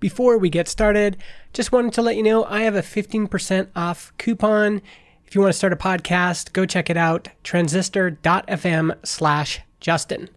Before 0.00 0.38
we 0.38 0.48
get 0.48 0.66
started, 0.66 1.18
just 1.52 1.72
wanted 1.72 1.92
to 1.92 2.00
let 2.00 2.16
you 2.16 2.22
know 2.22 2.44
I 2.44 2.62
have 2.62 2.74
a 2.74 2.80
15% 2.80 3.68
off 3.76 4.14
coupon. 4.16 4.80
If 5.26 5.34
you 5.34 5.42
want 5.42 5.52
to 5.52 5.58
start 5.58 5.74
a 5.74 5.76
podcast, 5.76 6.54
go 6.54 6.64
check 6.64 6.88
it 6.88 6.96
out 6.96 7.28
transistor.fm 7.44 8.96
slash 9.04 9.60
Justin. 9.78 10.30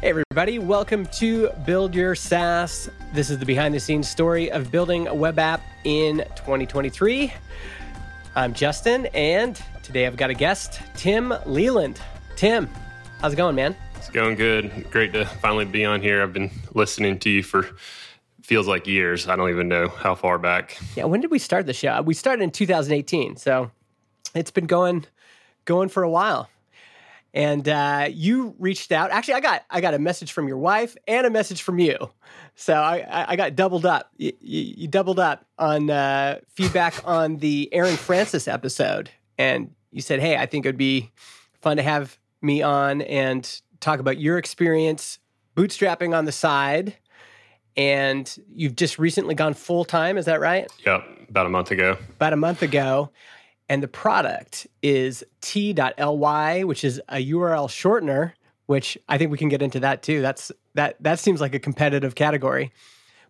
Hey, 0.00 0.08
everybody, 0.08 0.58
welcome 0.58 1.04
to 1.04 1.50
Build 1.66 1.94
Your 1.94 2.14
SaaS. 2.14 2.88
This 3.12 3.28
is 3.28 3.38
the 3.38 3.44
behind 3.44 3.74
the 3.74 3.80
scenes 3.80 4.08
story 4.08 4.52
of 4.52 4.70
building 4.70 5.08
a 5.08 5.14
web 5.14 5.40
app 5.40 5.60
in 5.82 6.18
2023. 6.36 7.32
I'm 8.36 8.54
Justin, 8.54 9.06
and 9.06 9.60
today 9.82 10.06
I've 10.06 10.16
got 10.16 10.30
a 10.30 10.34
guest, 10.34 10.80
Tim 10.94 11.34
Leland. 11.44 12.00
Tim, 12.36 12.68
how's 13.20 13.32
it 13.32 13.36
going, 13.36 13.56
man? 13.56 13.74
It's 13.96 14.10
going 14.10 14.36
good. 14.36 14.88
Great 14.92 15.12
to 15.14 15.24
finally 15.24 15.64
be 15.64 15.84
on 15.84 16.00
here. 16.00 16.22
I've 16.22 16.32
been 16.32 16.52
listening 16.72 17.18
to 17.20 17.30
you 17.30 17.42
for 17.42 17.70
feels 18.42 18.68
like 18.68 18.86
years. 18.86 19.26
I 19.26 19.34
don't 19.34 19.50
even 19.50 19.66
know 19.66 19.88
how 19.88 20.14
far 20.14 20.38
back. 20.38 20.78
Yeah, 20.94 21.06
when 21.06 21.20
did 21.20 21.32
we 21.32 21.40
start 21.40 21.66
the 21.66 21.72
show? 21.72 22.00
We 22.02 22.14
started 22.14 22.44
in 22.44 22.52
2018, 22.52 23.34
so 23.34 23.72
it's 24.36 24.52
been 24.52 24.66
going 24.66 25.04
going 25.64 25.88
for 25.88 26.04
a 26.04 26.10
while 26.10 26.48
and 27.32 27.68
uh, 27.68 28.08
you 28.10 28.54
reached 28.58 28.92
out. 28.92 29.10
Actually, 29.10 29.34
I 29.34 29.40
got 29.40 29.64
I 29.70 29.80
got 29.80 29.94
a 29.94 29.98
message 29.98 30.32
from 30.32 30.48
your 30.48 30.58
wife 30.58 30.96
and 31.06 31.26
a 31.26 31.30
message 31.30 31.62
from 31.62 31.78
you, 31.78 31.96
so 32.54 32.74
I, 32.74 33.26
I 33.28 33.36
got 33.36 33.54
doubled 33.54 33.86
up. 33.86 34.10
You, 34.16 34.32
you 34.40 34.88
doubled 34.88 35.18
up 35.18 35.44
on 35.58 35.90
uh, 35.90 36.40
feedback 36.48 36.94
on 37.04 37.36
the 37.36 37.68
Aaron 37.72 37.96
Francis 37.96 38.48
episode, 38.48 39.10
and 39.38 39.72
you 39.92 40.00
said, 40.00 40.20
"Hey, 40.20 40.36
I 40.36 40.46
think 40.46 40.66
it'd 40.66 40.76
be 40.76 41.10
fun 41.60 41.76
to 41.76 41.82
have 41.82 42.18
me 42.42 42.62
on 42.62 43.02
and 43.02 43.60
talk 43.80 44.00
about 44.00 44.18
your 44.18 44.38
experience 44.38 45.18
bootstrapping 45.56 46.16
on 46.16 46.24
the 46.24 46.32
side." 46.32 46.96
And 47.76 48.36
you've 48.52 48.74
just 48.74 48.98
recently 48.98 49.36
gone 49.36 49.54
full 49.54 49.84
time. 49.84 50.18
Is 50.18 50.24
that 50.24 50.40
right? 50.40 50.70
Yep, 50.84 51.04
about 51.28 51.46
a 51.46 51.48
month 51.48 51.70
ago. 51.70 51.96
About 52.16 52.32
a 52.32 52.36
month 52.36 52.62
ago 52.62 53.10
and 53.70 53.84
the 53.84 53.88
product 53.88 54.66
is 54.82 55.24
t.ly, 55.40 56.64
which 56.64 56.82
is 56.84 57.00
a 57.08 57.24
URL 57.30 57.68
shortener, 57.68 58.32
which 58.66 58.98
I 59.08 59.16
think 59.16 59.30
we 59.30 59.38
can 59.38 59.48
get 59.48 59.62
into 59.62 59.78
that 59.80 60.02
too. 60.02 60.20
That's 60.20 60.50
that 60.74 60.96
that 61.00 61.20
seems 61.20 61.40
like 61.40 61.54
a 61.54 61.60
competitive 61.60 62.16
category. 62.16 62.72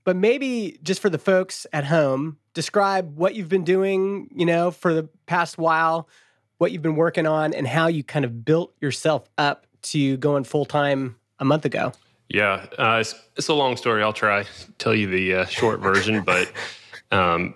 But 0.03 0.17
maybe 0.17 0.79
just 0.83 1.03
for 1.03 1.11
the 1.11 1.19
folks 1.19 1.67
at 1.75 1.85
home, 1.85 2.39
describe 2.55 3.19
what 3.19 3.35
you've 3.35 3.51
been 3.51 3.65
doing, 3.65 4.31
you 4.35 4.47
know, 4.47 4.71
for 4.71 4.95
the 4.95 5.11
past 5.27 5.59
while, 5.59 6.09
what 6.57 6.73
you've 6.73 6.81
been 6.81 6.97
working 6.97 7.27
on 7.27 7.53
and 7.53 7.67
how 7.67 7.87
you 7.89 8.03
kind 8.03 8.25
of 8.25 8.43
built 8.43 8.75
yourself 8.81 9.29
up 9.37 9.67
to 9.83 10.17
going 10.17 10.45
full 10.45 10.65
time 10.65 11.17
a 11.39 11.45
month 11.45 11.67
ago. 11.67 11.93
Yeah, 12.31 12.65
uh, 12.79 12.99
it's, 13.01 13.15
it's, 13.37 13.49
a 13.49 13.55
long 13.55 13.77
story. 13.77 14.03
I'll 14.03 14.15
try 14.15 14.45
tell 14.79 14.95
you 14.95 15.07
the 15.07 15.35
uh, 15.35 15.45
short 15.47 15.81
version, 15.81 16.23
but 16.23 16.51
um, 17.11 17.55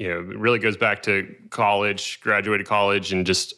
you 0.00 0.08
know, 0.08 0.18
it 0.18 0.38
really 0.38 0.58
goes 0.58 0.78
back 0.78 1.02
to 1.02 1.32
college, 1.50 2.22
graduated 2.22 2.66
college, 2.66 3.12
and 3.12 3.26
just 3.26 3.52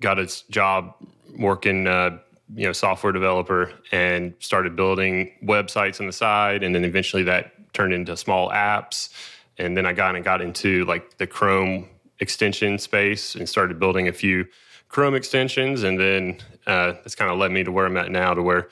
got 0.00 0.16
a 0.16 0.32
job 0.48 0.94
working, 1.36 1.88
uh, 1.88 2.18
you 2.54 2.66
know, 2.66 2.72
software 2.72 3.12
developer, 3.12 3.72
and 3.90 4.32
started 4.38 4.76
building 4.76 5.32
websites 5.44 5.98
on 5.98 6.06
the 6.06 6.12
side, 6.12 6.62
and 6.62 6.72
then 6.72 6.84
eventually 6.84 7.24
that 7.24 7.72
turned 7.72 7.92
into 7.92 8.16
small 8.16 8.48
apps, 8.50 9.08
and 9.58 9.76
then 9.76 9.84
I 9.84 9.92
got 9.92 10.14
and 10.14 10.24
got 10.24 10.40
into 10.40 10.84
like 10.84 11.18
the 11.18 11.26
Chrome 11.26 11.88
extension 12.20 12.78
space 12.78 13.34
and 13.34 13.48
started 13.48 13.80
building 13.80 14.06
a 14.06 14.12
few 14.12 14.46
Chrome 14.88 15.16
extensions, 15.16 15.82
and 15.82 15.98
then 15.98 16.38
uh, 16.68 16.92
that's 16.92 17.16
kind 17.16 17.28
of 17.28 17.38
led 17.38 17.50
me 17.50 17.64
to 17.64 17.72
where 17.72 17.86
I'm 17.86 17.96
at 17.96 18.12
now, 18.12 18.34
to 18.34 18.42
where 18.42 18.68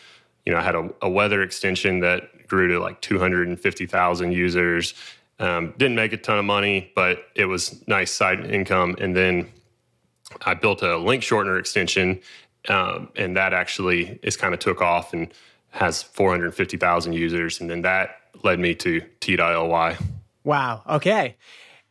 you 0.46 0.52
know 0.52 0.60
I 0.60 0.62
had 0.62 0.76
a, 0.76 0.88
a 1.02 1.10
weather 1.10 1.42
extension 1.42 1.98
that 2.00 2.46
grew 2.46 2.68
to 2.68 2.78
like 2.78 3.00
250,000 3.00 4.32
users 4.32 4.94
um, 5.40 5.74
didn't 5.78 5.96
make 5.96 6.12
a 6.12 6.18
ton 6.18 6.38
of 6.38 6.44
money, 6.44 6.92
but 6.94 7.24
it 7.34 7.46
was 7.46 7.86
nice 7.88 8.12
side 8.12 8.44
income. 8.50 8.94
And 9.00 9.16
then 9.16 9.50
I 10.44 10.54
built 10.54 10.82
a 10.82 10.98
link 10.98 11.22
shortener 11.22 11.58
extension, 11.58 12.20
um, 12.68 13.08
and 13.16 13.36
that 13.36 13.54
actually 13.54 14.20
is 14.22 14.36
kind 14.36 14.52
of 14.52 14.60
took 14.60 14.82
off 14.82 15.14
and 15.14 15.32
has 15.70 16.02
450,000 16.02 17.14
users. 17.14 17.60
And 17.60 17.70
then 17.70 17.82
that 17.82 18.20
led 18.44 18.58
me 18.60 18.74
to 18.76 19.00
T.ly. 19.20 19.96
Wow. 20.44 20.82
Okay. 20.88 21.36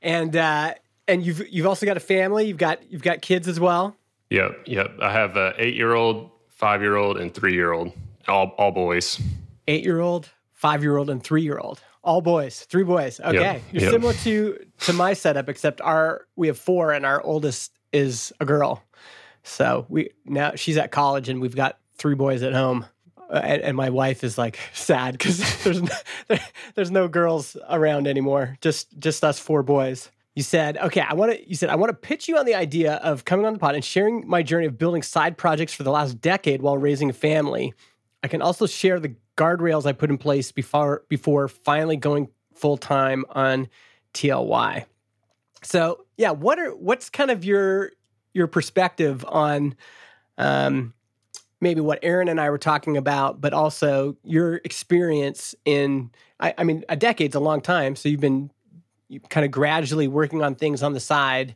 And 0.02 0.36
uh, 0.36 0.76
and 1.08 1.26
you've 1.26 1.42
you've 1.50 1.66
also 1.66 1.86
got 1.86 1.98
a 1.98 2.02
family. 2.02 2.46
You've 2.48 2.58
got 2.58 2.80
you've 2.90 3.02
got 3.02 3.22
kids 3.22 3.48
as 3.48 3.60
well. 3.60 3.96
Yep. 4.30 4.64
Yep. 4.68 5.00
I 5.02 5.12
have 5.12 5.36
a 5.36 5.54
eight 5.58 5.76
year 5.76 5.94
old, 5.94 6.30
five 6.50 6.81
year 6.81 6.96
old, 6.96 7.18
and 7.18 7.34
three 7.34 7.54
year 7.54 7.74
old. 7.74 7.92
All 8.28 8.54
all 8.58 8.72
boys. 8.72 9.20
Eight 9.68 9.84
year 9.84 10.00
old, 10.00 10.30
five 10.54 10.84
year 10.84 10.98
old, 10.98 11.10
and 11.10 11.22
three 11.22 11.42
year 11.42 11.58
old. 11.58 11.81
All 12.09 12.22
boys, 12.22 12.62
three 12.62 12.81
boys. 12.81 13.20
Okay, 13.20 13.34
yep. 13.34 13.62
you're 13.72 13.84
yep. 13.84 13.92
similar 13.92 14.14
to 14.14 14.66
to 14.80 14.94
my 14.94 15.14
setup, 15.14 15.47
except 15.47 15.80
our 15.80 16.25
we 16.36 16.47
have 16.47 16.58
four, 16.58 16.92
and 16.92 17.06
our 17.06 17.22
oldest 17.22 17.72
is 17.94 18.34
a 18.40 18.46
girl. 18.46 18.81
So 19.44 19.86
we 19.90 20.09
now 20.25 20.53
she's 20.56 20.78
at 20.78 20.90
college, 20.90 21.30
and 21.30 21.40
we've 21.40 21.56
got 21.56 21.78
three 22.00 22.16
boys 22.16 22.42
at 22.42 22.53
home. 22.53 22.88
Uh, 23.30 23.42
and, 23.44 23.62
and, 23.62 23.78
my 23.78 23.92
wife 23.92 24.24
is 24.24 24.40
like 24.40 24.58
sad 24.74 25.19
because 25.19 25.38
there's 25.64 25.84
no, 25.84 25.96
there, 26.30 26.40
there's 26.74 26.90
no 26.90 27.08
girls 27.08 27.56
around 27.69 28.08
anymore. 28.08 28.58
Just 28.59 28.98
just 28.98 29.24
us 29.24 29.38
four 29.38 29.62
boys. 29.62 30.09
You 30.34 30.42
said, 30.42 30.80
okay, 30.80 31.02
I 31.02 31.14
want 31.14 31.34
to. 31.34 31.48
You 31.48 31.53
said 31.53 31.69
I 31.69 31.75
want 31.75 31.92
to 31.92 31.94
pitch 31.94 32.28
you 32.28 32.40
on 32.40 32.48
the 32.48 32.56
idea 32.56 32.96
of 33.03 33.24
coming 33.24 33.46
on 33.46 33.53
the 33.53 33.59
pod 33.59 33.75
and 33.75 33.86
sharing 33.86 34.28
my 34.28 34.42
journey 34.42 34.66
of 34.66 34.80
building 34.80 35.03
side 35.03 35.38
projects 35.38 35.75
for 35.75 35.84
the 35.84 35.92
last 35.92 36.19
decade 36.19 36.64
while 36.64 36.75
raising 36.75 37.12
a 37.12 37.14
family. 37.14 37.75
I 38.24 38.30
can 38.30 38.42
also 38.42 38.66
share 38.66 39.00
the 39.00 39.14
guardrails 39.40 39.86
I 39.86 39.94
put 39.94 40.10
in 40.10 40.18
place 40.18 40.52
before 40.52 41.04
before 41.08 41.48
finally 41.48 41.96
going 41.96 42.30
full 42.54 42.78
time 42.78 43.24
on 43.30 43.70
TLY. 44.14 44.86
So 45.64 46.06
yeah, 46.18 46.32
what 46.32 46.60
are 46.60 46.72
what's 46.76 47.10
kind 47.10 47.32
of 47.32 47.46
your 47.46 47.92
your 48.34 48.48
perspective 48.48 49.26
on 49.28 49.76
um, 50.38 50.94
maybe 51.62 51.82
what 51.82 52.00
Aaron 52.04 52.28
and 52.28 52.40
I 52.40 52.50
were 52.50 52.58
talking 52.58 52.98
about, 52.98 53.40
but 53.40 53.54
also 53.54 54.18
your 54.24 54.56
experience 54.66 55.56
in 55.64 56.12
I, 56.40 56.54
I 56.58 56.64
mean 56.66 56.84
a 56.90 56.98
decade's 56.98 57.36
a 57.36 57.40
long 57.40 57.62
time, 57.62 57.96
so 57.96 58.10
you've 58.10 58.20
been 58.20 58.52
kind 59.30 59.46
of 59.46 59.52
gradually 59.52 60.08
working 60.08 60.44
on 60.44 60.56
things 60.56 60.84
on 60.84 60.94
the 60.94 61.00
side. 61.00 61.56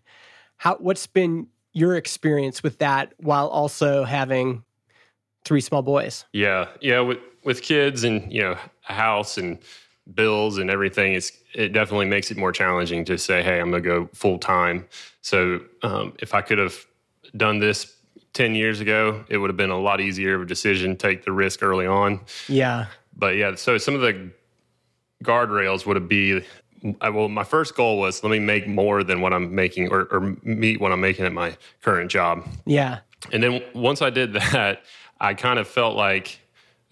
How 0.57 0.77
what's 0.77 1.05
been 1.05 1.47
your 1.73 1.97
experience 1.97 2.63
with 2.63 2.77
that 2.77 3.13
while 3.17 3.47
also 3.47 4.05
having 4.05 4.63
three 5.43 5.59
small 5.59 5.81
boys? 5.81 6.23
Yeah, 6.31 6.69
yeah. 6.79 7.13
With 7.43 7.61
kids 7.61 8.03
and 8.03 8.31
you 8.31 8.41
know 8.41 8.57
a 8.89 8.93
house 8.93 9.37
and 9.37 9.59
bills 10.13 10.57
and 10.57 10.69
everything, 10.69 11.13
it's 11.13 11.31
it 11.53 11.69
definitely 11.73 12.05
makes 12.05 12.31
it 12.31 12.37
more 12.37 12.51
challenging 12.51 13.05
to 13.05 13.17
say, 13.17 13.43
hey, 13.43 13.59
I'm 13.59 13.71
going 13.71 13.83
to 13.83 13.89
go 13.89 14.09
full 14.13 14.39
time. 14.39 14.87
So 15.21 15.61
um, 15.83 16.13
if 16.19 16.33
I 16.33 16.41
could 16.41 16.57
have 16.57 16.75
done 17.37 17.59
this 17.59 17.95
10 18.33 18.55
years 18.55 18.79
ago, 18.79 19.23
it 19.29 19.37
would 19.37 19.49
have 19.49 19.57
been 19.57 19.69
a 19.69 19.79
lot 19.79 20.01
easier 20.01 20.35
of 20.35 20.41
a 20.41 20.45
decision, 20.45 20.91
to 20.91 20.97
take 20.97 21.23
the 21.23 21.31
risk 21.31 21.61
early 21.61 21.85
on. 21.85 22.19
Yeah. 22.47 22.87
But 23.15 23.35
yeah, 23.35 23.55
so 23.55 23.77
some 23.77 23.93
of 23.93 24.01
the 24.01 24.31
guardrails 25.23 25.85
would 25.85 25.95
have 25.95 26.09
be 26.09 26.43
well, 27.01 27.29
my 27.29 27.45
first 27.45 27.75
goal 27.75 27.97
was 27.97 28.23
let 28.23 28.29
me 28.29 28.39
make 28.39 28.67
more 28.67 29.03
than 29.03 29.21
what 29.21 29.31
I'm 29.31 29.55
making 29.55 29.89
or, 29.89 30.01
or 30.11 30.35
meet 30.43 30.81
what 30.81 30.91
I'm 30.91 30.99
making 30.99 31.25
at 31.25 31.31
my 31.31 31.55
current 31.81 32.11
job. 32.11 32.45
Yeah. 32.65 32.99
And 33.31 33.41
then 33.41 33.63
once 33.73 34.01
I 34.01 34.09
did 34.09 34.33
that, 34.33 34.83
I 35.21 35.33
kind 35.33 35.59
of 35.59 35.67
felt 35.67 35.95
like 35.95 36.39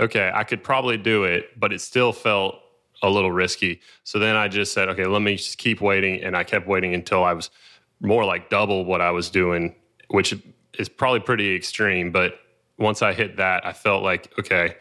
okay, 0.01 0.31
I 0.33 0.43
could 0.43 0.63
probably 0.63 0.97
do 0.97 1.23
it, 1.23 1.59
but 1.59 1.71
it 1.71 1.79
still 1.79 2.11
felt 2.11 2.55
a 3.03 3.09
little 3.09 3.31
risky. 3.31 3.81
So 4.03 4.19
then 4.19 4.35
I 4.35 4.47
just 4.47 4.73
said, 4.73 4.89
okay, 4.89 5.05
let 5.05 5.21
me 5.21 5.35
just 5.35 5.57
keep 5.57 5.79
waiting. 5.79 6.21
And 6.23 6.35
I 6.35 6.43
kept 6.43 6.67
waiting 6.67 6.93
until 6.93 7.23
I 7.23 7.33
was 7.33 7.49
more 7.99 8.25
like 8.25 8.49
double 8.49 8.83
what 8.83 9.01
I 9.01 9.11
was 9.11 9.29
doing, 9.29 9.75
which 10.09 10.35
is 10.77 10.89
probably 10.89 11.19
pretty 11.19 11.55
extreme. 11.55 12.11
But 12.11 12.39
once 12.77 13.01
I 13.01 13.13
hit 13.13 13.37
that, 13.37 13.65
I 13.65 13.73
felt 13.73 14.03
like, 14.03 14.33
okay, 14.39 14.75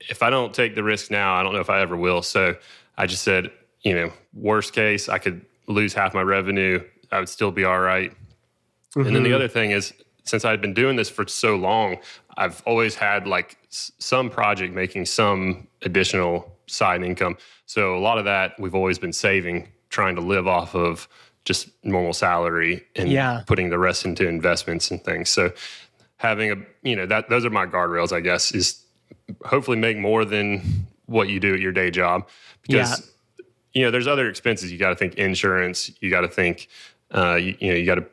if 0.00 0.22
I 0.22 0.30
don't 0.30 0.54
take 0.54 0.74
the 0.74 0.82
risk 0.82 1.10
now, 1.10 1.34
I 1.34 1.42
don't 1.42 1.52
know 1.52 1.60
if 1.60 1.70
I 1.70 1.80
ever 1.80 1.96
will. 1.96 2.22
So 2.22 2.56
I 2.96 3.06
just 3.06 3.22
said, 3.22 3.50
you 3.82 3.94
know, 3.94 4.12
worst 4.34 4.72
case, 4.72 5.08
I 5.08 5.18
could 5.18 5.44
lose 5.66 5.94
half 5.94 6.14
my 6.14 6.22
revenue. 6.22 6.82
I 7.10 7.18
would 7.18 7.28
still 7.28 7.50
be 7.50 7.64
all 7.64 7.80
right. 7.80 8.10
mm-hmm. 8.10 9.00
And 9.00 9.14
then 9.14 9.22
the 9.22 9.30
mm-hmm. 9.30 9.36
other 9.36 9.48
thing 9.48 9.72
is, 9.72 9.92
since 10.24 10.44
I'd 10.44 10.60
been 10.60 10.74
doing 10.74 10.96
this 10.96 11.10
for 11.10 11.26
so 11.26 11.56
long, 11.56 11.96
I've 12.36 12.62
always 12.66 12.94
had 12.94 13.26
like 13.26 13.58
some 13.68 14.30
project 14.30 14.74
making 14.74 15.06
some 15.06 15.68
additional 15.82 16.56
side 16.66 17.02
income. 17.02 17.36
So 17.66 17.96
a 17.96 18.00
lot 18.00 18.18
of 18.18 18.24
that 18.24 18.58
we've 18.58 18.74
always 18.74 18.98
been 18.98 19.12
saving, 19.12 19.68
trying 19.88 20.14
to 20.16 20.20
live 20.20 20.46
off 20.46 20.74
of 20.74 21.08
just 21.44 21.68
normal 21.82 22.12
salary 22.12 22.84
and 22.94 23.08
yeah. 23.10 23.42
putting 23.46 23.70
the 23.70 23.78
rest 23.78 24.04
into 24.04 24.28
investments 24.28 24.90
and 24.90 25.02
things. 25.02 25.28
So 25.28 25.52
having 26.16 26.52
a 26.52 26.56
you 26.82 26.94
know 26.94 27.06
that 27.06 27.28
those 27.28 27.44
are 27.44 27.50
my 27.50 27.66
guardrails, 27.66 28.12
I 28.12 28.20
guess, 28.20 28.52
is 28.52 28.84
hopefully 29.44 29.76
make 29.76 29.98
more 29.98 30.24
than 30.24 30.86
what 31.06 31.28
you 31.28 31.40
do 31.40 31.52
at 31.52 31.60
your 31.60 31.72
day 31.72 31.90
job 31.90 32.28
because 32.62 33.12
you 33.72 33.82
know, 33.82 33.90
there's 33.90 34.06
other 34.06 34.28
expenses. 34.28 34.70
You 34.70 34.78
got 34.78 34.90
to 34.90 34.96
think 34.96 35.14
insurance. 35.14 35.90
You 36.00 36.10
got 36.10 36.22
to 36.22 36.28
think, 36.28 36.68
uh, 37.14 37.34
you, 37.34 37.56
you 37.58 37.70
know, 37.70 37.76
you 37.76 37.86
got 37.86 37.96
to 37.96 38.06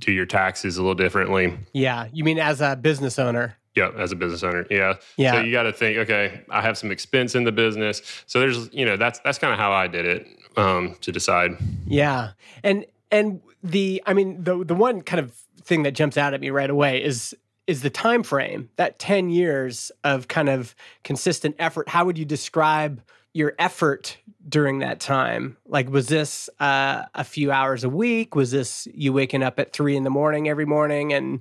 do 0.00 0.12
your 0.12 0.26
taxes 0.26 0.76
a 0.76 0.82
little 0.82 0.94
differently. 0.94 1.56
Yeah, 1.72 2.08
you 2.12 2.24
mean 2.24 2.38
as 2.38 2.60
a 2.60 2.76
business 2.76 3.18
owner? 3.18 3.56
Yeah, 3.76 3.90
as 3.96 4.10
a 4.10 4.16
business 4.16 4.42
owner. 4.42 4.66
Yeah. 4.68 4.94
Yeah. 5.16 5.34
So 5.34 5.40
you 5.40 5.52
got 5.52 5.62
to 5.62 5.72
think, 5.72 5.98
okay, 5.98 6.42
I 6.50 6.60
have 6.60 6.76
some 6.76 6.90
expense 6.90 7.36
in 7.36 7.44
the 7.44 7.52
business. 7.52 8.02
So 8.26 8.40
there's, 8.40 8.72
you 8.72 8.84
know, 8.84 8.96
that's 8.96 9.20
that's 9.20 9.38
kind 9.38 9.52
of 9.52 9.58
how 9.58 9.70
I 9.70 9.86
did 9.86 10.06
it 10.06 10.26
um, 10.56 10.96
to 11.02 11.12
decide. 11.12 11.52
Yeah, 11.86 12.32
and 12.64 12.84
and 13.10 13.40
the, 13.62 14.02
I 14.06 14.14
mean, 14.14 14.42
the 14.42 14.64
the 14.64 14.74
one 14.74 15.02
kind 15.02 15.20
of 15.20 15.32
thing 15.62 15.84
that 15.84 15.92
jumps 15.92 16.16
out 16.16 16.34
at 16.34 16.40
me 16.40 16.50
right 16.50 16.70
away 16.70 17.02
is 17.02 17.34
is 17.66 17.82
the 17.82 17.90
time 17.90 18.24
frame 18.24 18.68
that 18.76 18.98
10 18.98 19.28
years 19.28 19.92
of 20.02 20.26
kind 20.26 20.48
of 20.48 20.74
consistent 21.04 21.54
effort 21.58 21.88
how 21.88 22.04
would 22.04 22.18
you 22.18 22.24
describe 22.24 23.00
your 23.32 23.54
effort 23.58 24.16
during 24.48 24.80
that 24.80 25.00
time 25.00 25.56
like 25.66 25.88
was 25.88 26.08
this 26.08 26.48
uh, 26.60 27.04
a 27.14 27.24
few 27.24 27.52
hours 27.52 27.84
a 27.84 27.88
week 27.88 28.34
was 28.34 28.50
this 28.50 28.88
you 28.92 29.12
waking 29.12 29.42
up 29.42 29.58
at 29.58 29.72
three 29.72 29.96
in 29.96 30.02
the 30.02 30.10
morning 30.10 30.48
every 30.48 30.64
morning 30.64 31.12
and 31.12 31.40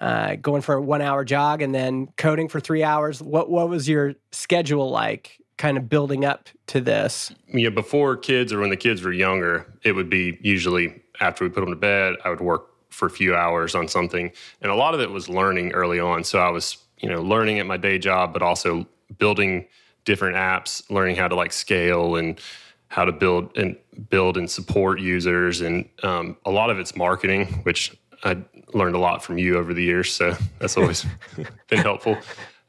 uh, 0.00 0.36
going 0.36 0.60
for 0.60 0.74
a 0.74 0.82
one 0.82 1.00
hour 1.00 1.24
jog 1.24 1.62
and 1.62 1.74
then 1.74 2.06
coding 2.16 2.48
for 2.48 2.60
three 2.60 2.82
hours 2.82 3.22
what 3.22 3.50
what 3.50 3.68
was 3.68 3.88
your 3.88 4.14
schedule 4.32 4.90
like 4.90 5.40
kind 5.56 5.76
of 5.76 5.88
building 5.88 6.24
up 6.24 6.48
to 6.66 6.80
this 6.80 7.32
yeah 7.48 7.70
before 7.70 8.16
kids 8.16 8.52
or 8.52 8.60
when 8.60 8.70
the 8.70 8.76
kids 8.76 9.02
were 9.02 9.12
younger 9.12 9.72
it 9.82 9.92
would 9.92 10.10
be 10.10 10.38
usually 10.42 11.02
after 11.20 11.44
we 11.44 11.50
put 11.50 11.60
them 11.60 11.70
to 11.70 11.76
bed 11.76 12.14
i 12.24 12.30
would 12.30 12.40
work 12.40 12.74
for 12.94 13.06
a 13.06 13.10
few 13.10 13.34
hours 13.34 13.74
on 13.74 13.88
something. 13.88 14.30
And 14.62 14.70
a 14.70 14.74
lot 14.74 14.94
of 14.94 15.00
it 15.00 15.10
was 15.10 15.28
learning 15.28 15.72
early 15.72 16.00
on. 16.00 16.24
So 16.24 16.38
I 16.38 16.50
was, 16.50 16.78
you 16.98 17.08
know, 17.08 17.20
learning 17.20 17.58
at 17.58 17.66
my 17.66 17.76
day 17.76 17.98
job, 17.98 18.32
but 18.32 18.40
also 18.40 18.86
building 19.18 19.66
different 20.04 20.36
apps, 20.36 20.88
learning 20.90 21.16
how 21.16 21.28
to 21.28 21.34
like 21.34 21.52
scale 21.52 22.16
and 22.16 22.40
how 22.88 23.04
to 23.04 23.12
build 23.12 23.56
and 23.56 23.76
build 24.08 24.36
and 24.36 24.50
support 24.50 25.00
users. 25.00 25.60
And 25.60 25.88
um, 26.02 26.36
a 26.44 26.50
lot 26.50 26.70
of 26.70 26.78
it's 26.78 26.96
marketing, 26.96 27.46
which 27.64 27.96
I 28.22 28.38
learned 28.72 28.94
a 28.94 28.98
lot 28.98 29.22
from 29.22 29.38
you 29.38 29.58
over 29.58 29.74
the 29.74 29.82
years. 29.82 30.12
So 30.12 30.36
that's 30.58 30.76
always 30.76 31.04
been 31.68 31.78
helpful. 31.78 32.18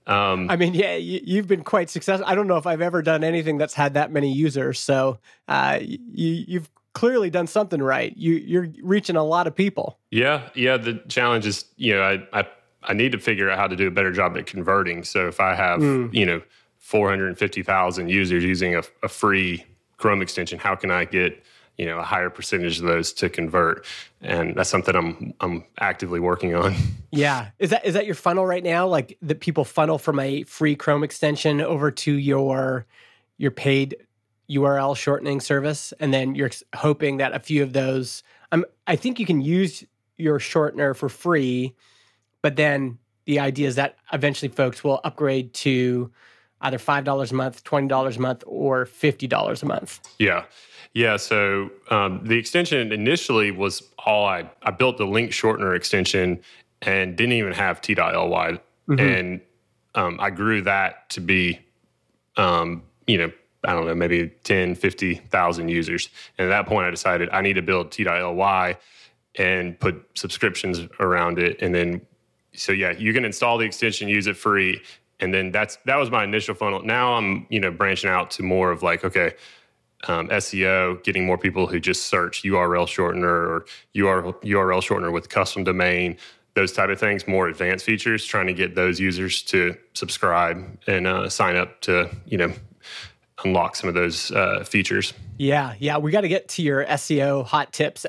Um, 0.08 0.50
I 0.52 0.56
mean, 0.56 0.76
yeah, 0.76 0.96
you, 0.96 1.38
have 1.38 1.48
been 1.48 1.64
quite 1.64 1.90
successful. 1.90 2.28
I 2.28 2.36
don't 2.36 2.48
know 2.48 2.58
if 2.58 2.68
I've 2.68 2.82
ever 2.82 3.02
done 3.02 3.24
anything 3.24 3.58
that's 3.58 3.74
had 3.74 3.96
that 3.96 4.12
many 4.12 4.32
users. 4.32 4.80
So 4.80 5.18
uh, 5.48 5.80
you, 5.82 6.60
have 6.60 6.70
clearly 6.94 7.32
done 7.32 7.48
something 7.48 7.82
right. 7.82 8.16
You 8.16 8.34
you're 8.34 8.68
reaching 8.84 9.16
a 9.16 9.24
lot 9.24 9.48
of 9.48 9.56
people. 9.56 9.98
Yeah, 10.12 10.50
yeah. 10.54 10.78
The 10.78 11.02
challenge 11.08 11.48
is, 11.48 11.66
you 11.76 11.96
know, 11.96 12.02
I 12.02 12.40
I, 12.40 12.48
I 12.84 12.94
need 12.94 13.14
to 13.14 13.20
figure 13.20 13.50
out 13.50 13.58
how 13.58 13.66
to 13.66 13.76
do 13.76 13.88
a 13.88 13.92
better 13.92 14.12
job 14.12 14.38
at 14.38 14.46
converting. 14.46 15.04
So 15.04 15.28
if 15.28 15.40
I 15.40 15.56
have, 15.56 15.80
mm. 15.80 16.14
you 16.14 16.26
know, 16.26 16.42
four 16.86 17.10
hundred 17.10 17.30
and 17.30 17.38
fifty 17.38 17.64
thousand 17.64 18.10
users 18.10 18.44
using 18.44 18.76
a, 18.76 18.84
a 19.02 19.10
free 19.10 19.66
Chrome 19.98 20.22
extension, 20.22 20.60
how 20.60 20.76
can 20.76 20.92
I 20.92 21.06
get 21.06 21.42
you 21.78 21.86
know 21.88 21.98
a 21.98 22.04
higher 22.04 22.30
percentage 22.30 22.78
of 22.78 22.86
those 22.86 23.12
to 23.14 23.28
convert? 23.28 23.84
And 24.22 24.56
that's 24.56 24.70
something 24.70 24.96
i'm 24.96 25.34
i'm 25.40 25.64
actively 25.80 26.20
working 26.20 26.56
on. 26.56 26.76
Yeah. 27.12 27.52
Is 27.60 27.70
that 27.70 27.86
is 27.86 27.94
that 27.94 28.06
your 28.06 28.16
funnel 28.16 28.46
right 28.46 28.64
now? 28.64 28.88
Like 28.88 29.18
that 29.22 29.40
people 29.40 29.64
funnel 29.64 29.98
from 29.98 30.20
a 30.20 30.44
free 30.44 30.76
chrome 30.76 31.02
extension 31.02 31.62
over 31.62 31.90
to 31.90 32.12
your 32.12 32.86
your 33.38 33.52
paid 33.52 33.96
URL 34.50 34.98
shortening 34.98 35.40
service, 35.40 35.94
and 36.02 36.14
then 36.14 36.36
you're 36.36 36.52
hoping 36.76 37.18
that 37.18 37.34
a 37.34 37.40
few 37.40 37.64
of 37.64 37.72
those. 37.72 38.22
Um, 38.52 38.66
I 38.86 38.98
think 38.98 39.18
you 39.18 39.26
can 39.26 39.40
use 39.40 39.86
your 40.18 40.40
shortener 40.40 40.94
for 40.94 41.08
free, 41.08 41.74
but 42.42 42.58
then 42.58 42.98
the 43.24 43.40
idea 43.40 43.70
is 43.70 43.76
that 43.76 43.96
eventually 44.12 44.50
folks 44.50 44.84
will 44.84 45.00
upgrade 45.06 45.54
to 45.54 46.12
either 46.62 46.78
five 46.78 47.04
dollars 47.04 47.32
a 47.32 47.36
month, 47.36 47.64
twenty 47.64 47.88
dollars 47.88 48.18
a 48.18 48.22
month, 48.22 48.44
or 48.46 48.86
fifty 48.86 49.28
dollars 49.28 49.64
a 49.64 49.66
month. 49.66 50.00
Yeah, 50.20 50.46
yeah. 50.94 51.18
So 51.18 51.70
um, 51.90 52.22
the 52.24 52.38
extension 52.38 52.92
initially 52.92 53.52
was 53.52 53.84
all 54.06 54.26
I 54.26 54.50
I 54.64 54.72
built 54.72 54.98
the 54.98 55.08
link 55.08 55.32
shortener 55.32 55.76
extension 55.76 56.42
and 56.82 57.16
didn't 57.16 57.34
even 57.34 57.54
have 57.54 57.82
t.ly, 57.82 58.60
mm-hmm. 58.88 59.00
and 59.00 59.42
um, 59.96 60.18
I 60.20 60.30
grew 60.30 60.62
that 60.64 61.10
to 61.12 61.22
be, 61.22 61.60
um, 62.38 62.84
you 63.08 63.18
know, 63.18 63.32
I 63.64 63.74
don't 63.74 63.88
know, 63.88 63.96
maybe 63.96 64.30
10, 64.44 64.76
50,000 64.76 65.70
users. 65.70 66.10
And 66.38 66.46
at 66.48 66.50
that 66.50 66.68
point, 66.70 66.86
I 66.86 66.92
decided 66.92 67.30
I 67.32 67.42
need 67.42 67.54
to 67.54 67.62
build 67.62 67.92
T.ly 67.92 68.78
and 69.36 69.80
put 69.80 70.06
subscriptions 70.14 70.82
around 71.00 71.40
it. 71.40 71.62
And 71.62 71.74
then, 71.74 72.02
so 72.54 72.72
yeah, 72.72 72.92
you 72.92 73.12
can 73.14 73.26
install 73.26 73.58
the 73.58 73.66
extension, 73.66 74.08
use 74.08 74.28
it 74.28 74.38
free. 74.38 74.82
And 75.20 75.34
then 75.34 75.52
that's 75.52 75.78
that 75.86 75.96
was 75.96 76.12
my 76.12 76.24
initial 76.24 76.56
funnel. 76.56 76.84
Now 76.84 77.14
I'm 77.14 77.46
you 77.50 77.60
know 77.60 77.72
branching 77.72 78.10
out 78.10 78.32
to 78.32 78.44
more 78.44 78.72
of 78.72 78.84
like 78.84 79.04
okay, 79.06 79.34
um, 80.08 80.28
SEO, 80.30 81.04
getting 81.04 81.26
more 81.26 81.38
people 81.38 81.68
who 81.68 81.80
just 81.80 82.08
search 82.08 82.44
URL 82.44 82.86
shortener 82.86 83.24
or 83.24 83.66
URL, 83.96 84.34
URL 84.44 84.82
shortener 84.82 85.12
with 85.12 85.30
custom 85.30 85.64
domain, 85.64 86.18
those 86.54 86.72
type 86.72 86.90
of 86.90 87.00
things, 87.00 87.28
more 87.28 87.48
advanced 87.48 87.86
features, 87.86 88.26
trying 88.26 88.48
to 88.48 88.54
get 88.54 88.76
those 88.76 89.00
users 89.00 89.42
to 89.44 89.76
subscribe 89.94 90.78
and 90.88 91.08
uh, 91.08 91.30
sign 91.30 91.56
up 91.56 91.82
to 91.82 92.10
you 92.26 92.38
know 92.38 92.52
unlock 93.44 93.76
some 93.76 93.88
of 93.88 93.94
those 93.94 94.32
uh, 94.32 94.64
features. 94.64 95.14
Yeah, 95.38 95.76
yeah, 95.80 95.98
we 95.98 96.12
got 96.12 96.22
to 96.22 96.28
get 96.28 96.48
to 96.50 96.62
your 96.62 96.86
SEO 96.86 97.46
hot 97.46 97.74
tips 97.74 98.06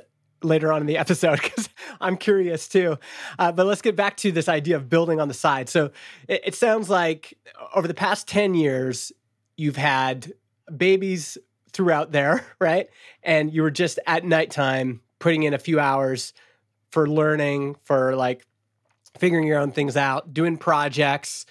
later 0.46 0.72
on 0.72 0.80
in 0.80 0.86
the 0.86 0.98
episode 0.98 1.40
because 1.42 1.68
I'm 2.00 2.16
curious 2.16 2.68
too. 2.68 2.98
Uh, 3.38 3.52
but 3.52 3.66
let's 3.66 3.82
get 3.82 3.96
back 3.96 4.16
to 4.18 4.32
this 4.32 4.48
idea 4.48 4.76
of 4.76 4.88
building 4.88 5.20
on 5.20 5.28
the 5.28 5.34
side. 5.34 5.68
So 5.68 5.90
it, 6.28 6.42
it 6.46 6.54
sounds 6.54 6.88
like 6.88 7.38
over 7.74 7.88
the 7.88 7.94
past 7.94 8.28
10 8.28 8.54
years, 8.54 9.12
you've 9.56 9.76
had 9.76 10.32
babies 10.74 11.38
throughout 11.72 12.12
there, 12.12 12.44
right? 12.60 12.88
And 13.22 13.52
you 13.52 13.62
were 13.62 13.70
just 13.70 13.98
at 14.06 14.24
nighttime 14.24 15.00
putting 15.18 15.42
in 15.42 15.54
a 15.54 15.58
few 15.58 15.80
hours 15.80 16.32
for 16.90 17.08
learning, 17.08 17.76
for 17.84 18.14
like 18.16 18.46
figuring 19.18 19.46
your 19.46 19.58
own 19.58 19.72
things 19.72 19.96
out, 19.96 20.32
doing 20.32 20.56
projects, 20.56 21.46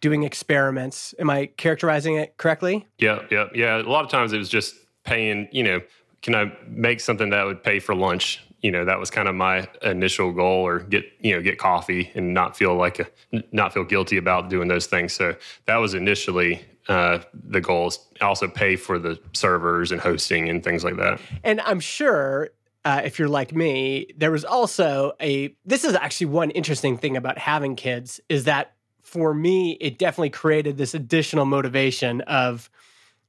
doing 0.00 0.22
experiments. 0.22 1.14
Am 1.18 1.30
I 1.30 1.46
characterizing 1.46 2.16
it 2.16 2.36
correctly? 2.36 2.86
Yeah, 2.98 3.22
yeah, 3.30 3.46
yeah. 3.54 3.80
A 3.80 3.82
lot 3.82 4.04
of 4.04 4.10
times 4.10 4.32
it 4.32 4.38
was 4.38 4.48
just 4.48 4.74
paying, 5.04 5.48
you 5.52 5.62
know, 5.62 5.80
can 6.26 6.34
I 6.34 6.52
make 6.66 6.98
something 6.98 7.30
that 7.30 7.44
would 7.44 7.62
pay 7.62 7.78
for 7.78 7.94
lunch? 7.94 8.42
You 8.60 8.72
know, 8.72 8.84
that 8.84 8.98
was 8.98 9.12
kind 9.12 9.28
of 9.28 9.36
my 9.36 9.68
initial 9.82 10.32
goal 10.32 10.66
or 10.66 10.80
get, 10.80 11.04
you 11.20 11.32
know, 11.32 11.40
get 11.40 11.56
coffee 11.56 12.10
and 12.16 12.34
not 12.34 12.56
feel 12.56 12.74
like 12.74 12.98
a, 12.98 13.06
not 13.52 13.72
feel 13.72 13.84
guilty 13.84 14.16
about 14.16 14.50
doing 14.50 14.66
those 14.66 14.86
things. 14.86 15.12
So 15.12 15.36
that 15.66 15.76
was 15.76 15.94
initially 15.94 16.64
uh, 16.88 17.20
the 17.32 17.60
goals. 17.60 18.08
Also 18.20 18.48
pay 18.48 18.74
for 18.74 18.98
the 18.98 19.20
servers 19.34 19.92
and 19.92 20.00
hosting 20.00 20.48
and 20.48 20.64
things 20.64 20.82
like 20.82 20.96
that. 20.96 21.20
And 21.44 21.60
I'm 21.60 21.78
sure 21.78 22.50
uh, 22.84 23.02
if 23.04 23.20
you're 23.20 23.28
like 23.28 23.54
me, 23.54 24.08
there 24.16 24.32
was 24.32 24.44
also 24.44 25.12
a. 25.20 25.54
This 25.64 25.84
is 25.84 25.94
actually 25.94 26.26
one 26.26 26.50
interesting 26.50 26.98
thing 26.98 27.16
about 27.16 27.38
having 27.38 27.76
kids 27.76 28.20
is 28.28 28.44
that 28.44 28.72
for 29.04 29.32
me, 29.32 29.78
it 29.80 29.96
definitely 29.96 30.30
created 30.30 30.76
this 30.76 30.92
additional 30.92 31.44
motivation 31.44 32.22
of, 32.22 32.68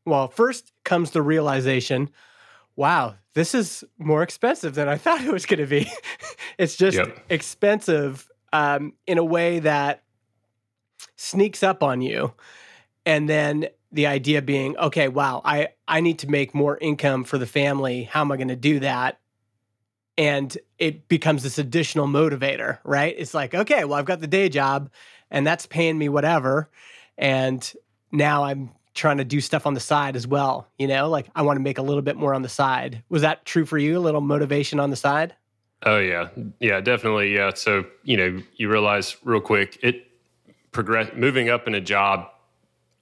well, 0.04 0.30
first 0.30 0.74
comes 0.84 1.12
the 1.12 1.22
realization, 1.22 2.10
wow, 2.77 3.15
this 3.34 3.53
is 3.53 3.84
more 3.98 4.24
expensive 4.24 4.75
than 4.75 4.88
I 4.88 4.96
thought 4.96 5.22
it 5.22 5.34
was 5.34 5.46
going 5.46 5.60
to 5.60 5.65
be. 5.65 5.91
it's 6.57 6.77
just 6.77 6.98
yep. 6.98 7.25
expensive 7.29 8.29
um, 8.53 8.93
in 9.05 9.17
a 9.17 9.25
way 9.25 9.60
that 9.60 10.03
sneaks 11.17 11.63
up 11.63 11.84
on 11.84 12.01
you. 12.01 12.34
And 13.05 13.27
then 13.27 13.67
the 13.91 14.07
idea 14.07 14.41
being, 14.41 14.77
okay, 14.77 15.07
wow, 15.07 15.41
I, 15.43 15.69
I 15.88 16.01
need 16.01 16.19
to 16.19 16.29
make 16.29 16.53
more 16.53 16.77
income 16.77 17.24
for 17.24 17.38
the 17.38 17.46
family. 17.46 18.03
How 18.03 18.22
am 18.22 18.31
I 18.31 18.38
going 18.38 18.48
to 18.50 18.55
do 18.55 18.79
that? 18.79 19.19
And 20.17 20.55
it 20.77 21.07
becomes 21.07 21.43
this 21.43 21.57
additional 21.57 22.07
motivator, 22.07 22.79
right? 22.84 23.15
It's 23.17 23.34
like, 23.34 23.55
okay, 23.55 23.86
well, 23.86 23.98
I've 23.98 24.05
got 24.05 24.19
the 24.19 24.27
day 24.27 24.50
job 24.50 24.89
and 25.31 25.46
that's 25.46 25.65
paying 25.65 25.98
me 25.98 26.10
whatever. 26.10 26.69
And 27.17 27.72
now 28.12 28.43
I'm 28.43 28.72
trying 28.98 29.18
to 29.18 29.24
do 29.24 29.39
stuff 29.39 29.66
on 29.66 29.74
the 29.74 29.80
side 29.80 30.16
as 30.16 30.27
well. 30.27 30.68
You 30.77 30.88
know, 30.88 31.10
like 31.10 31.27
I 31.36 31.44
want 31.44 31.58
to 31.58 31.62
make 31.62 31.77
a 31.77 31.82
little 31.82 32.01
bit 32.01 32.18
more 32.18 32.34
on 32.34 32.42
the 32.42 32.50
side. 32.50 33.04
Was 33.10 33.22
that 33.22 33.46
true 33.46 33.66
for 33.66 33.77
you? 33.77 33.98
A 33.98 34.00
little 34.00 34.22
motivation 34.22 34.80
on 34.80 34.89
the 34.89 34.96
side? 34.96 35.36
Oh 35.84 36.00
yeah, 36.00 36.30
yeah, 36.60 36.82
definitely. 36.82 37.34
Yeah. 37.34 37.51
So 37.54 37.86
you 38.04 38.18
know, 38.18 38.42
you 38.56 38.70
realize 38.70 39.16
real 39.24 39.39
quick 39.39 39.80
it 39.82 40.08
progress 40.72 41.10
moving 41.16 41.50
up 41.50 41.68
in 41.68 41.75
a 41.75 41.82
job. 41.82 42.27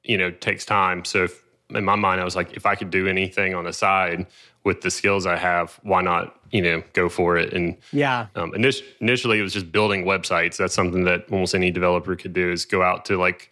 You 0.03 0.19
know, 0.19 0.29
takes 0.29 0.65
time. 0.65 1.03
So 1.03 1.23
if, 1.23 1.43
in 1.71 1.83
my 1.83 1.95
mind, 1.95 2.21
I 2.21 2.25
was 2.25 2.35
like, 2.35 2.53
if 2.53 2.67
I 2.67 2.75
could 2.75 2.91
do 2.91 3.07
anything 3.07 3.55
on 3.55 3.63
the 3.63 3.73
side 3.73 4.27
with 4.63 4.81
the 4.81 4.91
skills 4.91 5.25
I 5.25 5.35
have, 5.35 5.79
why 5.81 6.01
not, 6.03 6.39
you 6.51 6.61
know, 6.61 6.83
go 6.93 7.09
for 7.09 7.37
it? 7.37 7.53
And 7.53 7.75
yeah, 7.91 8.27
um, 8.35 8.51
init- 8.51 8.83
initially 9.01 9.39
it 9.39 9.41
was 9.41 9.53
just 9.53 9.71
building 9.71 10.05
websites. 10.05 10.57
That's 10.57 10.75
something 10.75 11.05
that 11.05 11.25
almost 11.31 11.55
any 11.55 11.71
developer 11.71 12.15
could 12.15 12.33
do 12.33 12.51
is 12.51 12.65
go 12.65 12.83
out 12.83 13.05
to 13.05 13.17
like 13.17 13.51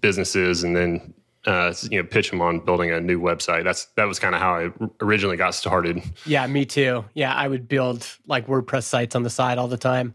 businesses 0.00 0.64
and 0.64 0.76
then 0.76 1.14
uh, 1.46 1.74
you 1.90 2.02
know 2.02 2.08
pitch 2.08 2.30
them 2.30 2.40
on 2.40 2.60
building 2.60 2.90
a 2.90 3.00
new 3.00 3.20
website. 3.20 3.64
That's 3.64 3.86
that 3.96 4.04
was 4.04 4.18
kind 4.18 4.34
of 4.34 4.40
how 4.40 4.54
I 4.54 4.70
originally 5.00 5.36
got 5.36 5.54
started. 5.54 6.02
Yeah, 6.26 6.46
me 6.46 6.66
too. 6.66 7.04
Yeah, 7.14 7.34
I 7.34 7.48
would 7.48 7.68
build 7.68 8.06
like 8.26 8.46
WordPress 8.46 8.84
sites 8.84 9.14
on 9.14 9.22
the 9.22 9.30
side 9.30 9.58
all 9.58 9.68
the 9.68 9.78
time, 9.78 10.14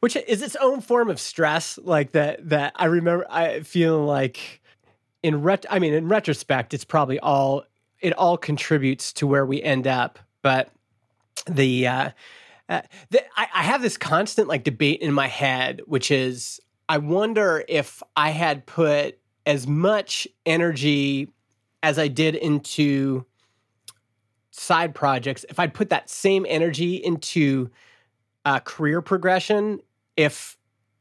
which 0.00 0.16
is 0.16 0.42
its 0.42 0.56
own 0.56 0.80
form 0.80 1.10
of 1.10 1.20
stress. 1.20 1.78
Like 1.82 2.12
that. 2.12 2.48
That 2.48 2.72
I 2.76 2.86
remember. 2.86 3.26
I 3.30 3.60
feel 3.60 4.04
like 4.04 4.62
in 5.22 5.42
ret. 5.42 5.66
I 5.68 5.78
mean, 5.78 5.92
in 5.92 6.08
retrospect, 6.08 6.72
it's 6.72 6.84
probably 6.84 7.18
all 7.18 7.64
it 8.00 8.12
all 8.14 8.36
contributes 8.36 9.12
to 9.14 9.26
where 9.26 9.44
we 9.44 9.62
end 9.62 9.86
up. 9.86 10.18
But 10.42 10.70
the, 11.48 11.86
uh, 11.86 12.10
uh, 12.68 12.82
the 13.10 13.24
I, 13.36 13.48
I 13.54 13.62
have 13.62 13.82
this 13.82 13.96
constant 13.96 14.48
like 14.48 14.64
debate 14.64 15.00
in 15.00 15.12
my 15.12 15.28
head, 15.28 15.82
which 15.86 16.10
is 16.10 16.60
I 16.88 16.98
wonder 16.98 17.64
if 17.68 18.02
I 18.16 18.30
had 18.30 18.64
put 18.66 19.18
as 19.46 19.66
much 19.66 20.28
energy 20.44 21.28
as 21.82 21.98
I 21.98 22.08
did 22.08 22.34
into 22.34 23.24
side 24.50 24.94
projects, 24.94 25.44
if 25.48 25.58
I'd 25.58 25.72
put 25.72 25.90
that 25.90 26.10
same 26.10 26.44
energy 26.48 26.96
into 26.96 27.70
uh, 28.44 28.58
career 28.60 29.00
progression, 29.00 29.80
if 30.16 30.58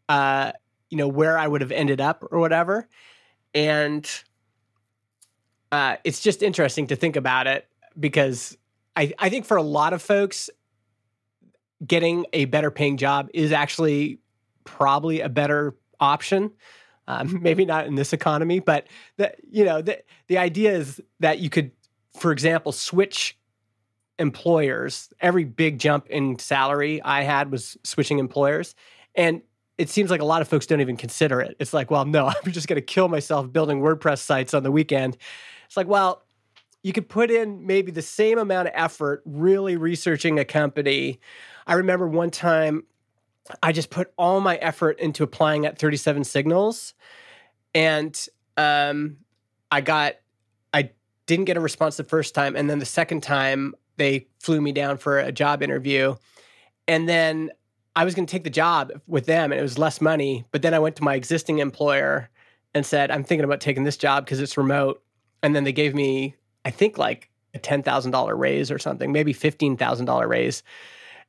uh, 0.07 0.51
you 0.89 0.97
know 0.97 1.07
where 1.07 1.37
I 1.37 1.47
would 1.47 1.61
have 1.61 1.71
ended 1.71 1.99
up 1.99 2.23
or 2.31 2.39
whatever, 2.39 2.87
and 3.53 4.07
uh, 5.71 5.97
it's 6.03 6.21
just 6.21 6.43
interesting 6.43 6.87
to 6.87 6.95
think 6.95 7.15
about 7.15 7.47
it 7.47 7.67
because 7.99 8.57
I, 8.95 9.13
I 9.17 9.29
think 9.29 9.45
for 9.45 9.57
a 9.57 9.63
lot 9.63 9.93
of 9.93 10.01
folks, 10.01 10.49
getting 11.85 12.25
a 12.33 12.45
better 12.45 12.71
paying 12.71 12.97
job 12.97 13.29
is 13.33 13.51
actually 13.51 14.19
probably 14.63 15.21
a 15.21 15.29
better 15.29 15.75
option. 15.99 16.51
Um, 17.07 17.39
maybe 17.41 17.65
not 17.65 17.87
in 17.87 17.95
this 17.95 18.13
economy, 18.13 18.59
but 18.59 18.87
the 19.17 19.33
you 19.49 19.65
know 19.65 19.81
the 19.81 20.01
the 20.27 20.37
idea 20.37 20.73
is 20.73 21.01
that 21.19 21.39
you 21.39 21.49
could, 21.49 21.71
for 22.17 22.31
example, 22.31 22.71
switch 22.71 23.37
employers. 24.17 25.09
Every 25.19 25.43
big 25.43 25.79
jump 25.79 26.07
in 26.07 26.39
salary 26.39 27.01
I 27.03 27.23
had 27.23 27.51
was 27.51 27.77
switching 27.83 28.19
employers, 28.19 28.75
and 29.15 29.41
it 29.77 29.89
seems 29.89 30.09
like 30.09 30.21
a 30.21 30.25
lot 30.25 30.41
of 30.41 30.47
folks 30.47 30.65
don't 30.65 30.81
even 30.81 30.97
consider 30.97 31.41
it. 31.41 31.55
It's 31.59 31.73
like, 31.73 31.91
well, 31.91 32.05
no, 32.05 32.27
I'm 32.45 32.51
just 32.51 32.67
going 32.67 32.77
to 32.77 32.85
kill 32.85 33.07
myself 33.07 33.51
building 33.51 33.81
WordPress 33.81 34.19
sites 34.19 34.53
on 34.53 34.63
the 34.63 34.71
weekend. 34.71 35.17
It's 35.65 35.77
like, 35.77 35.87
well, 35.87 36.23
you 36.83 36.93
could 36.93 37.09
put 37.09 37.31
in 37.31 37.65
maybe 37.65 37.91
the 37.91 38.01
same 38.01 38.37
amount 38.37 38.67
of 38.67 38.73
effort 38.77 39.23
really 39.25 39.75
researching 39.75 40.37
a 40.39 40.45
company. 40.45 41.19
I 41.65 41.73
remember 41.73 42.07
one 42.07 42.29
time 42.29 42.83
I 43.61 43.71
just 43.71 43.89
put 43.89 44.11
all 44.17 44.41
my 44.41 44.55
effort 44.57 44.99
into 44.99 45.23
applying 45.23 45.65
at 45.65 45.77
37 45.77 46.23
Signals, 46.23 46.93
and 47.73 48.27
um, 48.57 49.17
I 49.71 49.81
got, 49.81 50.15
I 50.73 50.91
didn't 51.27 51.45
get 51.45 51.57
a 51.57 51.61
response 51.61 51.97
the 51.97 52.03
first 52.03 52.33
time, 52.33 52.55
and 52.55 52.69
then 52.69 52.79
the 52.79 52.85
second 52.85 53.21
time 53.21 53.75
they 53.97 54.27
flew 54.39 54.61
me 54.61 54.71
down 54.71 54.97
for 54.97 55.19
a 55.19 55.31
job 55.31 55.61
interview, 55.61 56.15
and 56.87 57.07
then 57.07 57.51
I 57.95 58.03
was 58.03 58.13
going 58.13 58.25
to 58.25 58.31
take 58.31 58.43
the 58.43 58.49
job 58.49 58.91
with 59.07 59.25
them, 59.25 59.51
and 59.51 59.59
it 59.59 59.63
was 59.63 59.77
less 59.77 60.01
money. 60.01 60.45
But 60.51 60.61
then 60.61 60.73
I 60.73 60.79
went 60.79 60.95
to 60.97 61.03
my 61.03 61.15
existing 61.15 61.59
employer 61.59 62.29
and 62.73 62.85
said, 62.85 63.11
"I'm 63.11 63.23
thinking 63.23 63.45
about 63.45 63.61
taking 63.61 63.83
this 63.83 63.97
job 63.97 64.25
because 64.25 64.39
it's 64.39 64.57
remote," 64.57 65.01
and 65.43 65.55
then 65.55 65.63
they 65.63 65.71
gave 65.71 65.95
me, 65.95 66.35
I 66.65 66.71
think, 66.71 66.97
like 66.97 67.29
a 67.53 67.59
ten 67.59 67.83
thousand 67.83 68.11
dollar 68.11 68.35
raise 68.35 68.71
or 68.71 68.79
something, 68.79 69.11
maybe 69.11 69.33
fifteen 69.33 69.77
thousand 69.77 70.07
dollar 70.07 70.27
raise. 70.27 70.63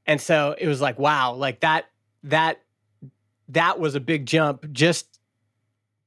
And 0.06 0.20
so 0.20 0.54
it 0.58 0.68
was 0.68 0.80
like, 0.80 0.98
wow, 0.98 1.34
like 1.34 1.60
that 1.60 1.86
that 2.26 2.60
that 3.48 3.78
was 3.78 3.94
a 3.94 4.00
big 4.00 4.26
jump 4.26 4.70
just 4.72 5.20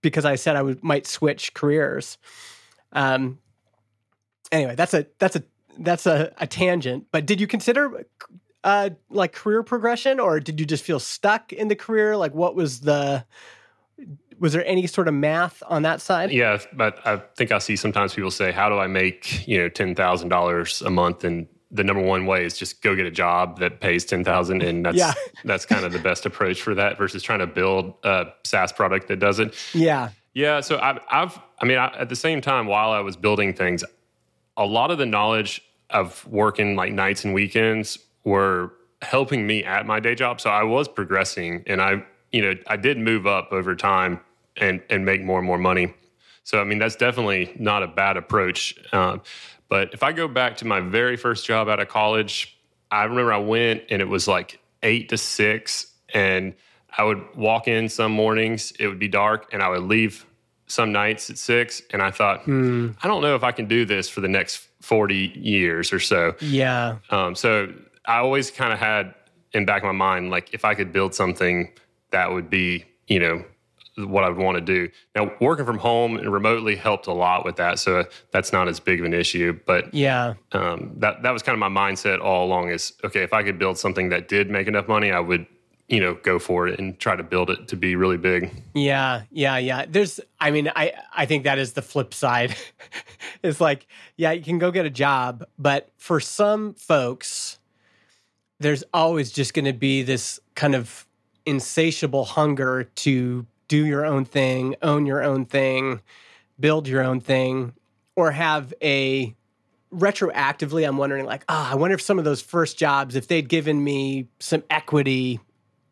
because 0.02 0.26
I 0.26 0.36
said 0.36 0.56
I 0.56 0.62
would 0.62 0.84
might 0.84 1.08
switch 1.08 1.54
careers. 1.54 2.18
Um, 2.92 3.40
anyway, 4.52 4.76
that's 4.76 4.94
a 4.94 5.08
that's 5.20 5.36
a 5.36 5.44
that's 5.80 6.06
a, 6.06 6.34
a 6.38 6.48
tangent. 6.48 7.08
But 7.12 7.26
did 7.26 7.40
you 7.40 7.48
consider 7.48 8.06
uh, 8.64 8.92
like 9.10 9.34
career 9.34 9.64
progression, 9.64 10.20
or 10.20 10.40
did 10.40 10.60
you 10.60 10.66
just 10.66 10.84
feel 10.84 11.00
stuck 11.00 11.54
in 11.54 11.68
the 11.68 11.76
career? 11.76 12.18
Like, 12.18 12.34
what 12.34 12.56
was 12.56 12.82
the 12.82 13.26
was 14.40 14.54
there 14.54 14.66
any 14.66 14.88
sort 14.88 15.08
of 15.08 15.14
math 15.14 15.62
on 15.68 15.82
that 15.84 16.02
side? 16.02 16.32
Yeah, 16.32 16.60
but 16.74 17.06
I 17.06 17.18
think 17.36 17.52
I 17.52 17.60
see 17.60 17.76
sometimes 17.76 18.14
people 18.14 18.32
say, 18.32 18.52
"How 18.52 18.70
do 18.70 18.78
I 18.78 18.88
make 18.88 19.48
you 19.48 19.58
know 19.58 19.70
ten 19.70 19.96
thousand 19.96 20.30
dollars 20.30 20.82
a 20.82 20.90
month?" 20.90 21.24
And 21.24 21.48
the 21.72 21.84
number 21.84 22.02
one 22.02 22.26
way 22.26 22.46
is 22.46 22.58
just 22.58 22.82
go 22.82 22.96
get 22.96 23.06
a 23.06 23.12
job 23.12 23.60
that 23.60 23.80
pays 23.80 24.04
10,000 24.06 24.62
and 24.62 24.86
that's 24.86 24.98
yeah. 24.98 25.14
that's 25.44 25.66
kind 25.66 25.86
of 25.86 25.92
the 25.92 26.00
best 26.00 26.26
approach 26.26 26.62
for 26.62 26.74
that 26.76 26.98
versus 26.98 27.22
trying 27.22 27.40
to 27.40 27.48
build 27.48 27.94
a 28.04 28.28
SaaS 28.44 28.72
product 28.72 29.08
that 29.08 29.20
does 29.20 29.40
it. 29.40 29.54
Yeah. 29.74 30.10
Yeah, 30.34 30.62
so 30.62 30.80
I've, 30.80 31.00
I've 31.10 31.40
I 31.60 31.66
mean 31.66 31.78
I, 31.78 31.88
at 31.98 32.10
the 32.10 32.16
same 32.16 32.40
time 32.40 32.68
while 32.68 32.92
I 32.92 33.00
was 33.00 33.16
building 33.16 33.54
things 33.54 33.84
a 34.58 34.66
lot 34.66 34.92
of 34.92 34.98
the 34.98 35.06
knowledge 35.06 35.62
of 35.90 36.26
working 36.28 36.76
like 36.76 36.94
nights 36.94 37.26
and 37.26 37.34
weekends 37.34 37.98
were 38.24 38.74
helping 39.02 39.48
me 39.48 39.64
at 39.64 39.86
my 39.86 40.00
day 40.00 40.14
job 40.14 40.40
so 40.40 40.50
I 40.50 40.64
was 40.64 40.88
progressing 40.88 41.64
and 41.66 41.82
I 41.82 42.04
you 42.32 42.42
know 42.42 42.54
I 42.68 42.78
did 42.78 42.98
move 42.98 43.26
up 43.26 43.52
over 43.52 43.76
time 43.76 44.22
and 44.58 44.82
and 44.90 45.06
make 45.06 45.22
more 45.22 45.40
and 45.40 45.48
more 45.48 45.58
money. 45.58 45.94
So 46.44 46.60
I 46.60 46.64
mean 46.64 46.80
that's 46.80 46.96
definitely 46.96 47.56
not 47.60 47.84
a 47.84 47.88
bad 47.88 48.18
approach. 48.18 48.76
Uh, 48.92 49.18
but 49.70 49.94
if 49.94 50.04
I 50.04 50.12
go 50.12 50.28
back 50.28 50.58
to 50.58 50.66
my 50.66 50.82
very 50.82 51.16
first 51.16 51.46
job 51.46 51.70
out 51.70 51.80
of 51.80 51.88
college, 51.88 52.58
I 52.92 53.04
remember 53.04 53.32
I 53.32 53.38
went 53.38 53.84
and 53.90 54.02
it 54.02 54.08
was 54.08 54.28
like 54.28 54.60
eight 54.84 55.10
to 55.10 55.18
six, 55.18 55.94
and 56.14 56.56
I 56.98 57.04
would 57.04 57.24
walk 57.36 57.68
in 57.68 57.88
some 57.88 58.12
mornings, 58.12 58.74
it 58.80 58.88
would 58.88 59.00
be 59.00 59.08
dark, 59.08 59.50
and 59.54 59.62
I 59.62 59.70
would 59.70 59.84
leave 59.84 60.26
some 60.68 60.92
nights 60.92 61.30
at 61.30 61.38
six. 61.38 61.82
And 61.92 62.02
I 62.02 62.12
thought, 62.12 62.44
hmm. 62.44 62.92
I 63.04 63.08
don't 63.08 63.22
know 63.22 63.36
if 63.36 63.44
I 63.44 63.52
can 63.52 63.68
do 63.68 63.86
this 63.86 64.10
for 64.10 64.22
the 64.22 64.28
next 64.28 64.68
40 64.82 65.34
years 65.36 65.94
or 65.94 66.00
so. 66.00 66.36
Yeah. 66.40 66.98
Um, 67.10 67.36
so 67.36 67.74
I 68.06 68.18
always 68.18 68.52
kind 68.52 68.74
of 68.74 68.80
had 68.80 69.14
in 69.54 69.66
back 69.66 69.84
of 69.84 69.88
my 69.88 69.92
mind, 69.92 70.30
like 70.30 70.54
if 70.54 70.66
I 70.66 70.76
could 70.76 70.92
build 70.92 71.14
something 71.14 71.72
that 72.12 72.32
would 72.32 72.50
be, 72.50 72.86
you 73.08 73.20
know, 73.20 73.44
what 74.06 74.24
I 74.24 74.30
would 74.30 74.38
want 74.38 74.56
to 74.58 74.62
do. 74.62 74.90
Now, 75.16 75.32
working 75.40 75.66
from 75.66 75.78
home 75.78 76.18
and 76.18 76.32
remotely 76.32 76.76
helped 76.76 77.08
a 77.08 77.14
lot 77.14 77.46
with 77.46 77.58
that, 77.58 77.80
so 77.80 78.06
that's 78.32 78.52
not 78.52 78.68
as 78.68 78.80
big 78.80 79.00
of 79.00 79.06
an 79.06 79.14
issue. 79.14 79.60
But 79.66 79.94
yeah, 79.94 80.36
um, 80.52 80.94
that 80.98 81.24
that 81.24 81.32
was 81.32 81.44
kind 81.44 81.54
of 81.54 81.72
my 81.72 81.82
mindset 81.82 82.22
all 82.22 82.46
along. 82.46 82.70
Is 82.70 82.94
okay 83.04 83.22
if 83.22 83.34
I 83.34 83.44
could 83.44 83.60
build 83.60 83.78
something 83.78 84.10
that 84.10 84.28
did 84.28 84.50
make 84.50 84.68
enough 84.68 84.88
money, 84.88 85.12
I 85.12 85.20
would 85.20 85.46
you 85.88 86.00
know 86.00 86.16
go 86.24 86.40
for 86.40 86.68
it 86.68 86.80
and 86.80 86.98
try 87.00 87.16
to 87.16 87.24
build 87.24 87.50
it 87.50 87.68
to 87.68 87.76
be 87.76 87.96
really 87.96 88.18
big. 88.18 88.52
Yeah, 88.74 89.24
yeah, 89.32 89.58
yeah. 89.58 89.86
There's, 89.88 90.20
I 90.40 90.52
mean, 90.52 90.72
I 90.76 90.94
I 91.14 91.26
think 91.26 91.44
that 91.44 91.58
is 91.58 91.74
the 91.74 91.82
flip 91.82 92.14
side. 92.14 92.56
it's 93.44 93.60
like, 93.60 93.88
yeah, 94.16 94.32
you 94.32 94.44
can 94.44 94.60
go 94.60 94.72
get 94.72 94.86
a 94.86 94.92
job, 94.92 95.44
but 95.58 95.90
for 95.98 96.20
some 96.20 96.74
folks, 96.76 97.60
there's 98.60 98.84
always 98.94 99.32
just 99.32 99.54
going 99.54 99.66
to 99.66 99.74
be 99.74 100.04
this 100.04 100.40
kind 100.56 100.76
of 100.76 101.08
insatiable 101.46 102.26
hunger 102.26 102.84
to 102.84 103.46
do 103.70 103.86
your 103.86 104.06
own 104.06 104.26
thing, 104.26 104.76
own 104.82 105.06
your 105.06 105.24
own 105.24 105.46
thing, 105.46 106.02
build 106.60 106.90
your 106.90 107.02
own 107.02 107.22
thing, 107.22 107.74
or 108.18 108.32
have 108.32 108.74
a 108.84 109.34
retroactively, 109.94 110.86
I'm 110.86 110.98
wondering, 110.98 111.26
like, 111.26 111.46
ah, 111.48 111.70
oh, 111.70 111.72
I 111.72 111.76
wonder 111.76 111.96
if 111.96 112.02
some 112.02 112.20
of 112.20 112.26
those 112.26 112.42
first 112.42 112.78
jobs, 112.78 113.16
if 113.16 113.28
they'd 113.28 113.48
given 113.48 113.82
me 113.82 114.28
some 114.40 114.64
equity, 114.70 115.40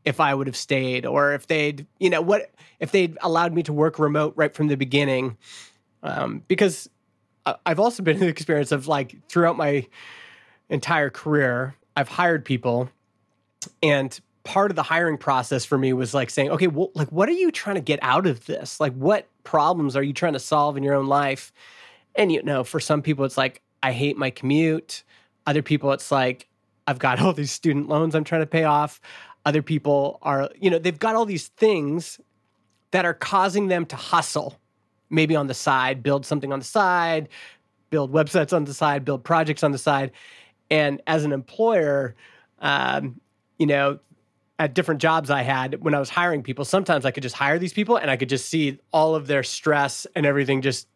if 0.03 0.19
I 0.19 0.35
would 0.35 0.47
have 0.47 0.57
stayed, 0.57 1.05
or 1.05 1.33
if 1.33 1.47
they'd, 1.47 1.87
you 1.99 2.09
know, 2.09 2.21
what 2.21 2.51
if 2.79 2.91
they'd 2.91 3.17
allowed 3.21 3.53
me 3.53 3.63
to 3.63 3.73
work 3.73 3.99
remote 3.99 4.33
right 4.35 4.53
from 4.53 4.67
the 4.67 4.77
beginning. 4.77 5.37
Um, 6.03 6.43
because 6.47 6.89
I've 7.65 7.79
also 7.79 8.03
been 8.03 8.15
in 8.15 8.21
the 8.21 8.27
experience 8.27 8.71
of 8.71 8.87
like 8.87 9.15
throughout 9.29 9.57
my 9.57 9.87
entire 10.69 11.09
career, 11.09 11.75
I've 11.95 12.09
hired 12.09 12.45
people 12.45 12.89
and 13.81 14.17
part 14.47 14.71
of 14.71 14.77
the 14.77 14.83
hiring 14.83 15.17
process 15.17 15.65
for 15.65 15.77
me 15.77 15.91
was 15.91 16.13
like 16.13 16.29
saying, 16.29 16.49
okay, 16.51 16.67
well, 16.67 16.89
like, 16.95 17.11
what 17.11 17.27
are 17.27 17.33
you 17.33 17.51
trying 17.51 17.75
to 17.75 17.81
get 17.81 17.99
out 18.01 18.25
of 18.25 18.45
this? 18.45 18.79
Like, 18.79 18.93
what 18.93 19.27
problems 19.43 19.93
are 19.97 20.01
you 20.01 20.13
trying 20.13 20.33
to 20.33 20.39
solve 20.39 20.77
in 20.77 20.83
your 20.83 20.95
own 20.95 21.07
life? 21.07 21.51
And, 22.15 22.31
you 22.31 22.41
know, 22.41 22.63
for 22.63 22.79
some 22.79 23.01
people, 23.01 23.25
it's 23.25 23.37
like, 23.37 23.61
I 23.83 23.91
hate 23.91 24.17
my 24.17 24.29
commute. 24.29 25.03
Other 25.45 25.61
people, 25.61 25.91
it's 25.91 26.13
like, 26.13 26.47
I've 26.87 26.97
got 26.97 27.19
all 27.21 27.33
these 27.33 27.51
student 27.51 27.89
loans 27.89 28.15
I'm 28.15 28.23
trying 28.23 28.41
to 28.41 28.47
pay 28.47 28.63
off. 28.63 29.01
Other 29.45 29.61
people 29.61 30.17
are, 30.21 30.49
you 30.57 30.69
know, 30.69 30.79
they've 30.79 30.97
got 30.97 31.15
all 31.15 31.25
these 31.25 31.49
things 31.49 32.17
that 32.91 33.03
are 33.03 33.13
causing 33.13 33.67
them 33.67 33.85
to 33.87 33.97
hustle, 33.97 34.57
maybe 35.09 35.35
on 35.35 35.47
the 35.47 35.53
side, 35.53 36.01
build 36.01 36.25
something 36.25 36.53
on 36.53 36.59
the 36.59 36.65
side, 36.65 37.27
build 37.89 38.13
websites 38.13 38.53
on 38.53 38.63
the 38.63 38.73
side, 38.73 39.03
build 39.03 39.25
projects 39.25 39.61
on 39.61 39.73
the 39.73 39.77
side. 39.77 40.11
And 40.71 41.01
as 41.05 41.25
an 41.25 41.33
employer, 41.33 42.15
um, 42.59 43.19
you 43.57 43.65
know, 43.65 43.99
at 44.59 44.73
different 44.73 45.01
jobs 45.01 45.29
I 45.29 45.43
had 45.43 45.83
when 45.83 45.93
I 45.93 45.99
was 45.99 46.09
hiring 46.09 46.41
people, 46.41 46.65
sometimes 46.65 47.05
I 47.05 47.11
could 47.11 47.23
just 47.23 47.35
hire 47.35 47.59
these 47.59 47.73
people 47.73 47.97
and 47.97 48.09
I 48.09 48.17
could 48.17 48.29
just 48.29 48.49
see 48.49 48.79
all 48.91 49.15
of 49.15 49.27
their 49.27 49.43
stress 49.43 50.07
and 50.15 50.25
everything 50.25 50.61
just 50.61 50.87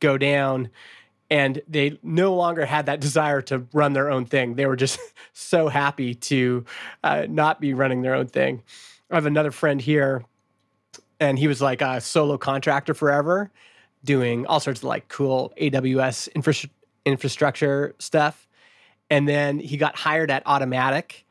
go 0.00 0.16
down. 0.16 0.70
And 1.30 1.60
they 1.68 1.98
no 2.02 2.34
longer 2.34 2.64
had 2.64 2.86
that 2.86 3.00
desire 3.08 3.42
to 3.42 3.66
run 3.72 3.92
their 3.92 4.10
own 4.10 4.24
thing. 4.24 4.54
They 4.54 4.66
were 4.66 4.76
just 4.76 5.00
so 5.32 5.68
happy 5.68 6.14
to 6.14 6.64
uh, 7.02 7.26
not 7.28 7.60
be 7.60 7.74
running 7.74 8.02
their 8.02 8.14
own 8.14 8.28
thing. 8.28 8.62
I 9.10 9.14
have 9.14 9.26
another 9.26 9.50
friend 9.50 9.80
here, 9.80 10.24
and 11.18 11.38
he 11.38 11.48
was 11.48 11.62
like 11.62 11.80
a 11.80 11.98
solo 12.00 12.36
contractor 12.36 12.92
forever, 12.92 13.50
doing 14.04 14.46
all 14.46 14.60
sorts 14.60 14.80
of 14.80 14.84
like 14.84 15.08
cool 15.08 15.52
AWS 15.58 16.28
infra- 16.34 16.70
infrastructure 17.06 17.94
stuff. 17.98 18.46
And 19.08 19.26
then 19.26 19.58
he 19.58 19.78
got 19.78 19.96
hired 19.96 20.30
at 20.30 20.44
Automattic 20.44 21.24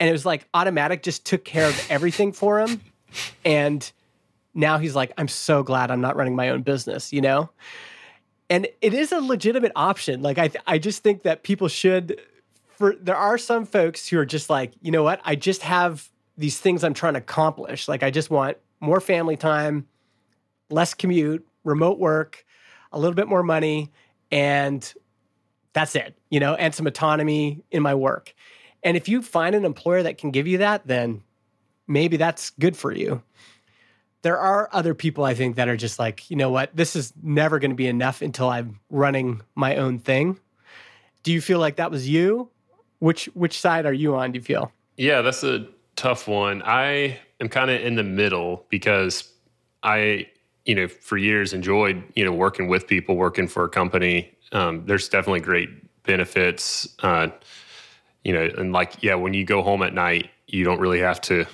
and 0.00 0.08
it 0.08 0.12
was 0.12 0.26
like 0.26 0.50
Automattic 0.52 1.02
just 1.02 1.24
took 1.24 1.44
care 1.44 1.68
of 1.68 1.86
everything 1.90 2.32
for 2.32 2.58
him 2.58 2.80
and 3.44 3.92
now 4.54 4.78
he's 4.78 4.96
like 4.96 5.12
i'm 5.18 5.28
so 5.28 5.62
glad 5.62 5.90
i'm 5.90 6.00
not 6.00 6.16
running 6.16 6.34
my 6.34 6.48
own 6.48 6.62
business 6.62 7.12
you 7.12 7.20
know 7.20 7.50
and 8.50 8.66
it 8.82 8.92
is 8.92 9.12
a 9.12 9.20
legitimate 9.20 9.72
option. 9.76 10.20
Like 10.20 10.36
I, 10.36 10.48
th- 10.48 10.62
I 10.66 10.78
just 10.78 11.02
think 11.04 11.22
that 11.22 11.44
people 11.44 11.68
should. 11.68 12.20
For 12.70 12.96
there 13.00 13.16
are 13.16 13.38
some 13.38 13.64
folks 13.64 14.08
who 14.08 14.18
are 14.18 14.26
just 14.26 14.50
like, 14.50 14.72
you 14.82 14.90
know 14.90 15.04
what? 15.04 15.20
I 15.24 15.36
just 15.36 15.62
have 15.62 16.10
these 16.36 16.58
things 16.58 16.82
I'm 16.82 16.94
trying 16.94 17.14
to 17.14 17.20
accomplish. 17.20 17.86
Like 17.86 18.02
I 18.02 18.10
just 18.10 18.28
want 18.28 18.56
more 18.80 19.00
family 19.00 19.36
time, 19.36 19.86
less 20.68 20.94
commute, 20.94 21.46
remote 21.62 21.98
work, 21.98 22.44
a 22.90 22.98
little 22.98 23.14
bit 23.14 23.28
more 23.28 23.44
money, 23.44 23.92
and 24.32 24.92
that's 25.72 25.94
it. 25.94 26.16
You 26.28 26.40
know, 26.40 26.54
and 26.54 26.74
some 26.74 26.86
autonomy 26.86 27.62
in 27.70 27.82
my 27.82 27.94
work. 27.94 28.34
And 28.82 28.96
if 28.96 29.08
you 29.08 29.22
find 29.22 29.54
an 29.54 29.64
employer 29.64 30.02
that 30.02 30.18
can 30.18 30.30
give 30.30 30.46
you 30.46 30.58
that, 30.58 30.86
then 30.86 31.22
maybe 31.86 32.16
that's 32.16 32.50
good 32.50 32.76
for 32.76 32.92
you 32.92 33.22
there 34.22 34.38
are 34.38 34.68
other 34.72 34.94
people 34.94 35.24
I 35.24 35.34
think 35.34 35.56
that 35.56 35.68
are 35.68 35.76
just 35.76 35.98
like, 35.98 36.30
you 36.30 36.36
know 36.36 36.50
what, 36.50 36.74
this 36.74 36.94
is 36.94 37.12
never 37.22 37.58
going 37.58 37.70
to 37.70 37.76
be 37.76 37.86
enough 37.86 38.22
until 38.22 38.48
I'm 38.48 38.80
running 38.90 39.42
my 39.54 39.76
own 39.76 39.98
thing. 39.98 40.38
Do 41.22 41.32
you 41.32 41.40
feel 41.40 41.58
like 41.58 41.76
that 41.76 41.90
was 41.90 42.08
you? 42.08 42.50
Which 42.98 43.26
which 43.26 43.58
side 43.58 43.86
are 43.86 43.92
you 43.92 44.16
on? 44.16 44.32
Do 44.32 44.38
you 44.38 44.42
feel? 44.42 44.72
Yeah, 44.96 45.22
that's 45.22 45.42
a 45.42 45.66
tough 45.96 46.28
one. 46.28 46.62
I 46.64 47.18
am 47.40 47.48
kind 47.48 47.70
of 47.70 47.80
in 47.80 47.94
the 47.94 48.02
middle 48.02 48.66
because 48.68 49.30
I, 49.82 50.28
you 50.66 50.74
know, 50.74 50.88
for 50.88 51.16
years 51.16 51.54
enjoyed 51.54 52.02
you 52.14 52.24
know 52.24 52.32
working 52.32 52.68
with 52.68 52.86
people, 52.86 53.16
working 53.16 53.48
for 53.48 53.64
a 53.64 53.68
company. 53.68 54.36
Um, 54.52 54.84
there's 54.84 55.08
definitely 55.08 55.40
great 55.40 55.70
benefits. 56.02 56.94
Uh, 57.02 57.28
you 58.24 58.32
know, 58.32 58.48
and 58.58 58.72
like 58.72 59.02
yeah, 59.02 59.14
when 59.14 59.34
you 59.34 59.44
go 59.44 59.62
home 59.62 59.82
at 59.82 59.94
night, 59.94 60.30
you 60.46 60.64
don't 60.64 60.80
really 60.80 61.00
have 61.00 61.20
to 61.22 61.46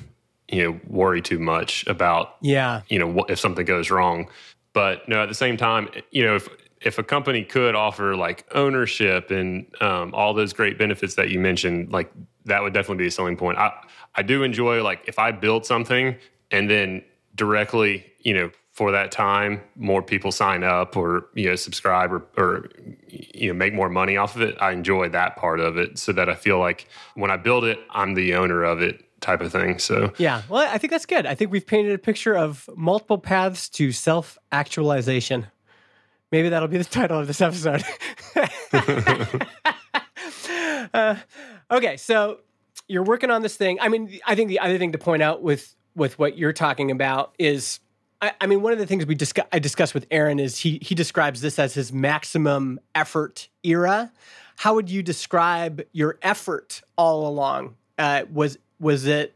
you 0.48 0.64
know 0.64 0.80
worry 0.86 1.20
too 1.20 1.38
much 1.38 1.86
about 1.86 2.36
yeah. 2.40 2.82
you 2.88 2.98
know 2.98 3.24
if 3.28 3.38
something 3.38 3.64
goes 3.64 3.90
wrong. 3.90 4.28
But 4.72 5.08
no 5.08 5.22
at 5.22 5.28
the 5.28 5.34
same 5.34 5.56
time 5.56 5.88
you 6.10 6.24
know 6.24 6.36
if 6.36 6.48
if 6.80 6.98
a 6.98 7.02
company 7.02 7.42
could 7.42 7.74
offer 7.74 8.14
like 8.14 8.46
ownership 8.54 9.30
and 9.30 9.66
um, 9.80 10.14
all 10.14 10.34
those 10.34 10.52
great 10.52 10.78
benefits 10.78 11.14
that 11.14 11.30
you 11.30 11.40
mentioned 11.40 11.92
like 11.92 12.12
that 12.44 12.62
would 12.62 12.74
definitely 12.74 13.02
be 13.02 13.08
a 13.08 13.10
selling 13.10 13.36
point. 13.36 13.58
I 13.58 13.72
i 14.14 14.22
do 14.22 14.42
enjoy 14.42 14.82
like 14.82 15.02
if 15.06 15.18
i 15.18 15.30
build 15.30 15.66
something 15.66 16.16
and 16.50 16.70
then 16.70 17.02
directly 17.34 18.06
you 18.20 18.34
know 18.34 18.50
for 18.76 18.92
that 18.92 19.10
time 19.10 19.60
more 19.74 20.02
people 20.02 20.30
sign 20.30 20.62
up 20.62 20.96
or 20.96 21.28
you 21.34 21.48
know 21.48 21.56
subscribe 21.56 22.12
or, 22.12 22.26
or 22.36 22.68
you 23.08 23.48
know 23.48 23.54
make 23.54 23.72
more 23.72 23.88
money 23.88 24.16
off 24.16 24.36
of 24.36 24.42
it 24.42 24.54
i 24.60 24.70
enjoy 24.70 25.08
that 25.08 25.34
part 25.36 25.60
of 25.60 25.78
it 25.78 25.98
so 25.98 26.12
that 26.12 26.28
i 26.28 26.34
feel 26.34 26.58
like 26.58 26.86
when 27.14 27.30
i 27.30 27.36
build 27.36 27.64
it 27.64 27.78
i'm 27.90 28.14
the 28.14 28.34
owner 28.34 28.62
of 28.62 28.82
it 28.82 29.06
type 29.20 29.40
of 29.40 29.52
thing. 29.52 29.78
So 29.78 30.12
yeah, 30.18 30.42
well, 30.48 30.68
I 30.70 30.78
think 30.78 30.90
that's 30.90 31.06
good. 31.06 31.26
I 31.26 31.34
think 31.34 31.50
we've 31.50 31.66
painted 31.66 31.92
a 31.92 31.98
picture 31.98 32.36
of 32.36 32.68
multiple 32.76 33.18
paths 33.18 33.68
to 33.70 33.92
self 33.92 34.38
actualization. 34.52 35.46
Maybe 36.32 36.48
that'll 36.48 36.68
be 36.68 36.78
the 36.78 36.84
title 36.84 37.18
of 37.18 37.26
this 37.26 37.40
episode. 37.40 37.84
uh, 40.94 41.16
okay, 41.70 41.96
so 41.96 42.40
you're 42.88 43.04
working 43.04 43.30
on 43.30 43.42
this 43.42 43.56
thing. 43.56 43.78
I 43.80 43.88
mean, 43.88 44.18
I 44.26 44.34
think 44.34 44.48
the 44.48 44.60
other 44.60 44.78
thing 44.78 44.92
to 44.92 44.98
point 44.98 45.22
out 45.22 45.42
with 45.42 45.74
with 45.94 46.18
what 46.18 46.36
you're 46.36 46.52
talking 46.52 46.90
about 46.90 47.34
is, 47.38 47.80
I, 48.26 48.32
I 48.40 48.46
mean, 48.46 48.62
one 48.62 48.72
of 48.72 48.78
the 48.78 48.86
things 48.86 49.06
we 49.06 49.14
discuss, 49.14 49.46
I 49.52 49.58
discussed 49.58 49.94
with 49.94 50.06
Aaron 50.10 50.38
is 50.38 50.58
he 50.58 50.78
he 50.82 50.94
describes 50.94 51.40
this 51.40 51.58
as 51.58 51.74
his 51.74 51.92
maximum 51.92 52.80
effort 52.94 53.48
era. 53.62 54.12
How 54.56 54.74
would 54.74 54.90
you 54.90 55.02
describe 55.02 55.82
your 55.92 56.18
effort 56.22 56.82
all 56.96 57.26
along? 57.26 57.76
Uh, 57.98 58.24
was 58.32 58.58
was 58.78 59.06
it 59.06 59.34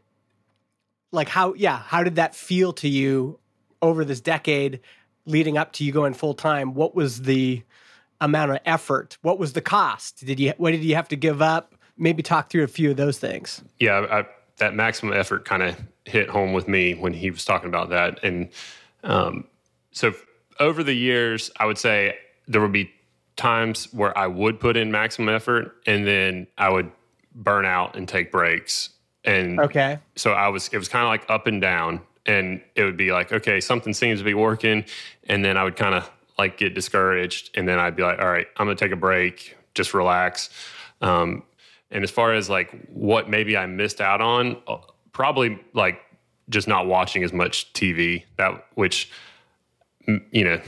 like 1.11 1.29
how 1.29 1.53
yeah 1.55 1.77
how 1.77 2.03
did 2.03 2.15
that 2.15 2.35
feel 2.35 2.73
to 2.73 2.87
you 2.87 3.39
over 3.81 4.05
this 4.05 4.21
decade 4.21 4.79
leading 5.25 5.57
up 5.57 5.73
to 5.73 5.83
you 5.83 5.91
going 5.91 6.13
full 6.13 6.33
time 6.33 6.73
what 6.73 6.95
was 6.95 7.23
the 7.23 7.63
amount 8.19 8.51
of 8.51 8.59
effort? 8.65 9.17
What 9.21 9.39
was 9.39 9.53
the 9.53 9.61
cost? 9.61 10.25
Did 10.25 10.39
you 10.39 10.53
what 10.57 10.71
did 10.71 10.83
you 10.83 10.95
have 10.95 11.07
to 11.09 11.15
give 11.15 11.41
up? 11.41 11.75
Maybe 11.97 12.23
talk 12.23 12.49
through 12.49 12.63
a 12.63 12.67
few 12.67 12.91
of 12.91 12.97
those 12.97 13.17
things. 13.17 13.63
Yeah 13.79 14.05
I, 14.09 14.25
that 14.57 14.75
maximum 14.75 15.13
effort 15.13 15.45
kind 15.45 15.63
of 15.63 15.75
hit 16.05 16.29
home 16.29 16.53
with 16.53 16.67
me 16.67 16.93
when 16.93 17.13
he 17.13 17.31
was 17.31 17.45
talking 17.45 17.67
about 17.67 17.89
that. 17.89 18.23
And 18.23 18.49
um, 19.03 19.45
so 19.91 20.13
over 20.59 20.83
the 20.83 20.93
years 20.93 21.51
i 21.57 21.65
would 21.65 21.77
say 21.77 22.15
there 22.47 22.61
would 22.61 22.71
be 22.71 22.91
times 23.35 23.91
where 23.93 24.15
i 24.17 24.27
would 24.27 24.59
put 24.59 24.77
in 24.77 24.91
maximum 24.91 25.29
effort 25.33 25.75
and 25.87 26.05
then 26.05 26.47
i 26.57 26.69
would 26.69 26.91
burn 27.33 27.65
out 27.65 27.95
and 27.95 28.07
take 28.07 28.31
breaks 28.31 28.89
and 29.23 29.59
okay. 29.59 29.99
So 30.15 30.31
I 30.31 30.47
was, 30.47 30.69
it 30.69 30.77
was 30.77 30.87
kind 30.87 31.03
of 31.03 31.09
like 31.09 31.29
up 31.29 31.47
and 31.47 31.61
down. 31.61 32.01
And 32.25 32.61
it 32.75 32.83
would 32.83 32.97
be 32.97 33.11
like, 33.11 33.31
okay, 33.31 33.59
something 33.59 33.93
seems 33.93 34.19
to 34.19 34.25
be 34.25 34.33
working. 34.33 34.85
And 35.27 35.43
then 35.43 35.57
I 35.57 35.63
would 35.63 35.75
kind 35.75 35.95
of 35.95 36.09
like 36.37 36.57
get 36.57 36.75
discouraged. 36.75 37.51
And 37.55 37.67
then 37.67 37.79
I'd 37.79 37.95
be 37.95 38.03
like, 38.03 38.19
all 38.19 38.29
right, 38.29 38.47
I'm 38.57 38.67
going 38.67 38.77
to 38.77 38.83
take 38.83 38.91
a 38.91 38.97
break, 38.97 39.57
just 39.73 39.93
relax. 39.93 40.49
Um, 41.01 41.43
and 41.89 42.03
as 42.03 42.11
far 42.11 42.33
as 42.33 42.49
like 42.49 42.71
what 42.89 43.29
maybe 43.29 43.57
I 43.57 43.65
missed 43.65 44.01
out 44.01 44.21
on, 44.21 44.57
uh, 44.67 44.77
probably 45.13 45.59
like 45.73 45.99
just 46.49 46.67
not 46.67 46.87
watching 46.87 47.23
as 47.23 47.33
much 47.33 47.71
TV, 47.73 48.23
that 48.37 48.65
which, 48.75 49.09
you 50.07 50.43
know, 50.43 50.61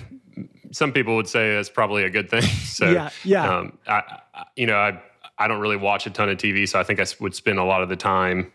some 0.71 0.91
people 0.91 1.15
would 1.15 1.27
say 1.27 1.55
that's 1.55 1.69
probably 1.69 2.03
a 2.03 2.09
good 2.09 2.29
thing. 2.29 2.43
So, 2.73 2.89
yeah, 2.89 3.09
yeah. 3.23 3.57
Um, 3.57 3.77
I, 3.88 4.01
I, 4.33 4.45
you 4.55 4.65
know, 4.65 4.77
I, 4.77 4.99
I 5.38 5.47
don't 5.47 5.59
really 5.59 5.77
watch 5.77 6.07
a 6.07 6.09
ton 6.09 6.27
of 6.29 6.38
TV, 6.38 6.67
so 6.67 6.79
I 6.79 6.83
think 6.83 6.99
I 6.99 7.05
would 7.19 7.36
spend 7.36 7.59
a 7.59 7.63
lot 7.63 7.83
of 7.83 7.89
the 7.89 7.95
time, 7.95 8.51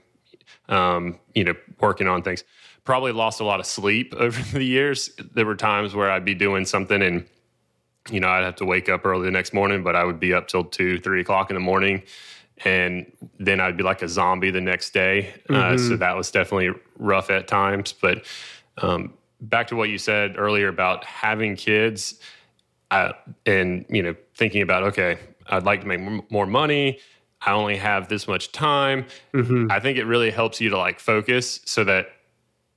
um, 0.69 1.21
you 1.35 1.45
know, 1.45 1.55
working 1.81 2.09
on 2.09 2.23
things. 2.23 2.43
Probably 2.83 3.13
lost 3.13 3.41
a 3.41 3.45
lot 3.45 3.61
of 3.61 3.67
sleep 3.67 4.13
over 4.19 4.41
the 4.59 4.65
years. 4.65 5.11
There 5.35 5.47
were 5.47 5.55
times 5.55 5.95
where 5.95 6.11
I'd 6.11 6.25
be 6.25 6.35
doing 6.35 6.65
something 6.65 7.01
and, 7.01 7.27
you 8.11 8.19
know, 8.19 8.29
I'd 8.29 8.43
have 8.43 8.57
to 8.57 8.65
wake 8.65 8.89
up 8.89 9.07
early 9.07 9.27
the 9.27 9.31
next 9.31 9.53
morning, 9.53 9.85
but 9.85 9.95
I 9.95 10.03
would 10.03 10.19
be 10.19 10.35
up 10.35 10.49
till 10.49 10.65
two, 10.65 10.99
three 10.99 11.21
o'clock 11.21 11.51
in 11.51 11.55
the 11.55 11.61
morning. 11.61 12.03
And 12.65 13.11
then 13.39 13.61
I'd 13.61 13.77
be 13.77 13.85
like 13.85 14.03
a 14.03 14.09
zombie 14.09 14.51
the 14.51 14.61
next 14.61 14.91
day. 14.93 15.35
Mm-hmm. 15.49 15.55
Uh, 15.55 15.79
so 15.79 15.85
mm-hmm. 15.85 15.97
that 15.99 16.17
was 16.17 16.31
definitely 16.31 16.71
rough 16.97 17.31
at 17.31 17.47
times. 17.47 17.93
But 17.93 18.25
um, 18.79 19.15
back 19.41 19.69
to 19.69 19.77
what 19.77 19.89
you 19.89 19.99
said 19.99 20.37
earlier 20.37 20.69
about 20.69 21.05
having 21.05 21.57
kids 21.57 22.21
uh, 22.91 23.13
and, 23.47 23.85
you 23.89 24.03
know, 24.03 24.15
thinking 24.35 24.63
about, 24.63 24.83
okay, 24.83 25.19
I'd 25.47 25.65
like 25.65 25.83
to 25.83 25.87
make 25.87 26.31
more 26.31 26.47
money. 26.47 26.99
I 27.41 27.53
only 27.53 27.77
have 27.77 28.09
this 28.09 28.27
much 28.27 28.51
time. 28.51 29.07
Mm-hmm. 29.33 29.71
I 29.71 29.79
think 29.81 29.99
it 29.99 30.05
really 30.05 30.31
helps 30.31 30.61
you 30.61 30.71
to 30.71 30.79
like 30.79 30.99
focus 30.99 31.61
so 31.65 31.85
that 31.85 32.09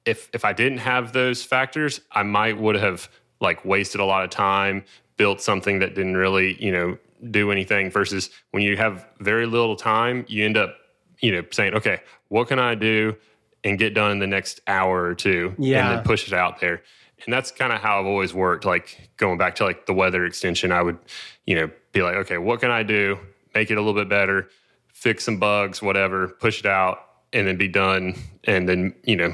if 0.06 0.30
if 0.34 0.46
I 0.46 0.54
didn't 0.54 0.80
have 0.80 1.14
those 1.14 1.44
factors, 1.44 2.02
I 2.12 2.24
might 2.24 2.60
would 2.60 2.76
have 2.76 3.10
like 3.40 3.66
wasted 3.66 4.02
a 4.02 4.06
lot 4.06 4.24
of 4.24 4.30
time, 4.30 4.84
built 5.18 5.42
something 5.42 5.80
that 5.80 5.96
didn't 5.96 6.18
really, 6.18 6.62
you 6.64 6.72
know, 6.72 6.98
do 7.30 7.52
anything 7.52 7.92
versus 7.92 8.30
when 8.52 8.64
you 8.64 8.78
have 8.78 9.06
very 9.20 9.46
little 9.46 9.76
time, 9.76 10.26
you 10.28 10.46
end 10.46 10.58
up, 10.58 10.76
you 11.20 11.32
know, 11.32 11.44
saying, 11.52 11.76
"Okay, 11.76 12.00
what 12.30 12.48
can 12.48 12.60
I 12.60 12.76
do 12.76 13.16
and 13.64 13.78
get 13.78 13.94
done 13.94 14.12
in 14.12 14.20
the 14.20 14.28
next 14.28 14.62
hour 14.68 15.04
or 15.04 15.14
two 15.14 15.54
yeah. 15.60 15.88
and 15.88 15.98
then 15.98 16.04
push 16.04 16.28
it 16.28 16.34
out 16.34 16.60
there." 16.60 16.82
And 17.26 17.34
that's 17.34 17.52
kind 17.52 17.72
of 17.72 17.80
how 17.80 18.00
I've 18.00 18.06
always 18.06 18.34
worked. 18.34 18.66
Like 18.66 19.12
going 19.18 19.38
back 19.38 19.56
to 19.56 19.64
like 19.64 19.86
the 19.86 19.94
weather 19.94 20.26
extension, 20.26 20.72
I 20.72 20.82
would, 20.82 20.98
you 21.46 21.56
know, 21.56 21.70
be 21.92 22.02
like, 22.02 22.16
okay, 22.16 22.38
what 22.38 22.60
can 22.60 22.72
I 22.72 22.84
do? 22.84 23.20
Make 23.54 23.70
it 23.70 23.76
a 23.76 23.82
little 23.82 23.94
bit 23.94 24.10
better, 24.10 24.50
fix 24.88 25.26
some 25.26 25.38
bugs, 25.38 25.82
whatever, 25.82 26.28
push 26.28 26.60
it 26.60 26.66
out, 26.66 27.00
and 27.34 27.48
then 27.48 27.58
be 27.58 27.68
done. 27.68 28.16
And 28.46 28.68
then, 28.68 28.96
you 29.04 29.16
know, 29.16 29.34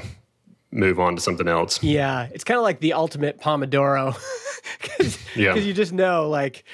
move 0.70 1.00
on 1.00 1.16
to 1.16 1.22
something 1.22 1.48
else. 1.48 1.82
Yeah. 1.82 2.28
It's 2.32 2.44
kind 2.44 2.58
of 2.58 2.64
like 2.64 2.80
the 2.80 2.92
ultimate 2.92 3.40
Pomodoro. 3.40 4.12
Cause, 4.98 5.18
yeah. 5.34 5.52
Because 5.52 5.66
you 5.66 5.72
just 5.72 5.92
know, 5.92 6.28
like, 6.28 6.64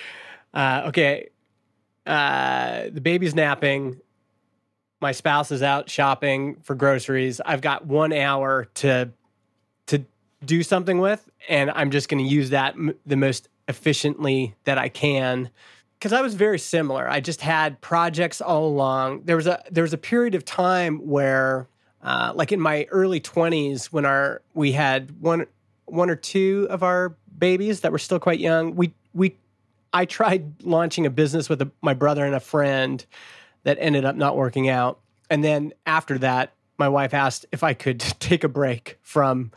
uh, 0.55 0.85
okay, 0.87 1.29
uh, 2.07 2.85
the 2.91 3.01
baby's 3.01 3.35
napping. 3.35 4.01
My 5.01 5.13
spouse 5.13 5.51
is 5.51 5.63
out 5.63 5.91
shopping 5.91 6.57
for 6.63 6.75
groceries. 6.75 7.41
I've 7.45 7.61
got 7.61 7.87
one 7.87 8.13
hour 8.13 8.69
to 8.75 9.11
to 9.87 10.05
do 10.45 10.63
something 10.63 10.99
with, 10.99 11.29
and 11.49 11.71
I'm 11.71 11.91
just 11.91 12.09
going 12.09 12.25
to 12.25 12.31
use 12.31 12.51
that 12.51 12.75
m- 12.75 12.95
the 13.05 13.17
most 13.17 13.49
efficiently 13.69 14.55
that 14.65 14.79
I 14.79 14.89
can 14.89 15.51
because 15.99 16.13
I 16.13 16.21
was 16.21 16.35
very 16.35 16.59
similar. 16.59 17.09
I 17.09 17.21
just 17.21 17.41
had 17.41 17.81
projects 17.81 18.43
all 18.43 18.67
along. 18.67 19.23
There 19.25 19.37
was 19.37 19.47
a 19.47 19.63
there 19.71 19.83
was 19.83 19.95
a 19.95 19.99
period 19.99 20.35
of 20.35 20.45
time 20.45 20.99
where, 20.99 21.67
uh, 22.03 22.33
like 22.35 22.53
in 22.53 22.61
my 22.61 22.87
early 22.91 23.21
twenties, 23.21 23.91
when 23.93 24.05
our 24.05 24.43
we 24.53 24.73
had 24.73 25.21
one 25.23 25.47
one 25.87 26.11
or 26.11 26.17
two 26.17 26.67
of 26.71 26.83
our 26.83 27.17
babies 27.39 27.81
that 27.81 27.93
were 27.93 27.99
still 27.99 28.19
quite 28.19 28.39
young. 28.39 28.77
We 28.77 28.93
we 29.15 29.37
I 29.95 30.05
tried 30.05 30.63
launching 30.65 31.07
a 31.07 31.11
business 31.11 31.49
with 31.49 31.63
a, 31.63 31.71
my 31.81 31.95
brother 31.95 32.27
and 32.27 32.35
a 32.35 32.41
friend 32.41 33.05
that 33.63 33.79
ended 33.81 34.05
up 34.05 34.17
not 34.17 34.37
working 34.37 34.69
out. 34.69 34.99
And 35.31 35.43
then 35.43 35.73
after 35.87 36.19
that, 36.19 36.53
my 36.79 36.89
wife 36.89 37.15
asked 37.15 37.47
if 37.53 37.63
I 37.63 37.73
could 37.73 38.01
take 38.19 38.45
a 38.45 38.49
break 38.49 38.99
from 39.03 39.53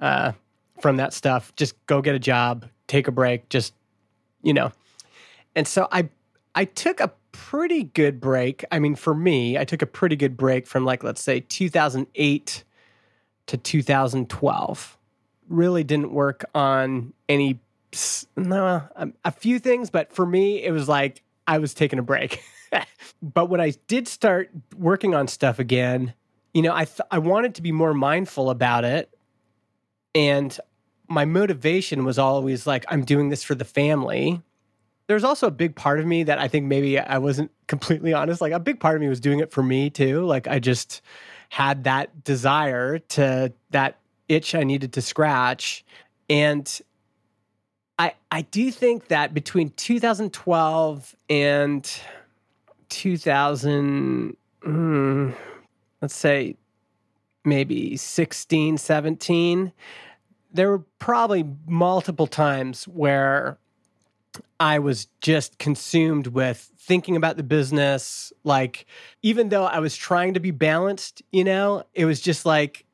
uh, 0.00 0.32
from 0.80 0.96
that 0.96 1.14
stuff. 1.14 1.54
Just 1.56 1.74
go 1.86 2.02
get 2.02 2.14
a 2.14 2.18
job, 2.18 2.66
take 2.88 3.08
a 3.08 3.12
break, 3.12 3.48
just 3.48 3.72
you 4.42 4.52
know. 4.52 4.72
And 5.54 5.66
so 5.66 5.88
I 5.92 6.10
I 6.54 6.64
took 6.64 7.00
a 7.00 7.12
pretty 7.30 7.84
good 7.84 8.20
break. 8.20 8.64
I 8.72 8.78
mean, 8.80 8.96
for 8.96 9.14
me, 9.14 9.56
I 9.56 9.64
took 9.64 9.82
a 9.82 9.86
pretty 9.86 10.16
good 10.16 10.36
break 10.36 10.66
from 10.66 10.84
like 10.84 11.04
let's 11.04 11.22
say 11.22 11.40
2008 11.40 12.64
to 13.46 13.56
2012. 13.56 14.98
Really 15.48 15.84
didn't 15.84 16.12
work 16.12 16.44
on 16.54 17.12
any 17.28 17.60
no, 18.36 18.82
a, 18.94 19.08
a 19.24 19.30
few 19.30 19.58
things, 19.58 19.90
but 19.90 20.12
for 20.12 20.26
me, 20.26 20.62
it 20.62 20.72
was 20.72 20.88
like 20.88 21.22
I 21.46 21.58
was 21.58 21.74
taking 21.74 21.98
a 21.98 22.02
break. 22.02 22.42
but 23.22 23.46
when 23.46 23.60
I 23.60 23.72
did 23.86 24.08
start 24.08 24.50
working 24.76 25.14
on 25.14 25.28
stuff 25.28 25.58
again, 25.58 26.14
you 26.54 26.62
know, 26.62 26.74
I 26.74 26.84
th- 26.84 27.06
I 27.10 27.18
wanted 27.18 27.54
to 27.56 27.62
be 27.62 27.72
more 27.72 27.94
mindful 27.94 28.50
about 28.50 28.84
it, 28.84 29.10
and 30.14 30.58
my 31.08 31.24
motivation 31.24 32.04
was 32.04 32.18
always 32.18 32.66
like, 32.66 32.84
I'm 32.88 33.04
doing 33.04 33.28
this 33.28 33.42
for 33.42 33.54
the 33.54 33.64
family. 33.64 34.42
There's 35.06 35.24
also 35.24 35.46
a 35.46 35.52
big 35.52 35.76
part 35.76 36.00
of 36.00 36.06
me 36.06 36.24
that 36.24 36.38
I 36.38 36.48
think 36.48 36.66
maybe 36.66 36.98
I 36.98 37.18
wasn't 37.18 37.52
completely 37.68 38.12
honest. 38.12 38.40
Like 38.40 38.52
a 38.52 38.58
big 38.58 38.80
part 38.80 38.96
of 38.96 39.00
me 39.00 39.08
was 39.08 39.20
doing 39.20 39.38
it 39.38 39.52
for 39.52 39.62
me 39.62 39.88
too. 39.88 40.24
Like 40.24 40.48
I 40.48 40.58
just 40.58 41.00
had 41.48 41.84
that 41.84 42.24
desire 42.24 42.98
to 42.98 43.52
that 43.70 43.98
itch 44.28 44.54
I 44.54 44.64
needed 44.64 44.94
to 44.94 45.02
scratch. 45.02 45.84
And 46.28 46.80
I 47.98 48.12
I 48.30 48.42
do 48.42 48.70
think 48.70 49.08
that 49.08 49.34
between 49.34 49.70
2012 49.70 51.16
and 51.30 52.00
2000 52.88 54.36
hmm, 54.62 55.30
let's 56.00 56.14
say 56.14 56.56
maybe 57.44 57.96
16 57.96 58.78
17 58.78 59.72
there 60.52 60.70
were 60.70 60.82
probably 60.98 61.44
multiple 61.66 62.26
times 62.26 62.84
where 62.84 63.58
I 64.58 64.78
was 64.78 65.08
just 65.20 65.58
consumed 65.58 66.28
with 66.28 66.70
thinking 66.78 67.16
about 67.16 67.36
the 67.36 67.42
business. 67.42 68.32
Like, 68.42 68.86
even 69.22 69.50
though 69.50 69.64
I 69.64 69.80
was 69.80 69.96
trying 69.96 70.34
to 70.34 70.40
be 70.40 70.50
balanced, 70.50 71.22
you 71.30 71.44
know, 71.44 71.84
it 71.94 72.06
was 72.06 72.20
just 72.20 72.46
like, 72.46 72.85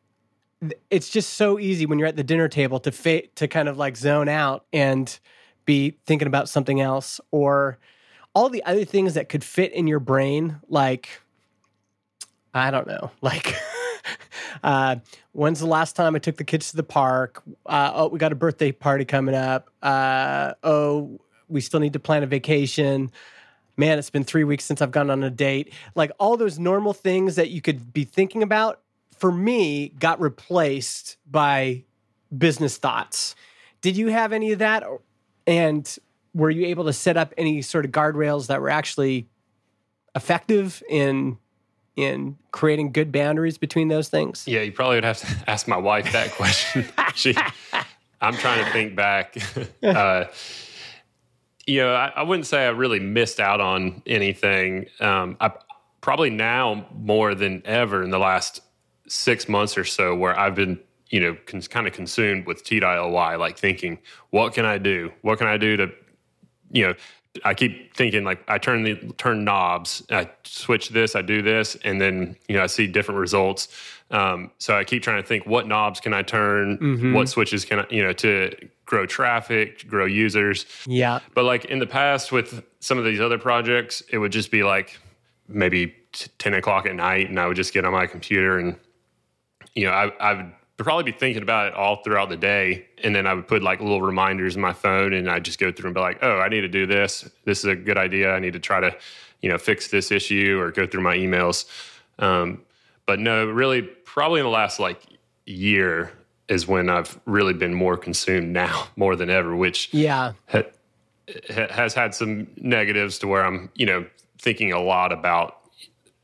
it's 0.90 1.08
just 1.08 1.34
so 1.34 1.58
easy 1.58 1.86
when 1.86 1.98
you're 1.98 2.08
at 2.08 2.16
the 2.16 2.24
dinner 2.24 2.48
table 2.48 2.78
to 2.80 2.92
fa- 2.92 3.26
to 3.34 3.48
kind 3.48 3.68
of 3.68 3.76
like 3.76 3.96
zone 3.96 4.28
out 4.28 4.64
and 4.72 5.18
be 5.64 5.96
thinking 6.06 6.26
about 6.26 6.48
something 6.48 6.80
else 6.80 7.20
or 7.30 7.78
all 8.34 8.48
the 8.48 8.64
other 8.64 8.84
things 8.84 9.14
that 9.14 9.28
could 9.28 9.44
fit 9.44 9.72
in 9.72 9.86
your 9.86 10.00
brain 10.00 10.56
like 10.68 11.20
i 12.54 12.70
don't 12.70 12.86
know 12.86 13.10
like 13.20 13.54
uh, 14.62 14.96
when's 15.32 15.60
the 15.60 15.66
last 15.66 15.96
time 15.96 16.14
i 16.14 16.18
took 16.18 16.36
the 16.36 16.44
kids 16.44 16.70
to 16.70 16.76
the 16.76 16.82
park? 16.82 17.42
Uh, 17.66 17.90
oh 17.94 18.08
we 18.08 18.18
got 18.18 18.32
a 18.32 18.36
birthday 18.36 18.70
party 18.70 19.04
coming 19.04 19.34
up. 19.34 19.70
Uh, 19.82 20.54
oh 20.62 21.20
we 21.48 21.60
still 21.60 21.80
need 21.80 21.92
to 21.92 22.00
plan 22.00 22.22
a 22.22 22.26
vacation. 22.26 23.10
Man 23.76 23.98
it's 23.98 24.10
been 24.10 24.24
three 24.24 24.44
weeks 24.44 24.64
since 24.64 24.80
i've 24.82 24.92
gone 24.92 25.10
on 25.10 25.22
a 25.24 25.30
date. 25.30 25.72
Like 25.94 26.12
all 26.18 26.36
those 26.36 26.58
normal 26.58 26.92
things 26.92 27.36
that 27.36 27.50
you 27.50 27.60
could 27.60 27.92
be 27.92 28.04
thinking 28.04 28.42
about 28.42 28.80
for 29.22 29.30
me 29.30 29.90
got 30.00 30.20
replaced 30.20 31.16
by 31.30 31.84
business 32.36 32.76
thoughts. 32.76 33.36
Did 33.80 33.96
you 33.96 34.08
have 34.08 34.32
any 34.32 34.50
of 34.50 34.58
that? 34.58 34.82
And 35.46 35.98
were 36.34 36.50
you 36.50 36.66
able 36.66 36.86
to 36.86 36.92
set 36.92 37.16
up 37.16 37.32
any 37.38 37.62
sort 37.62 37.84
of 37.84 37.92
guardrails 37.92 38.48
that 38.48 38.60
were 38.60 38.68
actually 38.68 39.28
effective 40.16 40.82
in 40.90 41.38
in 41.94 42.36
creating 42.50 42.90
good 42.90 43.12
boundaries 43.12 43.58
between 43.58 43.86
those 43.86 44.08
things? 44.08 44.42
Yeah, 44.48 44.62
you 44.62 44.72
probably 44.72 44.96
would 44.96 45.04
have 45.04 45.18
to 45.18 45.28
ask 45.48 45.68
my 45.68 45.76
wife 45.76 46.10
that 46.10 46.32
question. 46.32 46.84
she, 47.14 47.36
I'm 48.20 48.34
trying 48.34 48.64
to 48.64 48.72
think 48.72 48.96
back. 48.96 49.36
Uh, 49.84 50.24
you 51.64 51.78
know, 51.78 51.94
I, 51.94 52.12
I, 52.16 52.22
wouldn't 52.24 52.46
say 52.46 52.66
I 52.66 52.70
really 52.70 52.98
missed 52.98 53.38
out 53.38 53.60
on 53.60 54.02
anything. 54.04 54.86
Um, 54.98 55.36
I 55.40 55.52
probably 56.00 56.30
now 56.30 56.86
more 56.92 57.36
than 57.36 57.62
ever 57.64 58.02
in 58.02 58.10
the 58.10 58.18
last 58.18 58.62
six 59.12 59.48
months 59.48 59.76
or 59.76 59.84
so 59.84 60.14
where 60.14 60.38
I've 60.38 60.54
been, 60.54 60.80
you 61.10 61.20
know, 61.20 61.36
con- 61.46 61.60
kind 61.62 61.86
of 61.86 61.92
consumed 61.92 62.46
with 62.46 62.64
T.ly, 62.64 63.36
like 63.36 63.58
thinking, 63.58 63.98
what 64.30 64.54
can 64.54 64.64
I 64.64 64.78
do? 64.78 65.12
What 65.20 65.38
can 65.38 65.46
I 65.46 65.58
do 65.58 65.76
to, 65.76 65.90
you 66.70 66.86
know, 66.86 66.94
I 67.44 67.54
keep 67.54 67.94
thinking 67.94 68.24
like 68.24 68.42
I 68.48 68.58
turn 68.58 68.82
the 68.82 68.96
turn 69.16 69.44
knobs, 69.44 70.02
I 70.10 70.30
switch 70.44 70.90
this, 70.90 71.16
I 71.16 71.22
do 71.22 71.40
this, 71.40 71.76
and 71.82 71.98
then 71.98 72.36
you 72.46 72.56
know 72.56 72.62
I 72.62 72.66
see 72.66 72.86
different 72.86 73.20
results. 73.20 73.68
Um, 74.10 74.50
so 74.58 74.76
I 74.76 74.84
keep 74.84 75.02
trying 75.02 75.22
to 75.22 75.26
think 75.26 75.46
what 75.46 75.66
knobs 75.66 75.98
can 75.98 76.12
I 76.12 76.20
turn, 76.22 76.76
mm-hmm. 76.76 77.14
what 77.14 77.30
switches 77.30 77.64
can 77.64 77.80
I, 77.80 77.86
you 77.88 78.02
know, 78.02 78.12
to 78.12 78.54
grow 78.84 79.06
traffic, 79.06 79.88
grow 79.88 80.04
users. 80.04 80.66
Yeah. 80.86 81.20
But 81.32 81.44
like 81.44 81.64
in 81.64 81.78
the 81.78 81.86
past 81.86 82.32
with 82.32 82.62
some 82.80 82.98
of 82.98 83.06
these 83.06 83.20
other 83.20 83.38
projects, 83.38 84.02
it 84.10 84.18
would 84.18 84.32
just 84.32 84.50
be 84.50 84.62
like 84.62 84.98
maybe 85.48 85.94
t- 86.12 86.30
ten 86.36 86.52
o'clock 86.52 86.84
at 86.84 86.94
night, 86.94 87.30
and 87.30 87.40
I 87.40 87.46
would 87.46 87.56
just 87.56 87.72
get 87.72 87.86
on 87.86 87.92
my 87.92 88.06
computer 88.06 88.58
and 88.58 88.76
you 89.74 89.86
know, 89.86 89.92
I, 89.92 90.08
I 90.20 90.34
would 90.34 90.52
probably 90.84 91.04
be 91.04 91.12
thinking 91.12 91.42
about 91.42 91.68
it 91.68 91.74
all 91.74 92.02
throughout 92.02 92.28
the 92.28 92.36
day. 92.36 92.86
And 93.02 93.14
then 93.14 93.26
I 93.26 93.34
would 93.34 93.46
put 93.46 93.62
like 93.62 93.80
little 93.80 94.02
reminders 94.02 94.56
in 94.56 94.62
my 94.62 94.72
phone 94.72 95.12
and 95.12 95.30
I'd 95.30 95.44
just 95.44 95.58
go 95.58 95.70
through 95.72 95.88
and 95.88 95.94
be 95.94 96.00
like, 96.00 96.18
oh, 96.22 96.38
I 96.38 96.48
need 96.48 96.62
to 96.62 96.68
do 96.68 96.86
this. 96.86 97.28
This 97.44 97.60
is 97.60 97.66
a 97.66 97.76
good 97.76 97.98
idea. 97.98 98.32
I 98.32 98.38
need 98.38 98.52
to 98.54 98.58
try 98.58 98.80
to, 98.80 98.94
you 99.40 99.50
know, 99.50 99.58
fix 99.58 99.88
this 99.88 100.10
issue 100.10 100.58
or 100.60 100.70
go 100.70 100.86
through 100.86 101.02
my 101.02 101.16
emails. 101.16 101.66
Um, 102.18 102.62
but 103.06 103.18
no, 103.18 103.46
really, 103.46 103.82
probably 103.82 104.40
in 104.40 104.44
the 104.44 104.50
last 104.50 104.78
like 104.78 105.00
year 105.46 106.12
is 106.48 106.66
when 106.66 106.88
I've 106.90 107.18
really 107.24 107.54
been 107.54 107.74
more 107.74 107.96
consumed 107.96 108.52
now 108.52 108.86
more 108.96 109.16
than 109.16 109.30
ever, 109.30 109.54
which 109.56 109.92
yeah 109.92 110.32
ha- 110.48 110.62
has 111.48 111.94
had 111.94 112.14
some 112.14 112.48
negatives 112.56 113.18
to 113.20 113.28
where 113.28 113.44
I'm, 113.44 113.70
you 113.74 113.86
know, 113.86 114.06
thinking 114.38 114.72
a 114.72 114.80
lot 114.80 115.12
about 115.12 115.61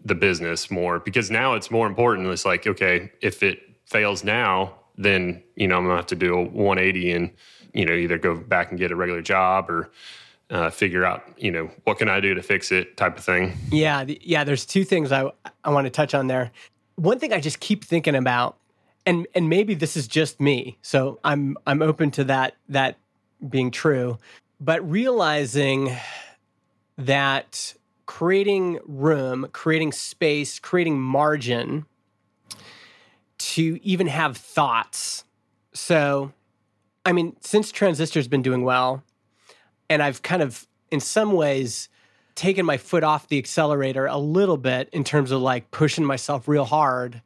the 0.09 0.15
business 0.15 0.71
more 0.71 0.99
because 0.99 1.31
now 1.31 1.55
it's 1.55 1.71
more 1.71 1.87
important. 1.87 2.27
It's 2.29 2.45
like, 2.45 2.67
okay, 2.67 3.13
if 3.21 3.43
it 3.43 3.61
fails 3.87 4.25
now, 4.25 4.75
then, 4.97 5.43
you 5.55 5.69
know, 5.69 5.77
I'm 5.77 5.85
gonna 5.85 5.97
have 5.97 6.07
to 6.07 6.17
do 6.17 6.35
a 6.35 6.43
180 6.43 7.13
and, 7.13 7.31
you 7.73 7.87
know, 7.87 7.95
either 7.95 8.19
go 8.19 8.37
back 8.37 8.71
and 8.71 8.79
get 8.79 8.91
a 8.91 8.97
regular 8.97 9.23
job 9.23 9.71
or 9.71 9.91
uh, 10.51 10.71
figure 10.71 11.05
out, 11.05 11.23
you 11.37 11.51
know, 11.51 11.71
what 11.85 11.99
can 11.99 12.09
I 12.09 12.21
do 12.21 12.35
to 12.35 12.43
fix 12.43 12.73
it 12.73 12.97
type 12.97 13.19
of 13.19 13.25
thing. 13.25 13.57
Yeah. 13.71 14.05
Yeah. 14.07 14.45
There's 14.45 14.65
two 14.65 14.85
things 14.85 15.13
I, 15.13 15.31
I 15.63 15.71
want 15.71 15.87
to 15.87 15.91
touch 15.91 16.15
on 16.15 16.27
there. 16.27 16.51
One 16.97 17.19
thing 17.19 17.33
I 17.33 17.41
just 17.41 17.61
keep 17.61 17.85
thinking 17.85 18.15
about, 18.15 18.57
and, 19.07 19.27
and 19.35 19.49
maybe 19.49 19.75
this 19.75 19.97
is 19.97 20.09
just 20.09 20.41
me. 20.41 20.79
So 20.83 21.21
I'm, 21.23 21.57
I'm 21.67 21.83
open 21.83 22.11
to 22.13 22.25
that, 22.25 22.57
that 22.71 22.99
being 23.47 23.71
true, 23.71 24.19
but 24.61 24.89
realizing 24.89 25.95
that 26.97 27.75
creating 28.09 28.79
room, 28.87 29.47
creating 29.53 29.93
space, 29.93 30.59
creating 30.59 30.99
margin 30.99 31.85
to 33.37 33.79
even 33.83 34.07
have 34.07 34.35
thoughts. 34.35 35.25
So, 35.75 36.33
I 37.05 37.13
mean, 37.13 37.37
since 37.41 37.71
Transistor's 37.71 38.27
been 38.27 38.41
doing 38.41 38.65
well, 38.65 39.05
and 39.91 40.03
I've 40.03 40.23
kind 40.23 40.41
of, 40.41 40.67
in 40.91 41.01
some 41.01 41.33
ways, 41.33 41.91
taken 42.35 42.65
my 42.65 42.79
foot 42.79 43.05
off 43.05 43.29
the 43.29 43.37
accelerator 43.37 44.07
a 44.07 44.17
little 44.17 44.57
bit 44.57 44.89
in 44.91 45.05
terms 45.05 45.31
of 45.31 45.43
like 45.43 45.71
pushing 45.71 46.05
myself 46.05 46.49
real 46.49 46.65
hard, 46.65 47.21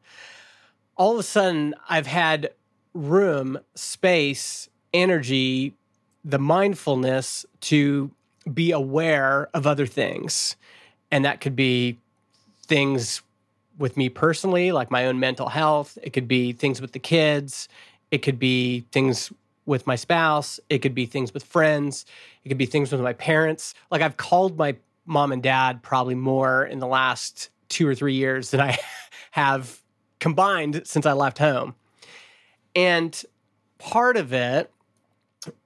all 0.97 1.12
of 1.12 1.18
a 1.21 1.23
sudden 1.23 1.77
I've 1.88 2.09
had 2.09 2.51
room, 2.92 3.61
space, 3.77 4.68
energy, 4.92 5.75
the 6.25 6.40
mindfulness 6.40 7.47
to 7.61 8.11
be 8.53 8.73
aware 8.73 9.49
of 9.55 9.64
other 9.64 9.87
things. 9.87 10.57
And 11.12 11.25
that 11.27 11.40
could 11.40 11.55
be 11.55 11.98
things 12.66 13.22
with 13.79 13.96
me 13.96 14.09
personally, 14.09 14.72
like 14.72 14.90
my 14.90 15.07
own 15.07 15.20
mental 15.20 15.48
health. 15.48 15.98
It 16.03 16.12
could 16.12 16.27
be 16.27 16.53
things 16.53 16.81
with 16.81 16.92
the 16.92 16.98
kids. 16.98 17.68
It 18.11 18.18
could 18.18 18.38
be 18.38 18.81
things 18.92 19.31
with 19.66 19.87
my 19.87 19.94
spouse. 19.94 20.59
It 20.68 20.79
could 20.79 20.94
be 20.94 21.07
things 21.07 21.33
with 21.33 21.44
friends. 21.44 22.07
It 22.44 22.48
could 22.48 22.59
be 22.59 22.66
things 22.66 22.90
with 22.90 23.01
my 23.03 23.12
parents. 23.12 23.75
Like 23.90 24.03
I've 24.03 24.16
called 24.16 24.57
my 24.57 24.75
mom 25.05 25.33
and 25.33 25.42
dad 25.42 25.83
probably 25.83 26.14
more 26.14 26.64
in 26.64 26.79
the 26.79 26.87
last 26.87 27.51
two 27.68 27.87
or 27.87 27.94
three 27.94 28.14
years 28.14 28.51
than 28.51 28.61
I 28.61 28.79
have 29.33 29.81
combined 30.18 30.83
since 30.85 31.05
I 31.05 31.12
left 31.12 31.38
home. 31.38 31.75
And 32.75 33.22
part 33.79 34.16
of 34.16 34.33
it 34.33 34.70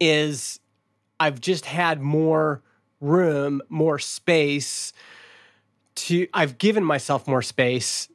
is 0.01 0.59
I've 1.21 1.41
just 1.41 1.67
had 1.67 2.01
more 2.01 2.63
room, 3.01 3.63
more 3.69 3.99
space 3.99 4.93
to 5.97 6.29
I've 6.33 6.59
given 6.59 6.85
myself 6.85 7.27
more 7.27 7.43
space 7.43 8.09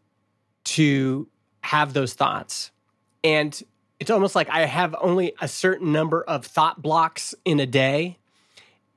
to 0.63 1.27
have 1.61 1.93
those 1.93 2.13
thoughts. 2.13 2.71
And 3.23 3.61
it's 3.99 4.09
almost 4.09 4.35
like 4.35 4.49
I 4.49 4.65
have 4.65 4.95
only 4.99 5.33
a 5.41 5.47
certain 5.47 5.91
number 5.91 6.23
of 6.23 6.45
thought 6.45 6.81
blocks 6.81 7.35
in 7.45 7.59
a 7.59 7.65
day. 7.65 8.17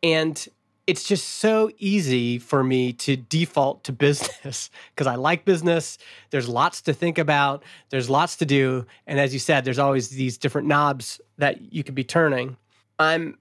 And 0.02 0.48
it's 0.86 1.04
just 1.04 1.28
so 1.28 1.70
easy 1.78 2.38
for 2.38 2.62
me 2.62 2.92
to 2.92 3.16
default 3.16 3.84
to 3.84 3.92
business 4.06 4.70
because 4.94 5.06
I 5.06 5.16
like 5.16 5.44
business. 5.44 5.98
There's 6.30 6.48
lots 6.48 6.82
to 6.82 6.92
think 6.92 7.18
about, 7.18 7.64
there's 7.90 8.10
lots 8.10 8.36
to 8.36 8.46
do. 8.46 8.86
And 9.06 9.18
as 9.18 9.32
you 9.32 9.40
said, 9.40 9.64
there's 9.64 9.78
always 9.78 10.08
these 10.10 10.38
different 10.38 10.68
knobs 10.68 11.20
that 11.38 11.72
you 11.72 11.84
could 11.84 11.94
be 11.94 12.04
turning. 12.04 12.56
I'm 12.98 13.38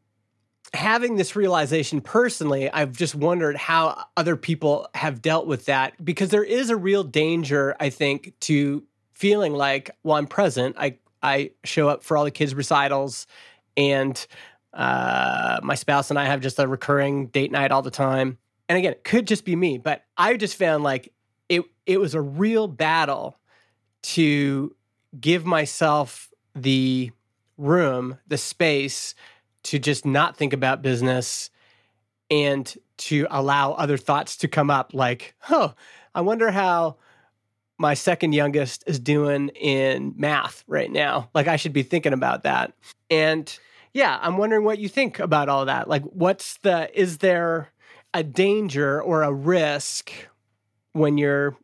having 0.73 1.15
this 1.17 1.36
realization 1.36 2.01
personally, 2.01 2.69
I've 2.71 2.93
just 2.97 3.15
wondered 3.15 3.55
how 3.57 4.05
other 4.17 4.36
people 4.36 4.88
have 4.95 5.21
dealt 5.21 5.47
with 5.47 5.65
that 5.65 6.03
because 6.03 6.29
there 6.29 6.43
is 6.43 6.69
a 6.69 6.75
real 6.75 7.03
danger, 7.03 7.75
I 7.79 7.89
think, 7.89 8.33
to 8.41 8.83
feeling 9.12 9.53
like, 9.53 9.91
well, 10.03 10.17
I'm 10.17 10.27
present. 10.27 10.75
I 10.79 10.97
I 11.21 11.51
show 11.63 11.88
up 11.89 12.03
for 12.03 12.17
all 12.17 12.25
the 12.25 12.31
kids' 12.31 12.55
recitals 12.55 13.27
and 13.77 14.25
Uh, 14.73 15.59
my 15.62 15.75
spouse 15.75 16.09
and 16.09 16.17
I 16.17 16.25
have 16.25 16.41
just 16.41 16.57
a 16.57 16.67
recurring 16.67 17.27
date 17.27 17.51
night 17.51 17.71
all 17.71 17.83
the 17.83 17.91
time. 17.91 18.39
And 18.67 18.75
again, 18.75 18.93
it 18.93 19.03
could 19.03 19.27
just 19.27 19.45
be 19.45 19.55
me, 19.55 19.77
but 19.77 20.03
I 20.17 20.36
just 20.36 20.57
found 20.57 20.83
like 20.83 21.13
it 21.47 21.62
it 21.86 21.99
was 21.99 22.15
a 22.15 22.21
real 22.21 22.67
battle 22.67 23.38
to 24.15 24.75
give 25.19 25.45
myself 25.45 26.33
the 26.55 27.12
room, 27.59 28.17
the 28.27 28.38
space 28.38 29.13
to 29.63 29.80
just 29.80 30.06
not 30.06 30.38
think 30.38 30.54
about 30.54 30.82
business 30.82 31.49
and 32.30 32.76
to 32.97 33.28
allow 33.30 33.73
other 33.73 33.97
thoughts 33.97 34.38
to 34.38 34.47
come 34.47 34.69
up 34.69 34.93
like, 34.93 35.36
oh, 35.49 35.73
I 36.15 36.21
wonder 36.21 36.52
how 36.52 36.97
my 37.78 37.93
second 37.93 38.34
youngest 38.34 38.84
is 38.88 38.99
doing 38.99 39.49
in 39.49 40.13
math 40.15 40.63
right 40.67 40.91
now. 40.91 41.30
Like, 41.34 41.47
I 41.47 41.56
should 41.56 41.73
be 41.73 41.84
thinking 41.84 42.13
about 42.13 42.43
that. 42.43 42.73
And 43.10 43.58
yeah, 43.93 44.19
I'm 44.21 44.38
wondering 44.38 44.63
what 44.63 44.80
you 44.80 44.89
think 44.89 45.19
about 45.19 45.49
all 45.49 45.65
that. 45.65 45.88
Like, 45.88 46.04
what's 46.04 46.58
the, 46.58 46.89
is 46.99 47.19
there 47.19 47.69
a 48.13 48.23
danger 48.23 49.02
or 49.02 49.23
a 49.23 49.34
risk 49.34 50.12
when 50.93 51.17
you're 51.17 51.58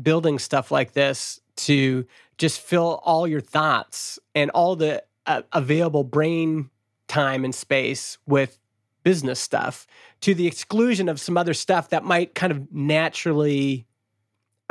building 0.00 0.38
stuff 0.38 0.70
like 0.70 0.92
this 0.92 1.40
to 1.56 2.06
just 2.38 2.60
fill 2.60 3.00
all 3.04 3.26
your 3.26 3.40
thoughts 3.40 4.18
and 4.34 4.50
all 4.52 4.76
the 4.76 5.02
uh, 5.26 5.42
available 5.52 6.04
brain 6.04 6.70
time 7.10 7.44
and 7.44 7.54
space 7.54 8.16
with 8.26 8.58
business 9.02 9.40
stuff 9.40 9.86
to 10.20 10.34
the 10.34 10.46
exclusion 10.46 11.08
of 11.08 11.20
some 11.20 11.36
other 11.36 11.54
stuff 11.54 11.90
that 11.90 12.04
might 12.04 12.34
kind 12.34 12.52
of 12.52 12.72
naturally 12.72 13.86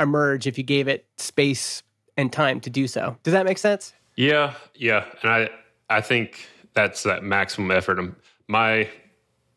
emerge 0.00 0.46
if 0.46 0.56
you 0.56 0.64
gave 0.64 0.88
it 0.88 1.06
space 1.18 1.82
and 2.16 2.32
time 2.32 2.58
to 2.60 2.70
do 2.70 2.86
so. 2.86 3.16
Does 3.22 3.32
that 3.32 3.44
make 3.44 3.58
sense? 3.58 3.92
Yeah, 4.16 4.54
yeah, 4.74 5.04
and 5.22 5.30
I 5.30 5.50
I 5.88 6.00
think 6.00 6.48
that's 6.74 7.02
that 7.02 7.22
maximum 7.22 7.70
effort. 7.70 7.98
Um, 7.98 8.16
my 8.48 8.88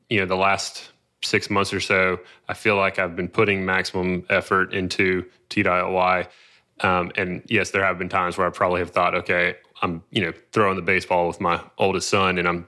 you 0.09 0.19
know 0.19 0.25
the 0.25 0.35
last 0.35 0.91
six 1.21 1.49
months 1.49 1.73
or 1.73 1.79
so, 1.79 2.19
I 2.49 2.53
feel 2.53 2.75
like 2.75 2.99
I've 2.99 3.15
been 3.15 3.29
putting 3.29 3.65
maximum 3.65 4.25
effort 4.29 4.73
into 4.73 5.25
T.ly 5.49 6.27
Um, 6.81 7.11
and 7.15 7.41
yes, 7.47 7.71
there 7.71 7.83
have 7.85 7.97
been 7.97 8.09
times 8.09 8.37
where 8.37 8.45
I 8.45 8.49
probably 8.49 8.79
have 8.79 8.91
thought, 8.91 9.15
okay, 9.15 9.55
I'm 9.81 10.03
you 10.11 10.21
know 10.21 10.33
throwing 10.51 10.75
the 10.75 10.81
baseball 10.81 11.27
with 11.27 11.39
my 11.39 11.61
oldest 11.77 12.09
son, 12.09 12.37
and 12.37 12.47
I'm 12.47 12.67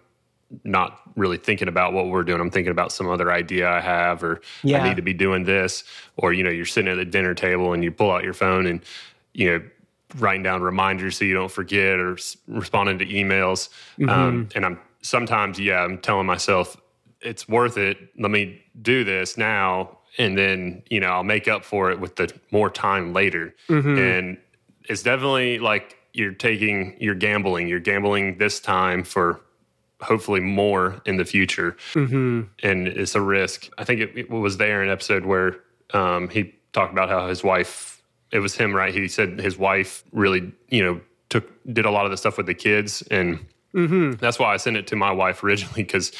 not 0.63 1.02
really 1.15 1.38
thinking 1.38 1.68
about 1.68 1.94
what 1.94 2.08
we're 2.08 2.24
doing. 2.24 2.41
I'm 2.41 2.52
thinking 2.52 2.72
about 2.72 2.91
some 2.91 3.10
other 3.10 3.32
idea 3.32 3.70
I 3.70 3.82
have, 3.82 4.24
or 4.24 4.41
yeah. 4.63 4.82
I 4.82 4.89
need 4.89 4.96
to 4.96 5.02
be 5.02 5.13
doing 5.13 5.44
this, 5.44 5.84
or 6.18 6.34
you 6.34 6.44
know, 6.44 6.50
you're 6.50 6.65
sitting 6.65 6.91
at 6.91 6.96
the 6.96 7.06
dinner 7.06 7.34
table 7.34 7.74
and 7.74 7.84
you 7.84 7.91
pull 7.91 8.12
out 8.12 8.24
your 8.24 8.34
phone 8.34 8.65
and 8.65 8.82
you 9.34 9.52
know, 9.52 9.65
writing 10.18 10.44
down 10.44 10.62
reminders 10.62 11.18
so 11.18 11.26
you 11.26 11.34
don't 11.34 11.52
forget, 11.52 12.00
or 12.00 12.18
responding 12.48 13.00
to 13.00 13.06
emails. 13.06 13.70
Mm-hmm. 14.00 14.10
Um, 14.10 14.50
and 14.56 14.65
I'm 14.65 14.80
sometimes, 15.02 15.60
yeah, 15.60 15.84
I'm 15.84 15.98
telling 16.00 16.26
myself 16.26 16.78
it's 17.22 17.48
worth 17.48 17.78
it. 17.78 17.98
Let 18.20 18.32
me 18.32 18.62
do 18.82 19.04
this 19.04 19.38
now, 19.38 19.98
and 20.18 20.38
then 20.38 20.84
you 20.89 21.00
know, 21.00 21.08
I'll 21.08 21.24
make 21.24 21.48
up 21.48 21.65
for 21.65 21.91
it 21.91 22.00
with 22.00 22.15
the 22.15 22.34
more 22.52 22.70
time 22.70 23.13
later. 23.13 23.56
Mm-hmm. 23.70 23.98
And 23.98 24.38
it's 24.88 25.04
definitely 25.04 25.60
like 25.60 25.98
you're 26.13 26.32
taking, 26.32 26.96
you're 27.00 27.15
gambling. 27.15 27.68
You're 27.68 27.80
gambling 27.80 28.38
this 28.38 28.60
time 28.60 29.04
for 29.04 29.41
hopefully 30.06 30.39
more 30.39 31.02
in 31.06 31.18
the 31.18 31.26
future. 31.26 31.76
Mm-hmm. 31.94 32.44
And 32.63 32.88
it's 32.88 33.15
a 33.15 33.22
risk. 33.22 33.70
I 33.78 33.84
think 33.84 34.02
it, 34.02 34.18
it 34.18 34.30
was 34.30 34.58
there 34.58 34.82
in 34.82 34.89
an 34.89 34.94
episode 34.94 35.26
where 35.26 35.58
um, 35.94 36.30
he 36.30 36.56
talked 36.74 36.94
about 36.94 37.10
how 37.10 37.28
his 37.28 37.44
wife, 37.44 38.02
it 38.32 38.39
was 38.39 38.56
him, 38.56 38.74
right? 38.74 38.94
He 38.94 39.08
said 39.08 39.39
his 39.39 39.58
wife 39.58 40.04
really, 40.12 40.52
you 40.70 40.84
know, 40.84 41.02
took, 41.30 41.50
did 41.72 41.86
a 41.86 41.91
lot 41.91 42.06
of 42.06 42.12
the 42.12 42.18
stuff 42.18 42.38
with 42.38 42.46
the 42.46 42.54
kids. 42.54 43.02
And 43.10 43.46
mm-hmm. 43.74 44.12
that's 44.13 44.39
why 44.39 44.54
I 44.54 44.58
sent 44.58 44.78
it 44.78 44.88
to 44.88 44.96
my 44.96 45.12
wife 45.12 45.44
originally 45.44 45.84
because 45.84 46.12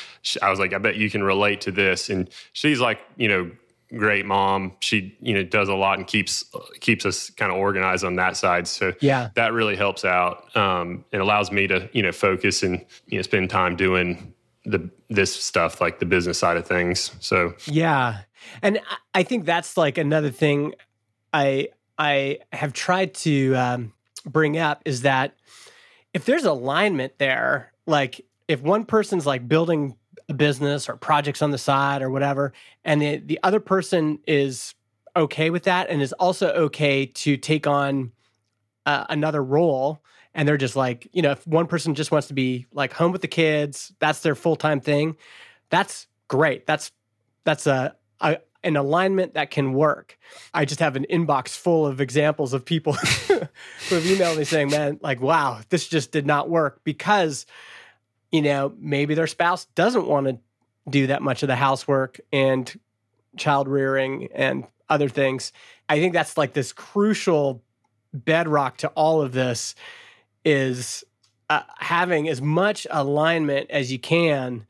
I 0.42 0.50
was 0.50 0.60
like, 0.60 0.74
I 0.74 0.78
bet 0.78 0.96
you 0.96 1.10
can 1.10 1.24
relate 1.24 1.62
to 1.62 1.72
this. 1.72 2.10
And 2.10 2.30
she's 2.54 2.80
like, 2.80 3.00
you 3.18 3.28
know, 3.28 3.52
great 3.94 4.26
mom. 4.26 4.74
She 4.80 5.18
you 5.22 5.34
know 5.34 5.44
does 5.44 5.70
a 5.70 5.74
lot 5.74 5.98
and 5.98 6.08
keeps 6.08 6.44
keeps 6.80 7.06
us 7.06 7.30
kind 7.30 7.52
of 7.52 7.58
organized 7.58 8.04
on 8.04 8.16
that 8.16 8.38
side. 8.38 8.68
So 8.68 8.94
yeah, 9.02 9.30
that 9.36 9.54
really 9.54 9.76
helps 9.76 10.06
out. 10.06 10.56
Um, 10.56 11.06
it 11.12 11.22
allows 11.22 11.52
me 11.52 11.68
to 11.68 11.90
you 11.94 12.04
know 12.04 12.12
focus 12.12 12.64
and 12.64 12.86
you 13.08 13.18
know 13.18 13.22
spend 13.22 13.50
time 13.50 13.76
doing 13.76 14.34
the 14.66 14.90
this 15.10 15.36
stuff 15.36 15.80
like 15.80 16.00
the 16.00 16.06
business 16.06 16.40
side 16.40 16.58
of 16.58 16.68
things. 16.68 17.12
So 17.20 17.54
yeah, 17.66 18.22
and 18.62 18.80
I 19.14 19.24
think 19.24 19.46
that's 19.46 19.78
like 19.78 19.98
another 19.98 20.32
thing 20.32 20.74
I 21.34 21.70
I 21.98 22.40
have 22.52 22.74
tried 22.74 23.14
to 23.16 23.56
um, 23.56 23.94
bring 24.26 24.58
up 24.58 24.82
is 24.86 25.02
that 25.02 25.36
if 26.14 26.26
there's 26.26 26.46
alignment 26.46 27.18
there, 27.18 27.74
like 27.86 28.26
if 28.48 28.62
one 28.62 28.86
person's 28.86 29.26
like 29.26 29.48
building 29.48 29.96
a 30.30 30.34
business 30.34 30.90
or 30.90 30.96
projects 30.96 31.42
on 31.42 31.52
the 31.52 31.58
side 31.58 32.02
or 32.02 32.10
whatever, 32.10 32.54
and 32.84 33.02
the, 33.02 33.18
the 33.18 33.40
other 33.44 33.60
person 33.60 34.20
is 34.28 34.74
okay 35.16 35.50
with 35.50 35.64
that 35.64 35.90
and 35.90 36.02
is 36.02 36.14
also 36.14 36.50
okay 36.52 37.06
to 37.06 37.38
take 37.38 37.68
on 37.68 38.12
uh, 38.86 39.06
another 39.10 39.44
role 39.44 40.02
and 40.34 40.46
they're 40.46 40.58
just 40.58 40.76
like 40.76 41.08
you 41.14 41.22
know 41.22 41.32
if 41.32 41.48
one 41.48 41.66
person 41.66 41.96
just 41.96 42.12
wants 42.12 42.28
to 42.28 42.34
be 42.34 42.68
like 42.74 42.92
home 42.92 43.14
with 43.14 43.22
the 43.22 43.28
kids 43.28 43.94
that's 44.00 44.20
their 44.20 44.36
full-time 44.36 44.82
thing 44.82 45.16
that's 45.70 46.08
great. 46.28 46.66
That's 46.66 46.92
that's 47.44 47.68
a, 47.68 47.96
a 48.20 48.38
an 48.64 48.78
alignment 48.78 49.36
that 49.36 49.52
can 49.52 49.74
work. 49.74 50.18
I 50.54 50.66
just 50.66 50.80
have 50.80 50.96
an 50.96 51.06
inbox 51.10 51.50
full 51.50 51.86
of 51.86 52.02
examples 52.02 52.54
of 52.54 52.66
people 52.66 52.94
who 52.94 53.36
have 53.96 54.04
emailed 54.04 54.38
me 54.38 54.44
saying 54.44 54.70
man 54.72 55.00
like 55.02 55.22
wow 55.22 55.60
this 55.70 55.88
just 55.88 56.12
did 56.12 56.26
not 56.26 56.50
work 56.50 56.82
because 56.84 57.46
you 58.36 58.42
know, 58.42 58.74
maybe 58.78 59.16
their 59.16 59.28
spouse 59.28 59.64
doesn't 59.76 60.08
want 60.08 60.28
to 60.28 60.38
do 60.90 61.08
that 61.08 61.22
much 61.22 61.42
of 61.42 61.48
the 61.48 61.56
housework 61.56 62.20
and 62.34 62.78
child 63.38 63.70
rearing 63.70 64.28
and 64.36 64.66
other 64.90 65.08
things. 65.08 65.54
I 65.88 66.00
think 66.00 66.12
that's 66.12 66.38
like 66.38 66.52
this 66.52 66.74
crucial 66.74 67.64
bedrock 68.14 68.76
to 68.80 68.90
all 68.90 69.22
of 69.22 69.32
this 69.32 69.74
is 70.44 71.06
uh, 71.50 71.62
having 71.78 72.28
as 72.28 72.42
much 72.42 72.86
alignment 72.92 73.72
as 73.72 73.90
you 73.90 74.00
can 74.00 74.66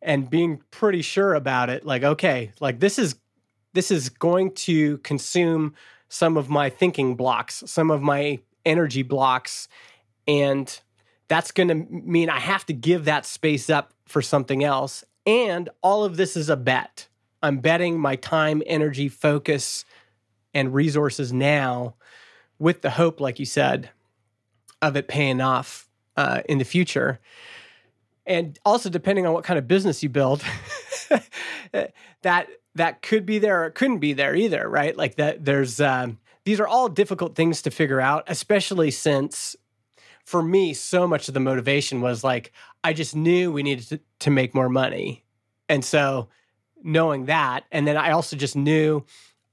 and 0.00 0.30
being 0.30 0.62
pretty 0.70 1.02
sure 1.02 1.34
about 1.34 1.70
it 1.70 1.84
like 1.84 2.04
okay 2.04 2.52
like 2.60 2.78
this 2.78 2.98
is 2.98 3.16
this 3.72 3.90
is 3.90 4.08
going 4.08 4.52
to 4.52 4.98
consume 4.98 5.74
some 6.08 6.36
of 6.36 6.48
my 6.48 6.70
thinking 6.70 7.16
blocks 7.16 7.64
some 7.66 7.90
of 7.90 8.00
my 8.00 8.38
energy 8.64 9.02
blocks 9.02 9.68
and 10.26 10.80
that's 11.28 11.52
going 11.52 11.68
to 11.68 11.74
mean 11.74 12.30
I 12.30 12.40
have 12.40 12.66
to 12.66 12.72
give 12.72 13.04
that 13.04 13.26
space 13.26 13.70
up 13.70 13.92
for 14.06 14.22
something 14.22 14.64
else. 14.64 15.04
And 15.26 15.68
all 15.82 16.04
of 16.04 16.16
this 16.16 16.36
is 16.36 16.48
a 16.48 16.56
bet. 16.56 17.08
I'm 17.42 17.58
betting 17.58 18.00
my 18.00 18.16
time, 18.16 18.62
energy, 18.66 19.08
focus, 19.08 19.84
and 20.54 20.74
resources 20.74 21.32
now 21.32 21.94
with 22.58 22.82
the 22.82 22.90
hope, 22.90 23.20
like 23.20 23.38
you 23.38 23.44
said, 23.44 23.90
of 24.82 24.96
it 24.96 25.06
paying 25.06 25.40
off 25.40 25.88
uh, 26.16 26.40
in 26.48 26.58
the 26.58 26.64
future. 26.64 27.20
And 28.26 28.58
also, 28.64 28.90
depending 28.90 29.26
on 29.26 29.32
what 29.32 29.44
kind 29.44 29.58
of 29.58 29.68
business 29.68 30.02
you 30.02 30.08
build, 30.08 30.42
that 32.22 32.48
that 32.74 33.02
could 33.02 33.24
be 33.24 33.38
there 33.38 33.62
or 33.62 33.66
it 33.66 33.74
couldn't 33.74 33.98
be 33.98 34.12
there 34.12 34.34
either, 34.34 34.68
right? 34.68 34.96
Like 34.96 35.16
that. 35.16 35.44
There's 35.44 35.80
um, 35.80 36.18
these 36.44 36.60
are 36.60 36.66
all 36.66 36.88
difficult 36.88 37.34
things 37.34 37.62
to 37.62 37.70
figure 37.70 38.00
out, 38.00 38.24
especially 38.26 38.90
since 38.90 39.56
for 40.28 40.42
me, 40.42 40.74
so 40.74 41.08
much 41.08 41.28
of 41.28 41.32
the 41.32 41.40
motivation 41.40 42.02
was 42.02 42.22
like, 42.22 42.52
I 42.84 42.92
just 42.92 43.16
knew 43.16 43.50
we 43.50 43.62
needed 43.62 43.88
to, 43.88 44.00
to 44.18 44.30
make 44.30 44.54
more 44.54 44.68
money. 44.68 45.24
And 45.70 45.82
so 45.82 46.28
knowing 46.82 47.24
that, 47.24 47.64
and 47.72 47.86
then 47.86 47.96
I 47.96 48.10
also 48.10 48.36
just 48.36 48.54
knew 48.54 49.06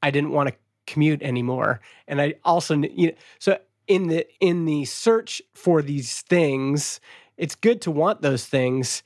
I 0.03 0.11
didn't 0.11 0.31
want 0.31 0.49
to 0.49 0.55
commute 0.85 1.21
anymore. 1.21 1.79
And 2.09 2.21
I 2.21 2.33
also, 2.43 2.75
you 2.75 3.07
know, 3.07 3.13
so 3.39 3.57
in 3.87 4.09
the 4.09 4.27
in 4.41 4.65
the 4.65 4.83
search 4.83 5.41
for 5.53 5.81
these 5.81 6.19
things, 6.23 6.99
it's 7.37 7.55
good 7.55 7.79
to 7.83 7.91
want 7.91 8.21
those 8.21 8.45
things. 8.45 9.01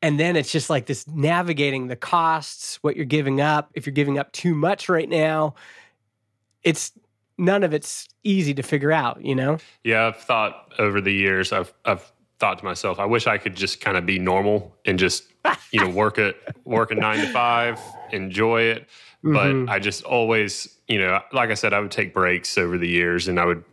And 0.00 0.18
then 0.18 0.36
it's 0.36 0.50
just 0.50 0.70
like 0.70 0.86
this 0.86 1.06
navigating 1.06 1.88
the 1.88 1.96
costs, 1.96 2.76
what 2.76 2.96
you're 2.96 3.04
giving 3.04 3.42
up. 3.42 3.70
If 3.74 3.84
you're 3.84 3.92
giving 3.92 4.18
up 4.18 4.32
too 4.32 4.54
much 4.54 4.88
right 4.88 5.08
now, 5.08 5.54
it's 6.62 6.92
none 7.38 7.62
of 7.62 7.74
it's 7.74 8.08
easy 8.22 8.54
to 8.54 8.62
figure 8.62 8.92
out, 8.92 9.24
you 9.24 9.34
know? 9.34 9.58
Yeah, 9.82 10.06
I've 10.06 10.16
thought 10.16 10.72
over 10.78 11.00
the 11.00 11.12
years, 11.12 11.52
I've 11.52 11.72
I've 11.84 12.12
thought 12.38 12.58
to 12.58 12.64
myself, 12.64 12.98
I 12.98 13.04
wish 13.04 13.26
I 13.26 13.38
could 13.38 13.54
just 13.54 13.80
kind 13.80 13.96
of 13.96 14.04
be 14.04 14.18
normal 14.18 14.74
and 14.84 14.98
just, 14.98 15.24
you 15.70 15.80
know, 15.80 15.88
work 15.88 16.18
it 16.18 16.36
work 16.64 16.90
a 16.90 16.94
nine 16.94 17.18
to 17.18 17.32
five, 17.32 17.80
enjoy 18.12 18.62
it. 18.62 18.88
But 19.22 19.46
mm-hmm. 19.46 19.70
I 19.70 19.78
just 19.78 20.04
always, 20.04 20.76
you 20.86 20.98
know, 20.98 21.20
like 21.32 21.50
I 21.50 21.54
said, 21.54 21.72
I 21.72 21.80
would 21.80 21.90
take 21.90 22.12
breaks 22.12 22.58
over 22.58 22.76
the 22.76 22.88
years 22.88 23.26
and 23.26 23.40
I 23.40 23.46
would, 23.46 23.64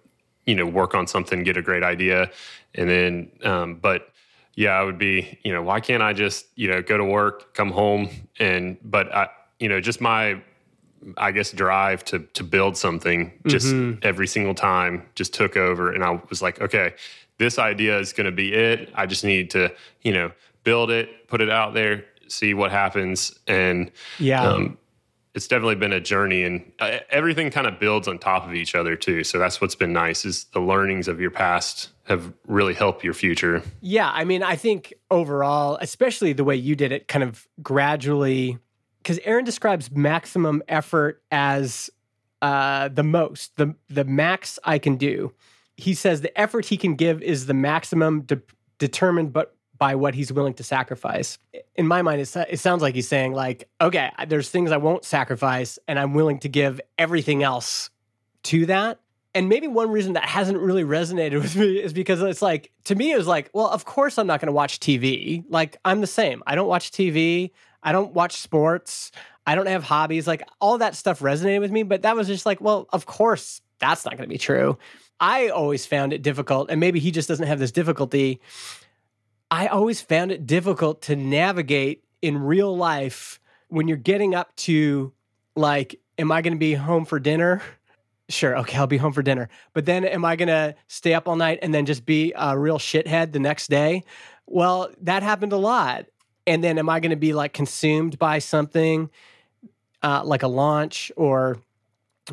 you 0.45 0.55
know, 0.55 0.65
work 0.65 0.95
on 0.95 1.07
something, 1.07 1.43
get 1.43 1.57
a 1.57 1.61
great 1.61 1.83
idea. 1.83 2.31
And 2.75 2.89
then 2.89 3.31
um, 3.43 3.75
but 3.75 4.09
yeah, 4.55 4.71
I 4.71 4.83
would 4.83 4.97
be, 4.97 5.39
you 5.43 5.51
know, 5.51 5.61
why 5.61 5.79
can't 5.79 6.03
I 6.03 6.13
just, 6.13 6.45
you 6.55 6.69
know, 6.69 6.81
go 6.81 6.97
to 6.97 7.05
work, 7.05 7.53
come 7.53 7.71
home 7.71 8.09
and 8.39 8.77
but 8.83 9.13
I 9.13 9.29
you 9.59 9.69
know, 9.69 9.79
just 9.79 10.01
my 10.01 10.41
I 11.17 11.31
guess 11.31 11.51
drive 11.51 12.03
to 12.05 12.19
to 12.19 12.43
build 12.43 12.77
something 12.77 13.33
just 13.47 13.67
mm-hmm. 13.67 13.99
every 14.03 14.27
single 14.27 14.53
time 14.53 15.03
just 15.15 15.33
took 15.33 15.57
over 15.57 15.91
and 15.91 16.03
I 16.03 16.21
was 16.29 16.41
like, 16.41 16.61
okay, 16.61 16.93
this 17.37 17.57
idea 17.57 17.97
is 17.99 18.13
going 18.13 18.25
to 18.25 18.31
be 18.31 18.53
it. 18.53 18.91
I 18.93 19.05
just 19.05 19.23
need 19.23 19.49
to, 19.51 19.73
you 20.01 20.13
know, 20.13 20.31
build 20.63 20.91
it, 20.91 21.27
put 21.27 21.41
it 21.41 21.49
out 21.49 21.73
there, 21.73 22.05
see 22.27 22.53
what 22.53 22.71
happens, 22.71 23.37
and 23.47 23.91
yeah. 24.19 24.43
Um, 24.43 24.77
it's 25.33 25.47
definitely 25.47 25.75
been 25.75 25.93
a 25.93 25.99
journey 26.01 26.43
and 26.43 26.71
uh, 26.79 26.97
everything 27.09 27.49
kind 27.51 27.65
of 27.65 27.79
builds 27.79 28.07
on 28.07 28.19
top 28.19 28.45
of 28.45 28.53
each 28.53 28.75
other 28.75 28.97
too 28.97 29.23
so 29.23 29.39
that's 29.39 29.61
what's 29.61 29.75
been 29.75 29.93
nice 29.93 30.25
is 30.25 30.43
the 30.53 30.59
learnings 30.59 31.07
of 31.07 31.21
your 31.21 31.31
past 31.31 31.89
have 32.03 32.33
really 32.47 32.73
helped 32.73 33.03
your 33.03 33.13
future 33.13 33.63
yeah 33.79 34.11
i 34.13 34.25
mean 34.25 34.43
i 34.43 34.57
think 34.57 34.93
overall 35.09 35.77
especially 35.79 36.33
the 36.33 36.43
way 36.43 36.55
you 36.55 36.75
did 36.75 36.91
it 36.91 37.07
kind 37.07 37.23
of 37.23 37.47
gradually 37.61 38.59
because 39.01 39.19
aaron 39.23 39.45
describes 39.45 39.91
maximum 39.91 40.61
effort 40.67 41.21
as 41.31 41.89
uh, 42.41 42.87
the 42.87 43.03
most 43.03 43.55
the 43.57 43.75
the 43.89 44.03
max 44.03 44.57
i 44.63 44.77
can 44.79 44.95
do 44.95 45.33
he 45.77 45.93
says 45.93 46.21
the 46.21 46.39
effort 46.39 46.65
he 46.65 46.77
can 46.77 46.95
give 46.95 47.21
is 47.21 47.45
the 47.45 47.53
maximum 47.53 48.21
de- 48.21 48.41
determined 48.77 49.33
but 49.33 49.55
by 49.81 49.95
what 49.95 50.13
he's 50.13 50.31
willing 50.31 50.53
to 50.53 50.63
sacrifice. 50.63 51.39
In 51.75 51.87
my 51.87 52.03
mind, 52.03 52.21
it 52.21 52.59
sounds 52.59 52.83
like 52.83 52.93
he's 52.93 53.07
saying, 53.07 53.33
like, 53.33 53.67
okay, 53.81 54.11
there's 54.27 54.47
things 54.47 54.71
I 54.71 54.77
won't 54.77 55.03
sacrifice, 55.03 55.79
and 55.87 55.97
I'm 55.97 56.13
willing 56.13 56.37
to 56.41 56.49
give 56.49 56.79
everything 56.99 57.41
else 57.41 57.89
to 58.43 58.67
that. 58.67 58.99
And 59.33 59.49
maybe 59.49 59.67
one 59.67 59.89
reason 59.89 60.13
that 60.13 60.25
hasn't 60.25 60.59
really 60.59 60.83
resonated 60.83 61.41
with 61.41 61.55
me 61.55 61.81
is 61.81 61.93
because 61.93 62.21
it's 62.21 62.43
like, 62.43 62.71
to 62.83 62.93
me, 62.93 63.11
it 63.11 63.17
was 63.17 63.25
like, 63.25 63.49
well, 63.53 63.69
of 63.69 63.85
course 63.85 64.19
I'm 64.19 64.27
not 64.27 64.39
going 64.39 64.49
to 64.49 64.53
watch 64.53 64.79
TV. 64.79 65.43
Like, 65.49 65.77
I'm 65.83 65.99
the 65.99 66.05
same. 66.05 66.43
I 66.45 66.53
don't 66.53 66.67
watch 66.67 66.91
TV. 66.91 67.49
I 67.83 67.91
don't 67.91 68.13
watch 68.13 68.37
sports. 68.37 69.11
I 69.45 69.55
don't 69.55 69.67
have 69.67 69.83
hobbies. 69.83 70.27
Like, 70.27 70.43
all 70.59 70.77
that 70.79 70.95
stuff 70.95 71.19
resonated 71.19 71.61
with 71.61 71.71
me. 71.71 71.83
But 71.83 72.03
that 72.03 72.15
was 72.15 72.27
just 72.27 72.45
like, 72.45 72.61
well, 72.61 72.87
of 72.93 73.05
course 73.05 73.61
that's 73.79 74.05
not 74.05 74.15
going 74.15 74.29
to 74.29 74.33
be 74.33 74.37
true. 74.37 74.77
I 75.19 75.49
always 75.49 75.85
found 75.85 76.13
it 76.13 76.21
difficult, 76.21 76.69
and 76.71 76.79
maybe 76.79 76.99
he 76.99 77.11
just 77.11 77.27
doesn't 77.27 77.45
have 77.45 77.59
this 77.59 77.71
difficulty 77.71 78.41
I 79.51 79.67
always 79.67 79.99
found 79.99 80.31
it 80.31 80.47
difficult 80.47 81.01
to 81.03 81.15
navigate 81.17 82.05
in 82.21 82.41
real 82.41 82.75
life 82.75 83.41
when 83.67 83.89
you're 83.89 83.97
getting 83.97 84.33
up 84.33 84.55
to 84.55 85.11
like, 85.57 85.99
am 86.17 86.31
I 86.31 86.41
going 86.41 86.53
to 86.53 86.59
be 86.59 86.73
home 86.73 87.03
for 87.03 87.19
dinner? 87.19 87.61
Sure, 88.29 88.57
okay, 88.59 88.77
I'll 88.77 88.87
be 88.87 88.95
home 88.95 89.11
for 89.11 89.21
dinner. 89.21 89.49
But 89.73 89.85
then 89.85 90.05
am 90.05 90.23
I 90.23 90.37
going 90.37 90.47
to 90.47 90.73
stay 90.87 91.13
up 91.13 91.27
all 91.27 91.35
night 91.35 91.59
and 91.61 91.73
then 91.73 91.85
just 91.85 92.05
be 92.05 92.31
a 92.33 92.57
real 92.57 92.79
shithead 92.79 93.33
the 93.33 93.39
next 93.39 93.69
day? 93.69 94.05
Well, 94.47 94.89
that 95.01 95.21
happened 95.21 95.51
a 95.51 95.57
lot. 95.57 96.05
And 96.47 96.63
then 96.63 96.77
am 96.77 96.89
I 96.89 96.99
going 96.99 97.11
to 97.11 97.15
be 97.15 97.33
like 97.33 97.53
consumed 97.53 98.17
by 98.17 98.39
something 98.39 99.09
uh, 100.03 100.23
like 100.23 100.43
a 100.43 100.47
launch 100.47 101.11
or 101.15 101.59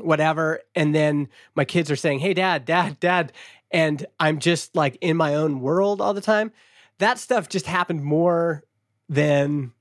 whatever? 0.00 0.60
And 0.74 0.94
then 0.94 1.28
my 1.54 1.64
kids 1.64 1.90
are 1.90 1.96
saying, 1.96 2.20
hey, 2.20 2.34
dad, 2.34 2.64
dad, 2.64 2.98
dad. 3.00 3.32
And 3.70 4.06
I'm 4.18 4.38
just 4.38 4.74
like 4.74 4.96
in 5.00 5.16
my 5.16 5.34
own 5.34 5.60
world 5.60 6.00
all 6.00 6.14
the 6.14 6.20
time 6.20 6.52
that 6.98 7.18
stuff 7.18 7.48
just 7.48 7.66
happened 7.66 8.02
more 8.02 8.64
than 9.08 9.72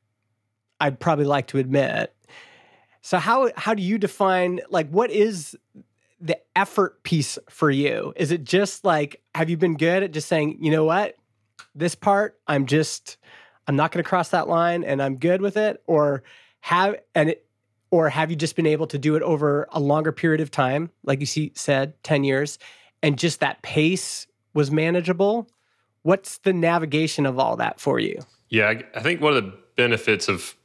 I'd 0.80 1.00
probably 1.00 1.26
like 1.26 1.48
to 1.48 1.58
admit. 1.58 2.14
So 3.02 3.18
how 3.18 3.52
how 3.56 3.74
do 3.74 3.82
you 3.82 3.98
define 3.98 4.62
like 4.70 4.90
what 4.90 5.12
is 5.12 5.58
the 6.20 6.40
effort 6.56 7.04
piece 7.04 7.38
for 7.50 7.70
you? 7.70 8.14
Is 8.16 8.32
it 8.32 8.44
just 8.44 8.86
like 8.86 9.22
have 9.36 9.50
you 9.50 9.58
been 9.58 9.78
good 9.78 10.04
at 10.04 10.12
just 10.12 10.28
saying, 10.28 10.60
you 10.62 10.72
know 10.72 10.84
what? 10.84 11.16
This 11.76 11.96
part 11.96 12.40
I'm 12.48 12.66
just 12.66 13.18
I'm 13.68 13.76
not 13.76 13.92
going 13.92 14.04
to 14.04 14.08
cross 14.08 14.30
that 14.30 14.48
line 14.48 14.84
and 14.84 15.02
I'm 15.02 15.18
good 15.18 15.42
with 15.42 15.58
it 15.58 15.84
or 15.88 16.24
have 16.62 16.96
and 17.14 17.30
it, 17.32 17.46
or 17.92 18.10
have 18.10 18.30
you 18.30 18.36
just 18.36 18.56
been 18.56 18.66
able 18.66 18.88
to 18.88 18.98
do 18.98 19.16
it 19.16 19.24
over 19.24 19.68
a 19.72 19.80
longer 19.80 20.12
period 20.12 20.42
of 20.42 20.52
time 20.52 20.90
like 21.04 21.20
you 21.20 21.26
see 21.26 21.52
said 21.56 21.94
10 22.04 22.24
years 22.24 22.60
and 23.04 23.18
just 23.18 23.40
that 23.40 23.62
pace 23.62 24.28
was 24.54 24.72
manageable 24.72 25.48
What's 26.08 26.38
the 26.38 26.54
navigation 26.54 27.26
of 27.26 27.38
all 27.38 27.58
that 27.58 27.82
for 27.82 28.00
you? 28.00 28.22
Yeah, 28.48 28.82
I 28.96 29.02
think 29.02 29.20
one 29.20 29.36
of 29.36 29.44
the 29.44 29.54
benefits 29.76 30.30
of 30.30 30.56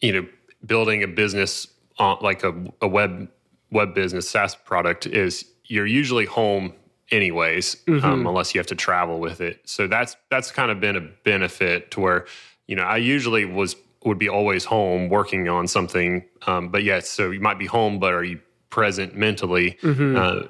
you 0.00 0.14
know 0.14 0.26
building 0.64 1.02
a 1.02 1.06
business 1.06 1.66
on 1.98 2.16
like 2.22 2.42
a, 2.42 2.54
a 2.80 2.88
web 2.88 3.28
web 3.70 3.94
business 3.94 4.30
SaaS 4.30 4.54
product 4.54 5.04
is 5.04 5.44
you're 5.64 5.84
usually 5.84 6.24
home 6.24 6.72
anyways, 7.10 7.76
um, 7.88 7.94
mm-hmm. 7.94 8.06
um, 8.06 8.26
unless 8.26 8.54
you 8.54 8.58
have 8.58 8.66
to 8.68 8.74
travel 8.74 9.20
with 9.20 9.40
it. 9.40 9.60
So 9.64 9.86
that's 9.86 10.16
that's 10.30 10.50
kind 10.50 10.70
of 10.70 10.80
been 10.80 10.96
a 10.96 11.00
benefit 11.00 11.90
to 11.92 12.00
where 12.00 12.26
you 12.66 12.76
know 12.76 12.84
I 12.84 12.98
usually 12.98 13.44
was 13.44 13.76
would 14.04 14.18
be 14.18 14.28
always 14.28 14.64
home 14.64 15.08
working 15.08 15.48
on 15.48 15.66
something, 15.66 16.24
um, 16.46 16.68
but 16.68 16.84
yes, 16.84 17.08
so 17.08 17.30
you 17.30 17.40
might 17.40 17.58
be 17.58 17.66
home, 17.66 17.98
but 17.98 18.14
are 18.14 18.22
you 18.22 18.40
present 18.70 19.16
mentally? 19.16 19.78
Mm-hmm. 19.82 20.16
Uh, 20.16 20.48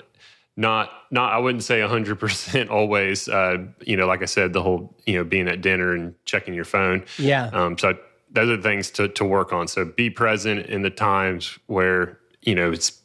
not 0.57 0.91
not 1.11 1.33
I 1.33 1.39
wouldn't 1.39 1.65
say 1.65 1.81
100% 1.81 2.71
always 2.71 3.29
uh, 3.29 3.59
you 3.83 3.97
know 3.97 4.07
like 4.07 4.23
I 4.23 4.27
said 4.27 4.53
the 4.53 4.63
whole 4.63 4.95
you 5.07 5.15
know 5.15 5.25
being 5.25 5.49
at 5.49 5.61
dinner 5.61 5.93
and 5.93 6.15
checking 6.25 6.55
your 6.55 6.65
phone 6.65 7.05
yeah 7.19 7.51
um, 7.53 7.77
so 7.77 7.97
those 8.31 8.49
are 8.49 8.61
things 8.61 8.91
to 8.93 9.09
to 9.09 9.25
work 9.25 9.53
on 9.53 9.69
so 9.69 9.85
be 9.85 10.11
present 10.11 10.67
in 10.67 10.83
the 10.83 10.91
times 10.91 11.59
where 11.67 12.19
you 12.43 12.55
know 12.55 12.73
it's 12.73 13.01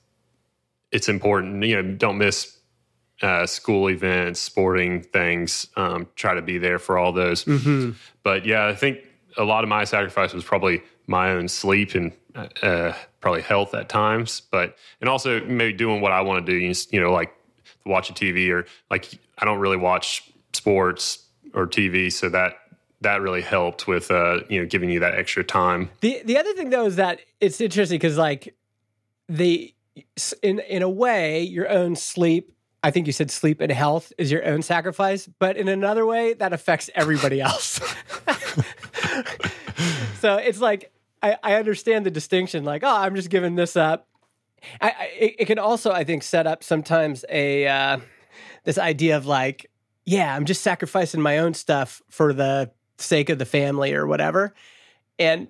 it's 0.92 1.10
important 1.10 1.64
you 1.66 1.76
know 1.76 1.96
don't 1.96 2.18
miss 2.18 2.58
uh, 3.22 3.46
school 3.46 3.90
events 3.90 4.40
sporting 4.40 5.02
things 5.02 5.68
um, 5.76 6.08
try 6.16 6.34
to 6.34 6.42
be 6.42 6.58
there 6.58 6.80
for 6.80 6.98
all 6.98 7.12
those 7.12 7.46
mm-hmm. 7.46 7.92
but 8.24 8.46
yeah 8.46 8.68
I 8.68 8.76
think 8.76 9.00
a 9.38 9.44
lot 9.44 9.64
of 9.64 9.70
my 9.70 9.84
sacrifice 9.84 10.34
was 10.34 10.44
probably 10.44 10.84
my 11.08 11.32
own 11.32 11.48
sleep 11.48 11.96
and 11.96 12.12
uh, 12.62 12.94
probably 13.20 13.42
health 13.42 13.74
at 13.74 13.90
times 13.90 14.42
but 14.52 14.78
and 15.00 15.10
also 15.10 15.44
maybe 15.46 15.74
doing 15.74 16.02
what 16.02 16.12
I 16.12 16.22
want 16.22 16.46
to 16.46 16.52
do 16.52 16.58
you 16.92 17.02
know 17.02 17.12
like 17.12 17.36
watching 17.86 18.16
TV 18.16 18.50
or 18.52 18.66
like 18.90 19.10
I 19.38 19.46
don't 19.46 19.60
really 19.60 19.78
watch 19.78 20.32
sports 20.54 21.26
or 21.54 21.68
TV, 21.68 22.12
so 22.12 22.30
that 22.30 22.56
that 23.02 23.22
really 23.22 23.42
helped 23.42 23.88
with 23.88 24.12
uh, 24.12 24.42
you 24.50 24.62
know 24.62 24.66
giving 24.68 24.90
you 24.90 25.00
that 25.00 25.16
extra 25.16 25.44
time. 25.44 25.90
The 26.02 26.22
the 26.26 26.38
other 26.38 26.54
thing 26.54 26.70
though 26.70 26.86
is 26.86 26.96
that 26.98 27.20
it's 27.40 27.60
interesting 27.60 27.98
because 27.98 28.18
like 28.18 28.56
the 29.28 29.74
in 30.42 30.60
in 30.60 30.82
a 30.82 30.90
way 30.90 31.42
your 31.42 31.70
own 31.70 31.96
sleep. 31.96 32.54
I 32.84 32.92
think 32.92 33.08
you 33.08 33.14
said 33.14 33.30
sleep 33.30 33.62
and 33.62 33.72
health 33.72 34.12
is 34.18 34.32
your 34.32 34.46
own 34.46 34.62
sacrifice, 34.64 35.30
but 35.40 35.56
in 35.56 35.68
another 35.68 36.06
way 36.06 36.34
that 36.34 36.52
affects 36.54 36.90
everybody 36.96 37.40
else. 37.40 37.80
so 40.20 40.38
it's 40.38 40.60
like 40.60 40.92
I, 41.22 41.38
I 41.44 41.56
understand 41.56 42.06
the 42.06 42.12
distinction. 42.12 42.64
Like, 42.64 42.84
oh, 42.84 42.96
I'm 42.96 43.16
just 43.16 43.30
giving 43.30 43.56
this 43.56 43.78
up 43.78 44.08
I, 44.80 44.88
I, 44.90 45.36
it 45.40 45.46
can 45.46 45.60
also, 45.60 45.92
I 45.92 46.04
think, 46.04 46.24
set 46.24 46.48
up 46.48 46.64
sometimes 46.64 47.26
a 47.30 47.68
uh, 47.68 47.98
this 48.64 48.78
idea 48.78 49.18
of 49.18 49.26
like, 49.26 49.70
yeah, 50.06 50.36
I'm 50.36 50.46
just 50.46 50.62
sacrificing 50.62 51.22
my 51.22 51.40
own 51.40 51.54
stuff 51.54 52.02
for 52.10 52.34
the 52.34 52.72
sake 52.98 53.30
of 53.30 53.40
the 53.40 53.46
family 53.46 53.94
or 53.94 54.06
whatever. 54.06 54.54
And 55.18 55.48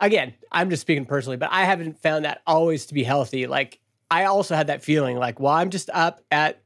again, 0.00 0.34
I'm 0.50 0.70
just 0.70 0.82
speaking 0.82 1.04
personally, 1.04 1.36
but 1.36 1.50
I 1.52 1.64
haven't 1.64 1.98
found 2.00 2.24
that 2.24 2.42
always 2.46 2.86
to 2.86 2.94
be 2.94 3.04
healthy. 3.04 3.46
Like, 3.46 3.80
I 4.10 4.24
also 4.24 4.54
had 4.54 4.66
that 4.68 4.82
feeling 4.82 5.16
like, 5.16 5.38
well, 5.38 5.52
I'm 5.52 5.70
just 5.70 5.90
up 5.92 6.20
at 6.30 6.62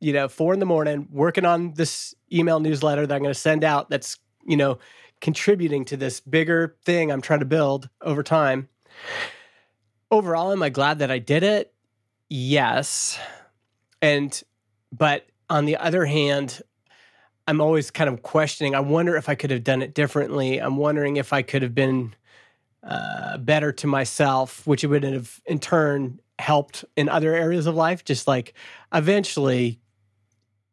you 0.00 0.12
know 0.12 0.28
four 0.28 0.54
in 0.54 0.60
the 0.60 0.66
morning 0.66 1.08
working 1.10 1.44
on 1.44 1.72
this 1.74 2.14
email 2.32 2.60
newsletter 2.60 3.06
that 3.06 3.14
I'm 3.14 3.22
going 3.22 3.34
to 3.34 3.38
send 3.38 3.64
out. 3.64 3.90
That's 3.90 4.18
you 4.46 4.56
know 4.56 4.78
contributing 5.20 5.84
to 5.86 5.96
this 5.96 6.20
bigger 6.20 6.76
thing 6.84 7.10
I'm 7.10 7.22
trying 7.22 7.40
to 7.40 7.46
build 7.46 7.88
over 8.02 8.22
time 8.22 8.68
overall, 10.10 10.52
am 10.52 10.62
I 10.62 10.68
glad 10.68 10.98
that 11.00 11.10
I 11.10 11.18
did 11.18 11.42
it? 11.42 11.72
Yes. 12.28 13.18
And, 14.02 14.40
but 14.92 15.26
on 15.48 15.64
the 15.64 15.76
other 15.76 16.04
hand, 16.04 16.60
I'm 17.46 17.60
always 17.60 17.90
kind 17.90 18.10
of 18.10 18.22
questioning. 18.22 18.74
I 18.74 18.80
wonder 18.80 19.16
if 19.16 19.28
I 19.28 19.34
could 19.34 19.50
have 19.50 19.64
done 19.64 19.82
it 19.82 19.94
differently. 19.94 20.58
I'm 20.58 20.76
wondering 20.76 21.16
if 21.16 21.32
I 21.32 21.42
could 21.42 21.62
have 21.62 21.74
been 21.74 22.14
uh, 22.82 23.38
better 23.38 23.72
to 23.72 23.86
myself, 23.86 24.66
which 24.66 24.82
it 24.84 24.88
would 24.88 25.04
have 25.04 25.40
in 25.46 25.58
turn 25.58 26.20
helped 26.38 26.84
in 26.96 27.08
other 27.08 27.34
areas 27.34 27.66
of 27.66 27.74
life. 27.74 28.04
Just 28.04 28.26
like 28.26 28.54
eventually, 28.92 29.80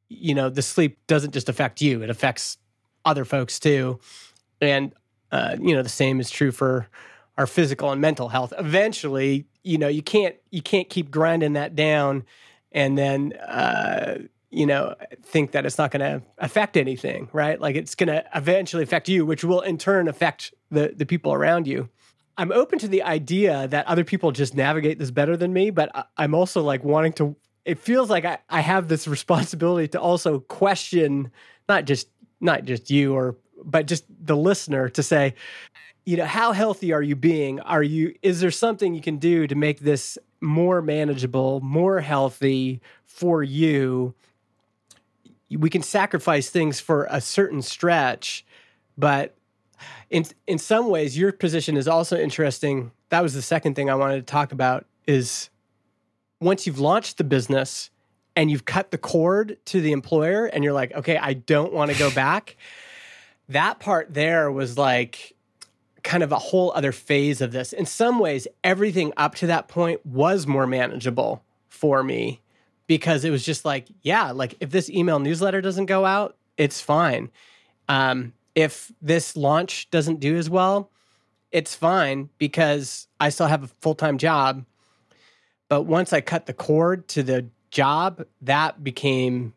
you 0.09 0.35
know, 0.35 0.49
the 0.49 0.61
sleep 0.61 0.99
doesn't 1.07 1.31
just 1.31 1.49
affect 1.49 1.81
you, 1.81 2.01
it 2.03 2.09
affects 2.09 2.57
other 3.05 3.25
folks 3.25 3.59
too. 3.59 3.99
And, 4.61 4.93
uh, 5.31 5.57
you 5.59 5.75
know, 5.75 5.83
the 5.83 5.89
same 5.89 6.19
is 6.19 6.29
true 6.29 6.51
for 6.51 6.87
our 7.37 7.47
physical 7.47 7.91
and 7.91 7.99
mental 7.99 8.29
health. 8.29 8.53
Eventually, 8.57 9.47
you 9.63 9.77
know, 9.77 9.87
you 9.87 10.03
can't 10.03 10.35
you 10.51 10.61
can't 10.61 10.89
keep 10.89 11.09
grinding 11.09 11.53
that 11.53 11.75
down 11.75 12.23
and 12.73 12.97
then 12.97 13.33
uh, 13.33 14.17
you 14.49 14.65
know 14.65 14.95
think 15.23 15.51
that 15.51 15.65
it's 15.65 15.77
not 15.77 15.91
going 15.91 16.01
to 16.01 16.25
affect 16.37 16.75
anything, 16.75 17.29
right? 17.31 17.59
Like 17.59 17.75
it's 17.75 17.95
going 17.95 18.07
to 18.07 18.25
eventually 18.35 18.83
affect 18.83 19.07
you, 19.07 19.25
which 19.25 19.43
will 19.43 19.61
in 19.61 19.77
turn 19.77 20.07
affect 20.07 20.53
the 20.69 20.93
the 20.95 21.05
people 21.05 21.33
around 21.33 21.67
you. 21.67 21.89
I'm 22.37 22.51
open 22.51 22.79
to 22.79 22.87
the 22.87 23.03
idea 23.03 23.67
that 23.67 23.85
other 23.87 24.03
people 24.03 24.31
just 24.31 24.55
navigate 24.55 24.99
this 24.99 25.11
better 25.11 25.37
than 25.37 25.53
me, 25.53 25.69
but 25.69 26.09
I'm 26.17 26.33
also 26.33 26.61
like 26.61 26.83
wanting 26.83 27.13
to. 27.13 27.35
It 27.65 27.79
feels 27.79 28.09
like 28.09 28.25
I, 28.25 28.39
I 28.49 28.61
have 28.61 28.87
this 28.87 29.07
responsibility 29.07 29.87
to 29.89 30.01
also 30.01 30.39
question 30.39 31.31
not 31.69 31.85
just 31.85 32.07
not 32.41 32.65
just 32.65 32.89
you 32.89 33.13
or 33.13 33.37
but 33.63 33.87
just 33.87 34.05
the 34.09 34.35
listener 34.35 34.89
to 34.89 35.01
say 35.01 35.33
you 36.05 36.17
know 36.17 36.25
how 36.25 36.51
healthy 36.51 36.91
are 36.91 37.01
you 37.01 37.15
being 37.15 37.59
are 37.61 37.81
you 37.81 38.13
is 38.21 38.41
there 38.41 38.51
something 38.51 38.93
you 38.93 39.01
can 39.01 39.17
do 39.17 39.47
to 39.47 39.55
make 39.55 39.79
this 39.79 40.17
more 40.41 40.81
manageable 40.81 41.61
more 41.61 42.01
healthy 42.01 42.81
for 43.05 43.41
you 43.41 44.13
we 45.49 45.69
can 45.69 45.81
sacrifice 45.81 46.49
things 46.49 46.79
for 46.79 47.07
a 47.09 47.21
certain 47.21 47.61
stretch 47.61 48.45
but 48.97 49.35
in 50.09 50.25
in 50.47 50.57
some 50.57 50.89
ways, 50.89 51.17
your 51.17 51.31
position 51.31 51.77
is 51.77 51.87
also 51.87 52.17
interesting. 52.17 52.91
That 53.09 53.21
was 53.21 53.33
the 53.33 53.41
second 53.41 53.75
thing 53.75 53.89
I 53.89 53.95
wanted 53.95 54.15
to 54.17 54.31
talk 54.31 54.51
about. 54.51 54.85
Is 55.07 55.49
once 56.39 56.65
you've 56.67 56.79
launched 56.79 57.17
the 57.17 57.23
business 57.23 57.89
and 58.35 58.49
you've 58.49 58.65
cut 58.65 58.91
the 58.91 58.97
cord 58.97 59.57
to 59.65 59.81
the 59.81 59.91
employer, 59.91 60.45
and 60.45 60.63
you're 60.63 60.73
like, 60.73 60.93
okay, 60.93 61.17
I 61.17 61.33
don't 61.33 61.73
want 61.73 61.91
to 61.91 61.97
go 61.97 62.09
back. 62.15 62.57
that 63.49 63.79
part 63.79 64.13
there 64.13 64.51
was 64.51 64.77
like 64.77 65.35
kind 66.03 66.23
of 66.23 66.31
a 66.31 66.37
whole 66.37 66.71
other 66.75 66.91
phase 66.91 67.41
of 67.41 67.51
this. 67.51 67.73
In 67.73 67.85
some 67.85 68.19
ways, 68.19 68.47
everything 68.63 69.13
up 69.17 69.35
to 69.35 69.47
that 69.47 69.67
point 69.67 70.05
was 70.05 70.45
more 70.45 70.67
manageable 70.67 71.43
for 71.69 72.03
me 72.03 72.41
because 72.87 73.23
it 73.23 73.29
was 73.29 73.43
just 73.43 73.65
like, 73.65 73.87
yeah, 74.01 74.31
like 74.31 74.55
if 74.59 74.69
this 74.69 74.89
email 74.89 75.19
newsletter 75.19 75.61
doesn't 75.61 75.85
go 75.85 76.05
out, 76.05 76.35
it's 76.57 76.81
fine. 76.81 77.31
Um, 77.87 78.33
if 78.55 78.91
this 79.01 79.35
launch 79.35 79.89
doesn't 79.89 80.19
do 80.19 80.35
as 80.35 80.49
well, 80.49 80.91
it's 81.51 81.75
fine 81.75 82.29
because 82.37 83.07
I 83.19 83.29
still 83.29 83.47
have 83.47 83.63
a 83.63 83.67
full 83.67 83.95
time 83.95 84.17
job. 84.17 84.65
But 85.69 85.83
once 85.83 86.13
I 86.13 86.21
cut 86.21 86.45
the 86.45 86.53
cord 86.53 87.07
to 87.09 87.23
the 87.23 87.47
job, 87.71 88.25
that 88.41 88.83
became 88.83 89.53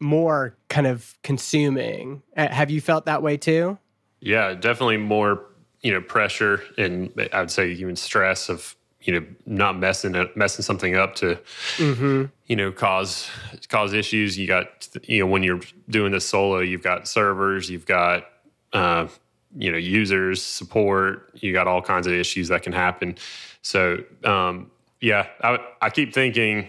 more 0.00 0.56
kind 0.68 0.86
of 0.86 1.16
consuming. 1.22 2.22
Uh, 2.36 2.48
have 2.48 2.70
you 2.70 2.80
felt 2.80 3.06
that 3.06 3.22
way 3.22 3.36
too? 3.36 3.78
Yeah, 4.20 4.54
definitely 4.54 4.96
more, 4.96 5.44
you 5.82 5.92
know, 5.92 6.00
pressure 6.00 6.62
and 6.76 7.12
I 7.32 7.40
would 7.40 7.50
say 7.50 7.70
even 7.72 7.96
stress 7.96 8.48
of, 8.48 8.76
you 9.00 9.12
know, 9.12 9.26
not 9.46 9.78
messing 9.78 10.14
it, 10.14 10.36
messing 10.36 10.62
something 10.62 10.96
up 10.96 11.14
to, 11.16 11.38
mm-hmm. 11.76 12.24
you 12.46 12.56
know, 12.56 12.72
cause 12.72 13.30
cause 13.68 13.92
issues. 13.92 14.36
You 14.36 14.46
got, 14.46 14.88
you 15.04 15.20
know, 15.20 15.26
when 15.26 15.42
you're 15.42 15.60
doing 15.88 16.12
this 16.12 16.28
solo, 16.28 16.60
you've 16.60 16.82
got 16.82 17.08
servers, 17.08 17.70
you've 17.70 17.86
got, 17.86 18.26
uh, 18.72 19.08
you 19.56 19.70
know, 19.70 19.78
users 19.78 20.42
support. 20.42 21.30
You 21.34 21.52
got 21.52 21.66
all 21.66 21.82
kinds 21.82 22.06
of 22.06 22.12
issues 22.12 22.48
that 22.48 22.62
can 22.62 22.72
happen. 22.72 23.16
So, 23.62 23.98
um, 24.24 24.70
yeah, 25.00 25.26
I, 25.42 25.58
I 25.80 25.90
keep 25.90 26.12
thinking, 26.12 26.68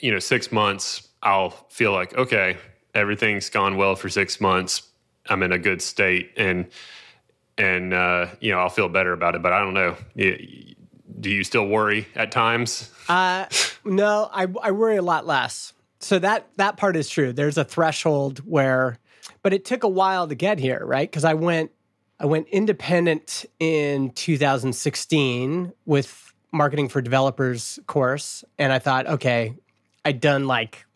you 0.00 0.12
know, 0.12 0.20
six 0.20 0.52
months, 0.52 1.08
I'll 1.22 1.50
feel 1.50 1.92
like 1.92 2.16
okay, 2.16 2.56
everything's 2.94 3.50
gone 3.50 3.76
well 3.76 3.96
for 3.96 4.08
six 4.08 4.40
months 4.40 4.88
I'm 5.26 5.42
in 5.42 5.52
a 5.52 5.58
good 5.58 5.82
state 5.82 6.32
and 6.36 6.66
and 7.58 7.92
uh, 7.92 8.26
you 8.40 8.50
know 8.52 8.58
I'll 8.58 8.70
feel 8.70 8.88
better 8.88 9.12
about 9.12 9.34
it. 9.34 9.42
But 9.42 9.52
I 9.52 9.60
don't 9.60 9.74
know. 9.74 9.96
Do 11.20 11.30
you 11.30 11.44
still 11.44 11.66
worry 11.66 12.08
at 12.14 12.32
times? 12.32 12.90
Uh, 13.08 13.46
no, 13.84 14.28
I, 14.32 14.46
I 14.62 14.70
worry 14.70 14.96
a 14.96 15.02
lot 15.02 15.26
less. 15.26 15.72
So 16.00 16.18
that 16.18 16.48
that 16.56 16.76
part 16.76 16.96
is 16.96 17.08
true. 17.08 17.32
There's 17.32 17.58
a 17.58 17.64
threshold 17.64 18.38
where, 18.40 18.98
but 19.42 19.52
it 19.52 19.64
took 19.64 19.84
a 19.84 19.88
while 19.88 20.26
to 20.26 20.34
get 20.34 20.58
here, 20.58 20.84
right? 20.84 21.08
Because 21.08 21.24
I 21.24 21.34
went 21.34 21.70
I 22.18 22.26
went 22.26 22.48
independent 22.48 23.44
in 23.58 24.10
2016 24.10 25.72
with 25.86 26.32
marketing 26.52 26.88
for 26.88 27.00
developers 27.00 27.78
course, 27.86 28.44
and 28.58 28.72
I 28.72 28.78
thought, 28.78 29.06
okay, 29.06 29.54
I'd 30.04 30.20
done 30.20 30.46
like 30.46 30.86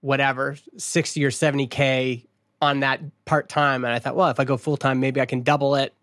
whatever 0.00 0.56
60 0.76 1.24
or 1.24 1.30
70k 1.30 2.26
on 2.62 2.80
that 2.80 3.00
part 3.24 3.48
time. 3.48 3.84
And 3.84 3.92
I 3.92 3.98
thought, 3.98 4.16
well, 4.16 4.30
if 4.30 4.40
I 4.40 4.44
go 4.44 4.56
full 4.56 4.76
time, 4.76 5.00
maybe 5.00 5.20
I 5.20 5.26
can 5.26 5.42
double 5.42 5.74
it. 5.74 5.94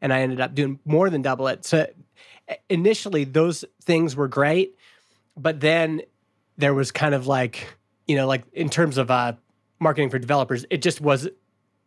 And 0.00 0.12
I 0.12 0.20
ended 0.20 0.40
up 0.40 0.54
doing 0.54 0.78
more 0.84 1.10
than 1.10 1.22
double 1.22 1.48
it. 1.48 1.64
So 1.64 1.86
initially, 2.68 3.24
those 3.24 3.64
things 3.82 4.16
were 4.16 4.28
great. 4.28 4.76
But 5.36 5.60
then 5.60 6.02
there 6.56 6.74
was 6.74 6.90
kind 6.90 7.14
of 7.14 7.26
like, 7.26 7.76
you 8.06 8.16
know, 8.16 8.26
like 8.26 8.44
in 8.52 8.68
terms 8.68 8.98
of 8.98 9.10
uh, 9.10 9.34
marketing 9.78 10.10
for 10.10 10.18
developers, 10.18 10.64
it 10.70 10.82
just 10.82 11.00
was, 11.00 11.28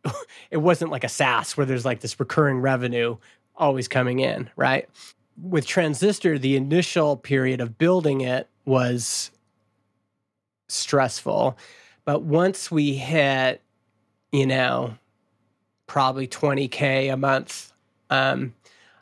it 0.52 0.58
wasn't 0.58 0.92
like 0.92 1.04
a 1.04 1.10
SaaS 1.10 1.58
where 1.58 1.66
there's 1.66 1.86
like 1.86 2.00
this 2.00 2.20
recurring 2.20 2.60
revenue 2.60 3.18
always 3.56 3.88
coming 3.88 4.20
in, 4.20 4.50
right? 4.56 4.88
With 5.42 5.66
Transistor, 5.66 6.38
the 6.40 6.56
initial 6.56 7.18
period 7.18 7.60
of 7.62 7.78
building 7.78 8.22
it 8.22 8.48
was 8.66 9.32
stressful. 10.70 11.58
But 12.06 12.24
once 12.24 12.72
we 12.72 12.94
hit 12.94 13.62
you 14.32 14.46
know, 14.46 14.96
probably 15.88 16.28
20K 16.28 17.12
a 17.12 17.18
month, 17.18 17.74
um, 18.10 18.54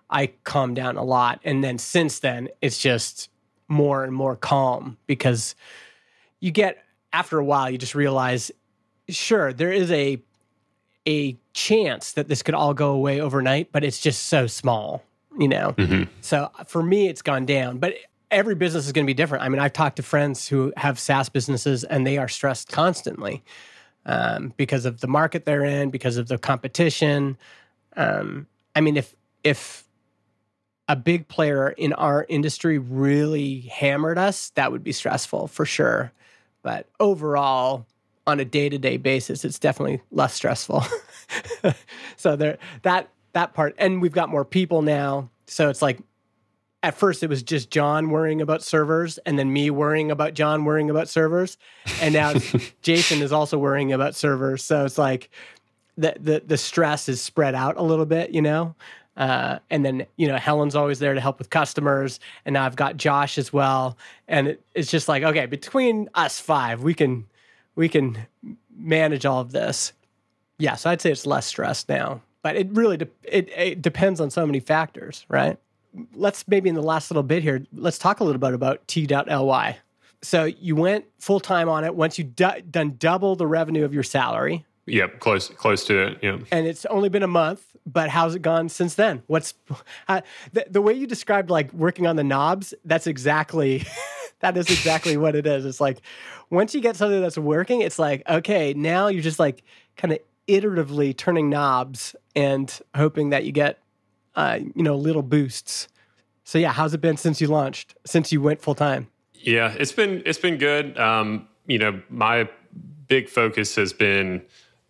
I 0.10 0.28
calm 0.44 0.74
down 0.74 0.98
a 0.98 1.04
lot. 1.04 1.40
And 1.44 1.64
then 1.64 1.78
since 1.78 2.20
then, 2.20 2.50
it's 2.62 2.80
just 2.80 3.30
more 3.68 4.04
and 4.04 4.14
more 4.14 4.36
calm 4.36 4.98
because 5.08 5.56
you 6.40 6.52
get, 6.52 6.84
after 7.14 7.38
a 7.38 7.44
while, 7.44 7.70
you 7.70 7.78
just 7.78 7.96
realize, 7.96 8.52
sure, 9.08 9.54
there 9.54 9.72
is 9.72 9.92
a, 9.92 10.22
a 11.08 11.38
chance 11.54 12.14
that 12.14 12.28
this 12.28 12.42
could 12.42 12.56
all 12.56 12.74
go 12.74 12.92
away 12.92 13.22
overnight, 13.22 13.72
but 13.72 13.84
it's 13.84 14.00
just 14.00 14.28
so 14.28 14.48
small, 14.48 15.04
you 15.38 15.48
know? 15.48 15.74
Mm-hmm. 15.78 16.04
So 16.22 16.52
for 16.66 16.82
me, 16.82 17.08
it's 17.08 17.22
gone 17.22 17.46
down. 17.46 17.78
But 17.78 17.96
every 18.32 18.56
business 18.56 18.86
is 18.86 18.92
going 18.92 19.06
to 19.06 19.10
be 19.10 19.16
different. 19.16 19.44
I 19.44 19.50
mean, 19.50 19.60
I've 19.60 19.74
talked 19.74 19.96
to 19.98 20.04
friends 20.04 20.48
who 20.48 20.72
have 20.78 21.00
SaaS 21.00 21.30
businesses 21.30 21.84
and 21.84 22.06
they 22.06 22.18
are 22.18 22.28
stressed 22.28 22.72
constantly 22.72 23.44
um, 24.06 24.54
because 24.58 24.86
of 24.86 25.02
the 25.02 25.08
market 25.08 25.46
they're 25.46 25.66
in, 25.66 25.90
because 25.90 26.18
of 26.18 26.28
the 26.28 26.38
competition. 26.38 27.38
Um, 27.96 28.48
I 28.76 28.82
mean, 28.82 28.98
if 28.98 29.16
if 29.44 29.84
a 30.90 30.96
big 30.96 31.28
player 31.28 31.70
in 31.70 31.94
our 31.94 32.26
industry 32.28 32.80
really 32.80 33.62
hammered 33.62 34.18
us, 34.18 34.50
that 34.56 34.72
would 34.72 34.84
be 34.84 34.92
stressful 34.92 35.48
for 35.48 35.64
sure. 35.64 36.12
But 36.64 36.88
overall, 37.00 37.86
on 38.26 38.40
a 38.40 38.46
day 38.46 38.70
to 38.70 38.78
day 38.78 38.98
basis, 38.98 39.46
it's 39.46 39.60
definitely 39.60 40.02
less 40.12 40.34
stressful. 40.34 40.84
so 42.18 42.36
there 42.36 42.58
that 42.82 43.10
that 43.34 43.54
part, 43.54 43.76
and 43.78 44.02
we've 44.02 44.12
got 44.12 44.30
more 44.30 44.44
people 44.44 44.82
now, 44.82 45.30
so 45.46 45.70
it's 45.70 45.84
like 45.84 46.00
at 46.82 46.96
first 46.96 47.22
it 47.22 47.28
was 47.28 47.44
just 47.44 47.70
Jon 47.70 48.10
worrying 48.10 48.42
about 48.42 48.64
servers 48.64 49.20
and 49.20 49.38
then 49.38 49.54
me 49.54 49.70
worrying 49.70 50.10
about 50.10 50.34
Jon 50.34 50.66
worrying 50.66 50.90
about 50.90 51.08
servers. 51.08 51.58
And 52.02 52.14
now 52.14 52.34
Jason 52.82 53.22
is 53.22 53.32
also 53.32 53.58
worrying 53.58 53.92
about 53.94 54.16
servers. 54.16 54.64
So 54.64 54.86
it's 54.86 54.98
like 54.98 55.30
the, 55.98 56.16
the, 56.20 56.42
the 56.46 56.58
stress 56.58 57.10
is 57.10 57.22
spread 57.22 57.54
out 57.54 57.76
a 57.78 57.84
little 57.84 58.06
bit, 58.06 58.32
you 58.32 58.42
know? 58.42 58.76
Uh, 59.18 59.60
and 59.70 59.84
then, 59.84 60.06
you 60.16 60.28
know, 60.28 60.38
Helen's 60.38 60.76
always 60.76 61.00
there 61.00 61.14
to 61.14 61.20
help 61.20 61.40
with 61.40 61.50
customers. 61.50 62.20
And 62.46 62.54
now 62.54 62.66
I've 62.66 62.76
got 62.76 62.96
Josh 62.96 63.38
as 63.38 63.52
well. 63.52 63.98
And 64.28 64.48
it, 64.50 64.62
it's 64.74 64.90
just 64.90 65.08
like, 65.08 65.24
okay, 65.24 65.46
between 65.46 66.10
us 66.14 66.40
five, 66.40 66.82
we 66.84 66.94
can, 66.94 67.26
we 67.76 67.90
can 67.90 68.18
manage 68.74 69.26
all 69.26 69.42
of 69.42 69.52
this. 69.52 69.92
Yeah. 70.58 70.76
So 70.76 70.90
I'd 70.90 71.02
say 71.02 71.12
it's 71.12 71.26
less 71.26 71.46
stress 71.46 71.86
now, 71.90 72.22
but 72.44 72.56
it 72.56 72.70
really, 72.72 72.98
de- 72.98 73.10
it, 73.24 73.50
it 73.50 73.82
depends 73.82 74.22
on 74.22 74.30
so 74.30 74.46
many 74.46 74.60
factors, 74.60 75.26
right? 75.28 75.58
let's 76.14 76.48
maybe 76.48 76.70
in 76.70 76.76
the 76.76 76.82
last 76.84 77.10
little 77.12 77.24
bit 77.24 77.44
here, 77.44 77.66
let's 77.74 77.98
talk 77.98 78.20
a 78.20 78.24
little 78.24 78.40
bit 78.40 78.54
about 78.54 78.88
T.ly. 78.88 79.78
So 80.22 80.44
you 80.46 80.76
went 80.76 81.06
full 81.18 81.40
time 81.40 81.70
on 81.70 81.84
it 81.84 81.96
once 81.96 82.18
you 82.18 82.26
d- 82.26 82.62
done 82.70 82.96
double 82.98 83.36
the 83.36 83.48
revenue 83.48 83.86
of 83.86 83.94
your 83.94 84.04
salary. 84.04 84.66
Yep, 84.90 85.20
close 85.20 85.50
close 85.50 85.86
to 85.86 86.08
it. 86.08 86.20
Yeah, 86.22 86.40
and 86.52 86.68
it's 86.68 86.86
only 86.86 87.10
been 87.10 87.24
a 87.24 87.28
month. 87.28 87.66
But 87.86 88.10
how's 88.10 88.36
it 88.36 88.42
gone 88.42 88.70
since 88.70 88.96
then? 88.96 89.24
What's 89.28 89.54
uh, 90.08 90.22
the, 90.54 90.66
the 90.70 90.82
way 90.82 90.94
you 90.94 91.08
described 91.08 91.50
like 91.50 91.74
working 91.74 92.06
on 92.06 92.16
the 92.16 92.24
knobs? 92.24 92.74
That's 92.86 93.08
exactly 93.08 93.86
that 94.40 94.58
is 94.58 94.70
exactly 94.70 95.18
what 95.18 95.36
it 95.36 95.48
is. 95.48 95.66
It's 95.66 95.82
like 95.82 96.02
once 96.50 96.76
you 96.76 96.82
get 96.82 96.96
something 96.96 97.22
that's 97.22 97.38
working, 97.38 97.82
it's 97.82 98.00
like 98.00 98.24
okay, 98.30 98.74
now 98.74 99.08
you're 99.08 99.24
just 99.24 99.40
like 99.40 99.64
kind 99.98 100.14
of 100.14 100.20
iteratively 100.48 101.16
turning 101.16 101.50
knobs 101.50 102.16
and 102.36 102.80
hoping 102.96 103.30
that 103.30 103.46
you 103.46 103.52
get 103.52 103.80
uh, 104.36 104.60
you 104.76 104.84
know, 104.84 104.96
little 104.96 105.22
boosts. 105.22 105.88
So 106.44 106.58
yeah, 106.58 106.72
how's 106.72 106.94
it 106.94 107.02
been 107.02 107.18
since 107.18 107.42
you 107.42 107.48
launched? 107.48 107.96
Since 108.06 108.32
you 108.32 108.42
went 108.42 108.62
full 108.62 108.76
time? 108.76 109.10
Yeah, 109.34 109.76
it's 109.78 109.92
been 109.92 110.24
it's 110.26 110.40
been 110.40 110.58
good. 110.58 110.98
Um, 110.98 111.48
you 111.68 111.78
know, 111.78 112.02
my 112.10 112.50
big 113.08 113.30
focus 113.30 113.76
has 113.76 113.94
been 113.94 114.42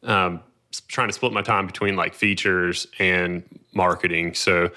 um, 0.03 0.41
trying 0.87 1.09
to 1.09 1.13
split 1.13 1.33
my 1.33 1.41
time 1.41 1.67
between 1.67 1.95
like 1.95 2.13
features 2.13 2.87
and 2.99 3.43
marketing. 3.73 4.33
So 4.33 4.71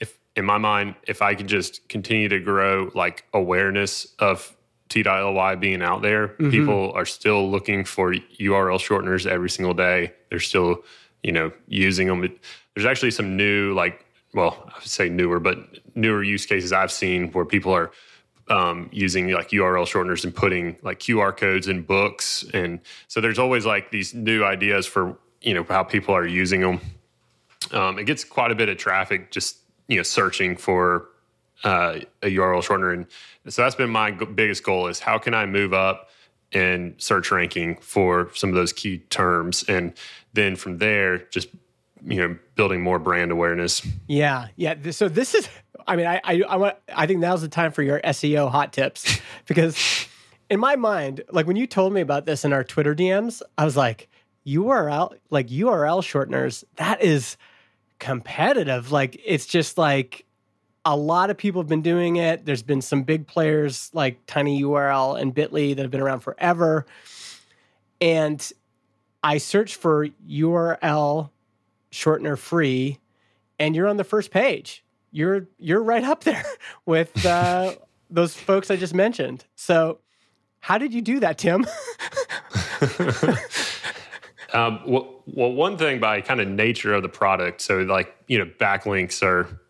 if 0.00 0.18
in 0.36 0.44
my 0.44 0.58
mind, 0.58 0.94
if 1.06 1.22
I 1.22 1.34
could 1.34 1.46
just 1.46 1.88
continue 1.88 2.28
to 2.28 2.40
grow 2.40 2.90
like 2.94 3.24
awareness 3.32 4.06
of 4.18 4.54
T.ly 4.88 5.54
being 5.56 5.82
out 5.82 6.02
there, 6.02 6.28
mm-hmm. 6.28 6.50
people 6.50 6.92
are 6.92 7.04
still 7.04 7.50
looking 7.50 7.84
for 7.84 8.12
URL 8.12 8.78
shorteners 8.78 9.26
every 9.26 9.50
single 9.50 9.74
day. 9.74 10.12
They're 10.30 10.40
still, 10.40 10.82
you 11.22 11.32
know, 11.32 11.52
using 11.66 12.08
them. 12.08 12.20
There's 12.74 12.86
actually 12.86 13.10
some 13.10 13.36
new 13.36 13.74
like 13.74 14.04
well, 14.34 14.64
I 14.68 14.78
would 14.78 14.88
say 14.88 15.08
newer, 15.08 15.40
but 15.40 15.58
newer 15.94 16.22
use 16.22 16.44
cases 16.46 16.72
I've 16.72 16.92
seen 16.92 17.32
where 17.32 17.44
people 17.44 17.72
are 17.72 17.90
um, 18.50 18.88
using 18.92 19.30
like 19.30 19.50
URL 19.50 19.84
shorteners 19.84 20.24
and 20.24 20.34
putting 20.34 20.76
like 20.82 21.00
QR 21.00 21.36
codes 21.36 21.68
in 21.68 21.82
books, 21.82 22.44
and 22.54 22.80
so 23.06 23.20
there's 23.20 23.38
always 23.38 23.66
like 23.66 23.90
these 23.90 24.14
new 24.14 24.44
ideas 24.44 24.86
for 24.86 25.16
you 25.40 25.54
know 25.54 25.64
how 25.64 25.82
people 25.82 26.14
are 26.14 26.26
using 26.26 26.60
them. 26.60 26.80
Um, 27.72 27.98
it 27.98 28.04
gets 28.04 28.24
quite 28.24 28.50
a 28.50 28.54
bit 28.54 28.68
of 28.68 28.78
traffic 28.78 29.30
just 29.30 29.58
you 29.88 29.96
know 29.96 30.02
searching 30.02 30.56
for 30.56 31.08
uh, 31.64 32.00
a 32.22 32.26
URL 32.26 32.62
shortener, 32.62 32.92
and 32.92 33.06
so 33.52 33.62
that's 33.62 33.76
been 33.76 33.90
my 33.90 34.10
g- 34.10 34.24
biggest 34.26 34.62
goal 34.64 34.88
is 34.88 35.00
how 35.00 35.18
can 35.18 35.34
I 35.34 35.46
move 35.46 35.72
up 35.72 36.08
in 36.52 36.94
search 36.98 37.30
ranking 37.30 37.76
for 37.76 38.30
some 38.34 38.50
of 38.50 38.54
those 38.54 38.72
key 38.72 38.98
terms? 39.10 39.64
And 39.68 39.92
then 40.32 40.56
from 40.56 40.78
there, 40.78 41.18
just 41.18 41.48
you 42.06 42.20
know, 42.20 42.38
building 42.54 42.82
more 42.82 42.98
brand 42.98 43.30
awareness. 43.30 43.86
Yeah, 44.06 44.48
yeah. 44.56 44.90
So 44.90 45.08
this 45.08 45.34
is, 45.34 45.48
I 45.86 45.96
mean, 45.96 46.06
I 46.06 46.20
I 46.24 46.42
I, 46.42 46.56
want, 46.56 46.76
I 46.94 47.06
think 47.06 47.20
now's 47.20 47.42
the 47.42 47.48
time 47.48 47.72
for 47.72 47.82
your 47.82 48.00
SEO 48.00 48.50
hot 48.50 48.72
tips 48.72 49.20
because 49.46 49.76
in 50.50 50.60
my 50.60 50.76
mind, 50.76 51.22
like 51.30 51.46
when 51.46 51.56
you 51.56 51.66
told 51.66 51.92
me 51.92 52.00
about 52.00 52.26
this 52.26 52.44
in 52.44 52.52
our 52.52 52.64
Twitter 52.64 52.94
DMs, 52.94 53.42
I 53.56 53.64
was 53.64 53.76
like, 53.76 54.08
URL, 54.46 55.14
like 55.30 55.48
URL 55.48 56.02
shorteners, 56.02 56.64
that 56.76 57.02
is 57.02 57.36
competitive. 57.98 58.90
Like 58.92 59.20
it's 59.24 59.46
just 59.46 59.76
like 59.76 60.24
a 60.84 60.96
lot 60.96 61.30
of 61.30 61.36
people 61.36 61.60
have 61.60 61.68
been 61.68 61.82
doing 61.82 62.16
it. 62.16 62.46
There's 62.46 62.62
been 62.62 62.80
some 62.80 63.02
big 63.02 63.26
players 63.26 63.90
like 63.92 64.24
Tiny 64.26 64.62
URL 64.62 65.20
and 65.20 65.34
Bitly 65.34 65.76
that 65.76 65.82
have 65.82 65.90
been 65.90 66.00
around 66.00 66.20
forever. 66.20 66.86
And 68.00 68.50
I 69.22 69.38
searched 69.38 69.76
for 69.76 70.08
URL 70.26 71.30
shortener 71.90 72.38
free, 72.38 72.98
and 73.58 73.74
you're 73.74 73.88
on 73.88 73.96
the 73.96 74.04
first 74.04 74.30
page. 74.30 74.84
You're 75.10 75.48
you're 75.58 75.82
right 75.82 76.04
up 76.04 76.24
there 76.24 76.44
with 76.86 77.24
uh, 77.24 77.74
those 78.10 78.34
folks 78.34 78.70
I 78.70 78.76
just 78.76 78.94
mentioned. 78.94 79.44
So, 79.54 79.98
how 80.60 80.78
did 80.78 80.92
you 80.92 81.02
do 81.02 81.20
that, 81.20 81.38
Tim? 81.38 81.66
um, 84.52 84.80
well, 84.86 85.22
well, 85.26 85.52
one 85.52 85.76
thing 85.78 86.00
by 86.00 86.20
kind 86.20 86.40
of 86.40 86.48
nature 86.48 86.94
of 86.94 87.02
the 87.02 87.08
product. 87.08 87.60
So, 87.60 87.78
like 87.78 88.14
you 88.26 88.38
know, 88.38 88.46
backlinks 88.58 89.22
are. 89.22 89.60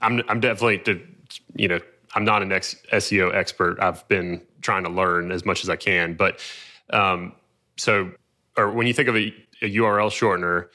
I'm 0.00 0.22
I'm 0.28 0.40
definitely 0.40 1.02
you 1.56 1.68
know 1.68 1.80
I'm 2.14 2.24
not 2.24 2.42
an 2.42 2.52
ex- 2.52 2.76
SEO 2.92 3.34
expert. 3.34 3.78
I've 3.80 4.06
been 4.08 4.42
trying 4.60 4.84
to 4.84 4.90
learn 4.90 5.32
as 5.32 5.44
much 5.44 5.62
as 5.62 5.70
I 5.70 5.76
can, 5.76 6.14
but 6.14 6.40
um, 6.90 7.32
so 7.76 8.12
or 8.56 8.70
when 8.70 8.86
you 8.86 8.94
think 8.94 9.08
of 9.08 9.16
a, 9.16 9.34
a 9.62 9.76
URL 9.76 10.10
shortener, 10.10 10.68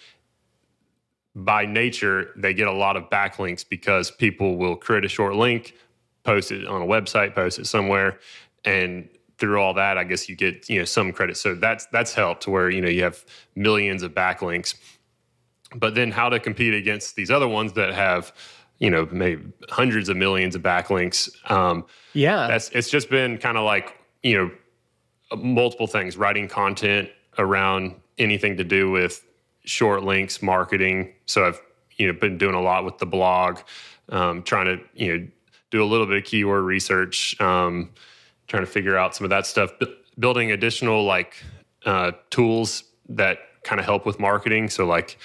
by 1.45 1.65
nature, 1.65 2.31
they 2.35 2.53
get 2.53 2.67
a 2.67 2.73
lot 2.73 2.97
of 2.97 3.09
backlinks 3.09 3.67
because 3.67 4.11
people 4.11 4.57
will 4.57 4.75
create 4.75 5.05
a 5.05 5.07
short 5.07 5.35
link, 5.35 5.75
post 6.23 6.51
it 6.51 6.67
on 6.67 6.81
a 6.81 6.85
website, 6.85 7.35
post 7.35 7.59
it 7.59 7.67
somewhere, 7.67 8.19
and 8.65 9.09
through 9.37 9.59
all 9.59 9.73
that, 9.73 9.97
I 9.97 10.03
guess 10.03 10.27
you 10.27 10.35
get 10.35 10.69
you 10.69 10.79
know 10.79 10.85
some 10.85 11.11
credit. 11.11 11.37
So 11.37 11.55
that's 11.55 11.85
that's 11.87 12.13
helped 12.13 12.47
where 12.47 12.69
you 12.69 12.81
know 12.81 12.89
you 12.89 13.03
have 13.03 13.23
millions 13.55 14.03
of 14.03 14.13
backlinks. 14.13 14.75
But 15.75 15.95
then 15.95 16.11
how 16.11 16.29
to 16.29 16.39
compete 16.39 16.73
against 16.73 17.15
these 17.15 17.31
other 17.31 17.47
ones 17.47 17.73
that 17.73 17.93
have 17.93 18.33
you 18.79 18.89
know 18.89 19.07
maybe 19.11 19.51
hundreds 19.69 20.09
of 20.09 20.17
millions 20.17 20.55
of 20.55 20.61
backlinks? 20.61 21.29
Um, 21.49 21.85
yeah, 22.13 22.47
that's 22.47 22.69
it's 22.69 22.89
just 22.89 23.09
been 23.09 23.37
kind 23.37 23.57
of 23.57 23.63
like 23.63 23.97
you 24.23 24.37
know 24.37 25.37
multiple 25.37 25.87
things, 25.87 26.17
writing 26.17 26.47
content 26.47 27.09
around 27.37 27.95
anything 28.17 28.57
to 28.57 28.63
do 28.63 28.91
with 28.91 29.23
short 29.69 30.03
links 30.03 30.41
marketing. 30.41 31.13
So 31.25 31.45
I've 31.45 31.61
you 31.97 32.07
know 32.07 32.19
been 32.19 32.37
doing 32.37 32.55
a 32.55 32.61
lot 32.61 32.83
with 32.83 32.97
the 32.97 33.05
blog, 33.05 33.59
um, 34.09 34.43
trying 34.43 34.65
to 34.65 34.83
you 34.93 35.17
know 35.17 35.27
do 35.69 35.83
a 35.83 35.85
little 35.85 36.07
bit 36.07 36.17
of 36.17 36.23
keyword 36.23 36.63
research, 36.63 37.39
um, 37.39 37.91
trying 38.47 38.63
to 38.63 38.71
figure 38.71 38.97
out 38.97 39.15
some 39.15 39.25
of 39.25 39.29
that 39.29 39.45
stuff. 39.45 39.71
B- 39.79 39.95
building 40.17 40.51
additional 40.51 41.03
like 41.03 41.43
uh, 41.85 42.11
tools 42.29 42.83
that 43.09 43.39
kind 43.63 43.79
of 43.79 43.85
help 43.85 44.05
with 44.05 44.19
marketing. 44.19 44.69
So 44.69 44.85
like 44.85 45.17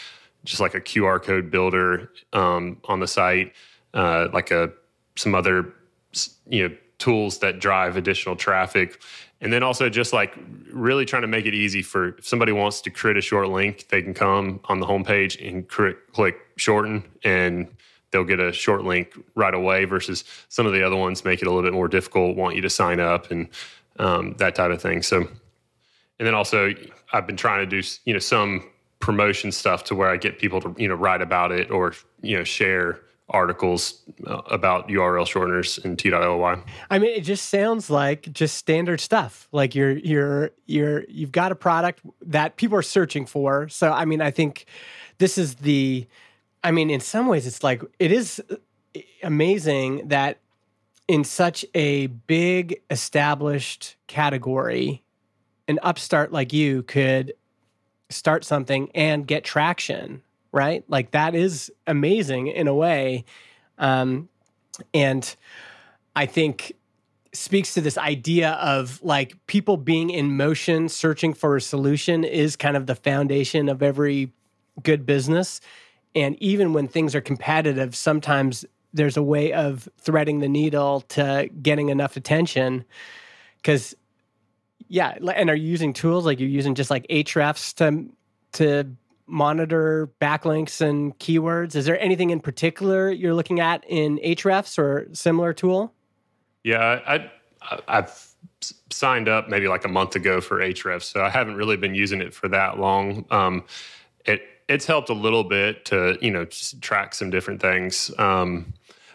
just 0.44 0.60
like 0.60 0.74
a 0.74 0.80
QR 0.80 1.22
code 1.22 1.50
builder 1.50 2.10
um, 2.34 2.78
on 2.84 3.00
the 3.00 3.08
site, 3.08 3.54
uh, 3.94 4.28
like 4.32 4.50
a 4.50 4.70
some 5.16 5.34
other 5.34 5.72
you 6.46 6.68
know 6.68 6.76
tools 6.98 7.38
that 7.38 7.60
drive 7.60 7.96
additional 7.96 8.36
traffic 8.36 9.00
and 9.44 9.52
then 9.52 9.62
also 9.62 9.90
just 9.90 10.14
like 10.14 10.34
really 10.72 11.04
trying 11.04 11.20
to 11.20 11.28
make 11.28 11.44
it 11.44 11.52
easy 11.52 11.82
for 11.82 12.16
if 12.16 12.26
somebody 12.26 12.50
wants 12.50 12.80
to 12.80 12.90
create 12.90 13.18
a 13.18 13.20
short 13.20 13.50
link, 13.50 13.86
they 13.90 14.00
can 14.00 14.14
come 14.14 14.58
on 14.64 14.80
the 14.80 14.86
homepage 14.86 15.36
and 15.46 15.68
click 15.68 16.38
shorten 16.56 17.04
and 17.24 17.68
they'll 18.10 18.24
get 18.24 18.40
a 18.40 18.52
short 18.52 18.84
link 18.84 19.12
right 19.34 19.52
away 19.52 19.84
versus 19.84 20.24
some 20.48 20.64
of 20.64 20.72
the 20.72 20.82
other 20.82 20.96
ones 20.96 21.26
make 21.26 21.42
it 21.42 21.46
a 21.46 21.50
little 21.50 21.62
bit 21.62 21.74
more 21.74 21.88
difficult, 21.88 22.36
want 22.36 22.56
you 22.56 22.62
to 22.62 22.70
sign 22.70 23.00
up 23.00 23.30
and 23.30 23.48
um, 23.98 24.34
that 24.38 24.54
type 24.54 24.70
of 24.70 24.80
thing. 24.80 25.02
So, 25.02 25.18
and 25.18 26.26
then 26.26 26.32
also 26.32 26.72
I've 27.12 27.26
been 27.26 27.36
trying 27.36 27.68
to 27.68 27.82
do, 27.82 27.86
you 28.06 28.14
know, 28.14 28.20
some 28.20 28.70
promotion 28.98 29.52
stuff 29.52 29.84
to 29.84 29.94
where 29.94 30.08
I 30.08 30.16
get 30.16 30.38
people 30.38 30.62
to, 30.62 30.74
you 30.78 30.88
know, 30.88 30.94
write 30.94 31.20
about 31.20 31.52
it 31.52 31.70
or, 31.70 31.92
you 32.22 32.38
know, 32.38 32.44
share 32.44 33.00
articles 33.28 34.02
uh, 34.26 34.42
about 34.50 34.88
URL 34.88 35.24
shorteners 35.26 35.82
in 35.84 35.96
T.ly. 35.96 36.62
I 36.90 36.98
mean, 36.98 37.10
it 37.10 37.22
just 37.22 37.48
sounds 37.48 37.88
like 37.88 38.32
just 38.32 38.56
standard 38.56 39.00
stuff. 39.00 39.48
Like 39.50 39.74
you're 39.74 39.92
you're 39.98 40.50
you're 40.66 41.04
you've 41.08 41.32
got 41.32 41.50
a 41.50 41.54
product 41.54 42.00
that 42.22 42.56
people 42.56 42.76
are 42.76 42.82
searching 42.82 43.26
for. 43.26 43.68
So 43.68 43.92
I 43.92 44.04
mean, 44.04 44.20
I 44.20 44.30
think 44.30 44.66
this 45.18 45.38
is 45.38 45.56
the 45.56 46.06
I 46.62 46.70
mean, 46.70 46.90
in 46.90 47.00
some 47.00 47.26
ways 47.26 47.46
it's 47.46 47.62
like 47.62 47.82
it 47.98 48.12
is 48.12 48.42
amazing 49.22 50.08
that 50.08 50.38
in 51.08 51.24
such 51.24 51.64
a 51.74 52.06
big 52.06 52.80
established 52.90 53.96
category 54.06 55.02
an 55.66 55.78
upstart 55.82 56.32
like 56.32 56.52
you 56.52 56.82
could 56.82 57.32
start 58.10 58.44
something 58.44 58.90
and 58.94 59.26
get 59.26 59.44
traction 59.44 60.22
right? 60.54 60.84
Like 60.86 61.10
that 61.10 61.34
is 61.34 61.70
amazing 61.86 62.46
in 62.46 62.68
a 62.68 62.74
way. 62.74 63.24
Um, 63.76 64.28
and 64.94 65.34
I 66.14 66.26
think 66.26 66.72
speaks 67.32 67.74
to 67.74 67.80
this 67.80 67.98
idea 67.98 68.52
of 68.52 69.02
like 69.02 69.34
people 69.48 69.76
being 69.76 70.10
in 70.10 70.36
motion 70.36 70.88
searching 70.88 71.34
for 71.34 71.56
a 71.56 71.60
solution 71.60 72.22
is 72.22 72.54
kind 72.54 72.76
of 72.76 72.86
the 72.86 72.94
foundation 72.94 73.68
of 73.68 73.82
every 73.82 74.32
good 74.84 75.04
business. 75.04 75.60
And 76.14 76.40
even 76.40 76.72
when 76.72 76.86
things 76.86 77.16
are 77.16 77.20
competitive, 77.20 77.96
sometimes 77.96 78.64
there's 78.92 79.16
a 79.16 79.22
way 79.24 79.52
of 79.52 79.88
threading 79.98 80.38
the 80.38 80.48
needle 80.48 81.00
to 81.00 81.50
getting 81.60 81.88
enough 81.88 82.16
attention. 82.16 82.84
Because, 83.56 83.96
yeah, 84.86 85.18
and 85.34 85.50
are 85.50 85.56
you 85.56 85.68
using 85.68 85.92
tools 85.92 86.24
like 86.24 86.38
you're 86.38 86.48
using 86.48 86.76
just 86.76 86.90
like 86.90 87.04
Ahrefs 87.08 87.74
to 87.74 88.08
to 88.52 88.88
monitor 89.26 90.10
backlinks 90.20 90.80
and 90.80 91.18
keywords? 91.18 91.74
Is 91.74 91.86
there 91.86 92.00
anything 92.00 92.30
in 92.30 92.40
particular 92.40 93.10
you're 93.10 93.34
looking 93.34 93.60
at 93.60 93.84
in 93.88 94.18
Ahrefs 94.18 94.78
or 94.78 95.08
similar 95.12 95.52
tool? 95.52 95.92
Yeah, 96.62 97.00
I, 97.06 97.30
I've 97.88 98.34
signed 98.90 99.28
up 99.28 99.48
maybe 99.48 99.68
like 99.68 99.84
a 99.84 99.88
month 99.88 100.16
ago 100.16 100.40
for 100.40 100.58
Ahrefs, 100.58 101.04
so 101.04 101.22
I 101.22 101.30
haven't 101.30 101.56
really 101.56 101.76
been 101.76 101.94
using 101.94 102.20
it 102.20 102.34
for 102.34 102.48
that 102.48 102.78
long. 102.78 103.24
Um, 103.30 103.64
it 104.24 104.42
it's 104.68 104.86
helped 104.86 105.10
a 105.10 105.14
little 105.14 105.44
bit 105.44 105.84
to 105.86 106.18
you 106.20 106.30
know 106.30 106.46
track 106.80 107.14
some 107.14 107.30
different 107.30 107.60
things, 107.60 108.10
um, 108.18 108.72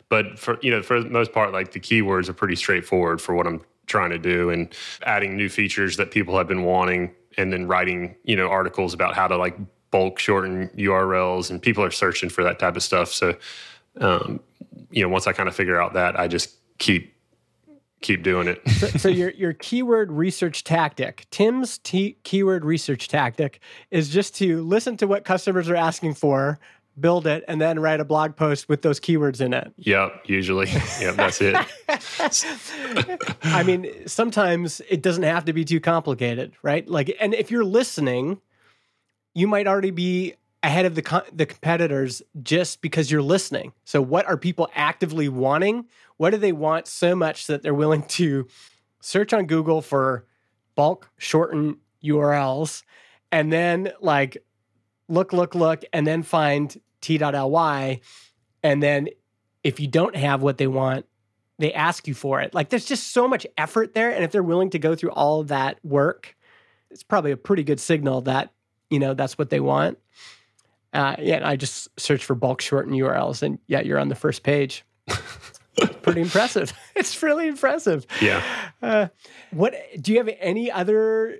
but 0.09 0.37
for 0.37 0.59
you 0.61 0.71
know 0.71 0.81
for 0.81 1.01
the 1.01 1.09
most 1.09 1.31
part, 1.31 1.53
like 1.53 1.71
the 1.71 1.79
keywords 1.79 2.29
are 2.29 2.33
pretty 2.33 2.55
straightforward 2.55 3.21
for 3.21 3.35
what 3.35 3.47
I'm 3.47 3.61
trying 3.87 4.11
to 4.11 4.19
do, 4.19 4.49
and 4.49 4.73
adding 5.03 5.35
new 5.35 5.49
features 5.49 5.97
that 5.97 6.11
people 6.11 6.37
have 6.37 6.47
been 6.47 6.63
wanting, 6.63 7.15
and 7.37 7.51
then 7.51 7.67
writing 7.67 8.15
you 8.23 8.35
know 8.35 8.47
articles 8.47 8.93
about 8.93 9.15
how 9.15 9.27
to 9.27 9.37
like 9.37 9.57
bulk 9.91 10.19
shorten 10.19 10.69
URLs, 10.75 11.49
and 11.49 11.61
people 11.61 11.83
are 11.83 11.91
searching 11.91 12.29
for 12.29 12.43
that 12.43 12.59
type 12.59 12.75
of 12.75 12.83
stuff. 12.83 13.11
So, 13.13 13.35
um, 13.99 14.39
you 14.91 15.01
know, 15.01 15.09
once 15.09 15.27
I 15.27 15.33
kind 15.33 15.49
of 15.49 15.55
figure 15.55 15.81
out 15.81 15.93
that, 15.93 16.19
I 16.19 16.27
just 16.27 16.55
keep 16.77 17.13
keep 18.01 18.23
doing 18.23 18.47
it. 18.47 18.61
so, 18.69 18.87
so, 18.87 19.09
your 19.09 19.31
your 19.31 19.53
keyword 19.53 20.11
research 20.11 20.63
tactic, 20.63 21.27
Tim's 21.31 21.77
t- 21.79 22.17
keyword 22.23 22.65
research 22.65 23.07
tactic, 23.07 23.59
is 23.91 24.09
just 24.09 24.35
to 24.37 24.61
listen 24.63 24.97
to 24.97 25.07
what 25.07 25.25
customers 25.25 25.69
are 25.69 25.75
asking 25.75 26.13
for, 26.15 26.59
build 26.99 27.27
it, 27.27 27.43
and 27.47 27.59
then 27.59 27.79
write 27.79 27.99
a 27.99 28.05
blog 28.05 28.35
post 28.35 28.69
with 28.69 28.81
those 28.81 28.99
keywords 28.99 29.41
in 29.41 29.53
it. 29.53 29.73
Yep, 29.77 30.23
usually. 30.25 30.67
Yep, 30.99 31.15
that's 31.15 31.41
it. 31.41 31.55
I 33.43 33.63
mean, 33.63 33.91
sometimes 34.07 34.81
it 34.89 35.01
doesn't 35.01 35.23
have 35.23 35.45
to 35.45 35.53
be 35.53 35.65
too 35.65 35.79
complicated, 35.79 36.53
right? 36.61 36.87
Like, 36.87 37.15
and 37.19 37.33
if 37.33 37.51
you're 37.51 37.65
listening 37.65 38.41
you 39.33 39.47
might 39.47 39.67
already 39.67 39.91
be 39.91 40.35
ahead 40.63 40.85
of 40.85 40.95
the 40.95 41.01
co- 41.01 41.23
the 41.31 41.45
competitors 41.45 42.21
just 42.43 42.81
because 42.81 43.09
you're 43.09 43.21
listening. 43.21 43.73
So 43.85 44.01
what 44.01 44.25
are 44.25 44.37
people 44.37 44.69
actively 44.75 45.29
wanting? 45.29 45.85
What 46.17 46.31
do 46.31 46.37
they 46.37 46.51
want 46.51 46.87
so 46.87 47.15
much 47.15 47.47
that 47.47 47.63
they're 47.63 47.73
willing 47.73 48.03
to 48.03 48.47
search 48.99 49.33
on 49.33 49.45
Google 49.45 49.81
for 49.81 50.25
bulk 50.75 51.09
shorten 51.17 51.77
URLs 52.03 52.83
and 53.31 53.51
then 53.51 53.91
like 54.01 54.43
look 55.07 55.33
look 55.33 55.55
look 55.55 55.83
and 55.93 56.05
then 56.05 56.23
find 56.23 56.79
t.ly 57.01 57.99
and 58.63 58.83
then 58.83 59.07
if 59.63 59.79
you 59.79 59.87
don't 59.87 60.15
have 60.15 60.41
what 60.41 60.57
they 60.57 60.67
want 60.67 61.05
they 61.57 61.73
ask 61.73 62.07
you 62.07 62.13
for 62.13 62.39
it. 62.39 62.53
Like 62.53 62.69
there's 62.69 62.85
just 62.85 63.11
so 63.11 63.27
much 63.27 63.45
effort 63.57 63.93
there 63.93 64.11
and 64.11 64.23
if 64.23 64.31
they're 64.31 64.41
willing 64.41 64.69
to 64.69 64.79
go 64.79 64.95
through 64.95 65.11
all 65.11 65.41
of 65.41 65.49
that 65.49 65.77
work 65.83 66.35
it's 66.89 67.03
probably 67.03 67.31
a 67.31 67.37
pretty 67.37 67.63
good 67.63 67.79
signal 67.79 68.21
that 68.21 68.51
you 68.89 68.99
know 68.99 69.13
that's 69.13 69.37
what 69.37 69.49
they 69.49 69.59
want. 69.59 69.97
Uh, 70.93 71.15
yeah, 71.19 71.47
I 71.47 71.55
just 71.55 71.87
search 71.99 72.25
for 72.25 72.35
bulk 72.35 72.61
shorten 72.61 72.93
URLs, 72.93 73.43
and 73.43 73.59
yeah, 73.67 73.81
you're 73.81 73.99
on 73.99 74.09
the 74.09 74.15
first 74.15 74.43
page. 74.43 74.83
pretty 76.01 76.21
impressive. 76.21 76.73
It's 76.95 77.23
really 77.23 77.47
impressive. 77.47 78.05
Yeah. 78.21 78.43
Uh, 78.81 79.07
what 79.51 79.73
do 80.01 80.11
you 80.11 80.17
have 80.17 80.29
any 80.41 80.69
other 80.69 81.37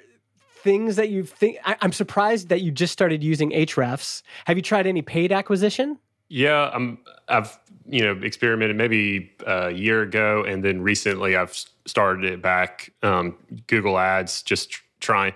things 0.64 0.96
that 0.96 1.10
you 1.10 1.26
think? 1.26 1.58
I, 1.66 1.76
am 1.82 1.92
surprised 1.92 2.48
that 2.48 2.62
you 2.62 2.72
just 2.72 2.94
started 2.94 3.22
using 3.22 3.52
Ahrefs. 3.52 4.22
Have 4.46 4.56
you 4.56 4.64
tried 4.64 4.88
any 4.88 5.02
paid 5.02 5.34
acquisition? 5.34 6.00
Yeah, 6.30 6.72
I'm. 6.74 7.00
I've 7.28 7.60
you 7.90 8.02
know 8.02 8.22
experimented 8.24 8.78
maybe 8.78 9.34
a 9.46 9.72
year 9.72 10.02
ago, 10.02 10.46
and 10.46 10.64
then 10.64 10.82
recently 10.82 11.36
I've 11.36 11.54
started 11.86 12.24
it 12.24 12.42
back. 12.42 12.94
Um, 13.04 13.36
Google 13.68 14.00
Ads, 14.00 14.42
just 14.44 14.80
trying. 15.02 15.34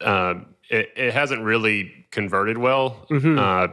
Uh, 0.00 0.34
it, 0.68 0.90
it, 0.96 1.12
hasn't 1.12 1.42
really 1.42 2.06
converted 2.10 2.58
well. 2.58 3.06
Mm-hmm. 3.10 3.38
Uh, 3.38 3.68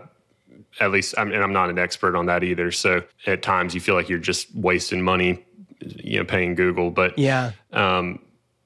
at 0.79 0.91
least, 0.91 1.15
I'm, 1.17 1.31
and 1.31 1.43
I'm 1.43 1.53
not 1.53 1.69
an 1.69 1.77
expert 1.77 2.15
on 2.15 2.25
that 2.27 2.43
either. 2.43 2.71
So 2.71 3.03
at 3.25 3.41
times 3.41 3.75
you 3.75 3.81
feel 3.81 3.95
like 3.95 4.09
you're 4.09 4.19
just 4.19 4.53
wasting 4.55 5.01
money, 5.01 5.43
you 5.79 6.19
know, 6.19 6.25
paying 6.25 6.55
Google. 6.55 6.89
But 6.91 7.17
yeah, 7.17 7.51
um, 7.71 8.19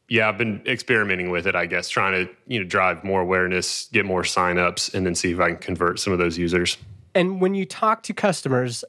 yeah, 0.09 0.29
I've 0.29 0.37
been 0.37 0.61
experimenting 0.65 1.31
with 1.31 1.47
it. 1.47 1.55
I 1.55 1.65
guess 1.65 1.89
trying 1.89 2.25
to 2.25 2.33
you 2.47 2.59
know 2.59 2.65
drive 2.65 3.03
more 3.03 3.21
awareness, 3.21 3.87
get 3.91 4.05
more 4.05 4.23
signups, 4.23 4.93
and 4.93 5.05
then 5.05 5.15
see 5.15 5.31
if 5.31 5.39
I 5.39 5.49
can 5.49 5.57
convert 5.57 5.99
some 5.99 6.13
of 6.13 6.19
those 6.19 6.37
users. 6.37 6.77
And 7.13 7.41
when 7.41 7.55
you 7.55 7.65
talk 7.65 8.03
to 8.03 8.13
customers, 8.13 8.85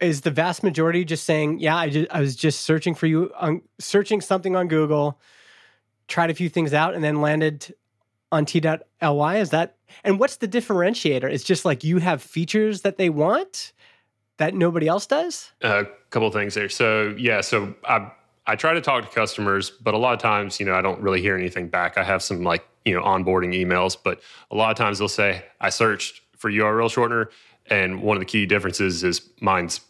is 0.00 0.22
the 0.22 0.30
vast 0.30 0.62
majority 0.62 1.04
just 1.04 1.24
saying, 1.24 1.58
"Yeah, 1.58 1.76
I, 1.76 1.88
just, 1.90 2.10
I 2.10 2.20
was 2.20 2.36
just 2.36 2.60
searching 2.60 2.94
for 2.94 3.06
you 3.06 3.32
on 3.38 3.62
searching 3.78 4.20
something 4.20 4.56
on 4.56 4.68
Google, 4.68 5.18
tried 6.08 6.30
a 6.30 6.34
few 6.34 6.48
things 6.48 6.72
out, 6.72 6.94
and 6.94 7.02
then 7.02 7.20
landed 7.20 7.74
on 8.32 8.44
T.ly"? 8.44 9.36
Is 9.36 9.50
that 9.50 9.76
and 10.04 10.18
what's 10.18 10.36
the 10.36 10.48
differentiator? 10.48 11.30
It's 11.30 11.44
just 11.44 11.64
like 11.64 11.84
you 11.84 11.98
have 11.98 12.22
features 12.22 12.82
that 12.82 12.96
they 12.96 13.10
want 13.10 13.72
that 14.38 14.54
nobody 14.54 14.88
else 14.88 15.06
does. 15.06 15.52
A 15.62 15.66
uh, 15.66 15.84
couple 16.10 16.30
things 16.30 16.54
there. 16.54 16.68
So 16.68 17.14
yeah, 17.18 17.40
so 17.42 17.74
I 17.84 18.10
I 18.46 18.56
try 18.56 18.72
to 18.72 18.80
talk 18.80 19.08
to 19.08 19.14
customers, 19.14 19.70
but 19.70 19.94
a 19.94 19.98
lot 19.98 20.14
of 20.14 20.18
times, 20.18 20.58
you 20.58 20.66
know, 20.66 20.74
I 20.74 20.82
don't 20.82 21.00
really 21.00 21.20
hear 21.20 21.36
anything 21.36 21.68
back. 21.68 21.98
I 21.98 22.04
have 22.04 22.22
some 22.22 22.42
like 22.42 22.66
you 22.84 22.94
know 22.94 23.02
onboarding 23.02 23.54
emails, 23.54 23.96
but 24.02 24.20
a 24.50 24.56
lot 24.56 24.70
of 24.70 24.76
times 24.76 24.98
they'll 24.98 25.08
say 25.08 25.44
I 25.60 25.70
searched 25.70 26.22
for 26.36 26.50
URL 26.50 26.88
shortener, 26.88 27.26
and 27.66 28.02
one 28.02 28.16
of 28.16 28.20
the 28.20 28.26
key 28.26 28.46
differences 28.46 29.04
is 29.04 29.28
mine's 29.40 29.80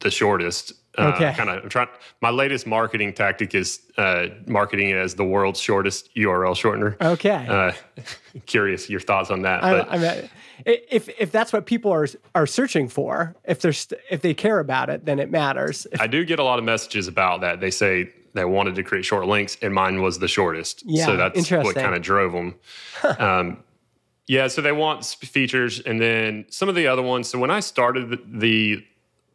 the 0.00 0.10
shortest. 0.10 0.72
Uh, 0.98 1.12
okay. 1.14 1.32
Kind 1.34 1.48
of. 1.48 1.62
I'm 1.62 1.68
trying. 1.68 1.88
My 2.20 2.30
latest 2.30 2.66
marketing 2.66 3.14
tactic 3.14 3.54
is 3.54 3.80
uh, 3.96 4.26
marketing 4.46 4.90
it 4.90 4.96
as 4.96 5.14
the 5.14 5.24
world's 5.24 5.58
shortest 5.58 6.14
URL 6.14 6.54
shortener. 6.54 7.00
Okay. 7.00 7.46
Uh, 7.48 7.72
curious 8.46 8.90
your 8.90 9.00
thoughts 9.00 9.30
on 9.30 9.42
that. 9.42 9.64
I, 9.64 9.80
I 9.80 9.98
mean, 9.98 10.30
if 10.66 11.08
if 11.18 11.32
that's 11.32 11.52
what 11.52 11.64
people 11.66 11.90
are 11.92 12.06
are 12.34 12.46
searching 12.46 12.88
for, 12.88 13.34
if 13.44 13.60
they're 13.60 13.72
st- 13.72 14.00
if 14.10 14.20
they 14.20 14.34
care 14.34 14.58
about 14.58 14.90
it, 14.90 15.06
then 15.06 15.18
it 15.18 15.30
matters. 15.30 15.86
I 15.98 16.06
do 16.06 16.24
get 16.24 16.38
a 16.38 16.44
lot 16.44 16.58
of 16.58 16.64
messages 16.64 17.08
about 17.08 17.40
that. 17.40 17.60
They 17.60 17.70
say 17.70 18.10
they 18.34 18.44
wanted 18.44 18.74
to 18.74 18.82
create 18.82 19.04
short 19.04 19.26
links, 19.26 19.56
and 19.62 19.74
mine 19.74 20.02
was 20.02 20.18
the 20.18 20.28
shortest. 20.28 20.82
Yeah, 20.84 21.06
so 21.06 21.16
that's 21.16 21.50
what 21.50 21.74
kind 21.74 21.94
of 21.94 22.02
drove 22.02 22.32
them. 22.32 22.54
um, 23.18 23.58
yeah, 24.26 24.48
so 24.48 24.62
they 24.62 24.72
want 24.72 25.04
features, 25.04 25.80
and 25.80 26.00
then 26.00 26.46
some 26.48 26.68
of 26.68 26.74
the 26.74 26.86
other 26.86 27.02
ones. 27.02 27.28
So 27.28 27.38
when 27.38 27.50
I 27.50 27.60
started 27.60 28.10
the, 28.10 28.22
the 28.26 28.86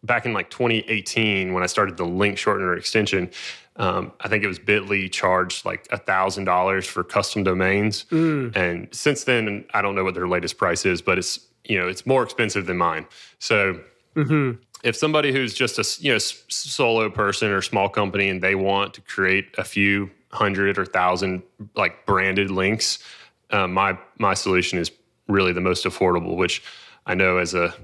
back 0.07 0.25
in 0.25 0.33
like 0.33 0.49
2018 0.49 1.53
when 1.53 1.61
I 1.61 1.67
started 1.67 1.97
the 1.97 2.05
link 2.05 2.37
shortener 2.37 2.77
extension, 2.77 3.29
um, 3.75 4.11
I 4.21 4.27
think 4.27 4.43
it 4.43 4.47
was 4.47 4.57
Bitly 4.57 5.11
charged 5.11 5.65
like 5.65 5.87
a 5.91 5.97
thousand 5.97 6.45
dollars 6.45 6.87
for 6.87 7.03
custom 7.03 7.43
domains, 7.43 8.05
mm. 8.05 8.55
and 8.55 8.87
since 8.91 9.25
then 9.25 9.65
I 9.73 9.81
don't 9.81 9.93
know 9.93 10.03
what 10.03 10.15
their 10.15 10.27
latest 10.27 10.57
price 10.57 10.85
is, 10.85 11.01
but 11.01 11.19
it's 11.19 11.39
you 11.63 11.79
know 11.79 11.87
it's 11.87 12.05
more 12.05 12.23
expensive 12.23 12.65
than 12.65 12.77
mine. 12.77 13.05
So 13.37 13.79
mm-hmm. 14.15 14.59
if 14.83 14.95
somebody 14.95 15.31
who's 15.31 15.53
just 15.53 15.77
a 15.77 16.03
you 16.03 16.11
know 16.11 16.17
solo 16.17 17.09
person 17.11 17.51
or 17.51 17.61
small 17.61 17.87
company 17.87 18.29
and 18.29 18.41
they 18.41 18.55
want 18.55 18.95
to 18.95 19.01
create 19.01 19.53
a 19.59 19.63
few 19.63 20.09
hundred 20.31 20.79
or 20.79 20.85
thousand 20.85 21.43
like 21.75 22.05
branded 22.07 22.49
links, 22.49 22.97
uh, 23.51 23.67
my 23.67 23.95
my 24.17 24.33
solution 24.33 24.79
is 24.79 24.91
really 25.27 25.53
the 25.53 25.61
most 25.61 25.85
affordable, 25.85 26.35
which 26.35 26.63
I 27.05 27.13
know 27.13 27.37
as 27.37 27.53
a 27.53 27.75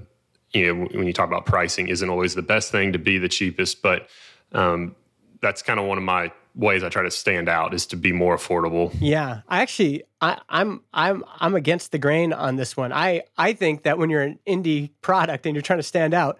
you 0.54 0.74
know 0.74 0.88
when 0.92 1.06
you 1.06 1.12
talk 1.12 1.28
about 1.28 1.46
pricing 1.46 1.88
isn't 1.88 2.08
always 2.08 2.34
the 2.34 2.42
best 2.42 2.70
thing 2.70 2.92
to 2.92 2.98
be 2.98 3.18
the 3.18 3.28
cheapest 3.28 3.82
but 3.82 4.08
um, 4.52 4.94
that's 5.40 5.62
kind 5.62 5.78
of 5.80 5.86
one 5.86 5.98
of 5.98 6.04
my 6.04 6.32
ways 6.54 6.84
I 6.84 6.88
try 6.88 7.02
to 7.02 7.10
stand 7.10 7.48
out 7.48 7.74
is 7.74 7.86
to 7.86 7.96
be 7.96 8.12
more 8.12 8.36
affordable. 8.36 8.94
Yeah, 9.00 9.40
I 9.48 9.62
actually 9.62 10.04
I, 10.20 10.40
I'm 10.48 10.82
I'm 10.92 11.24
I'm 11.38 11.54
against 11.54 11.92
the 11.92 11.98
grain 11.98 12.32
on 12.32 12.56
this 12.56 12.76
one. 12.76 12.92
I 12.92 13.22
I 13.36 13.52
think 13.52 13.82
that 13.82 13.98
when 13.98 14.10
you're 14.10 14.22
an 14.22 14.38
indie 14.46 14.90
product 15.02 15.46
and 15.46 15.54
you're 15.54 15.62
trying 15.62 15.80
to 15.80 15.84
stand 15.84 16.14
out, 16.14 16.38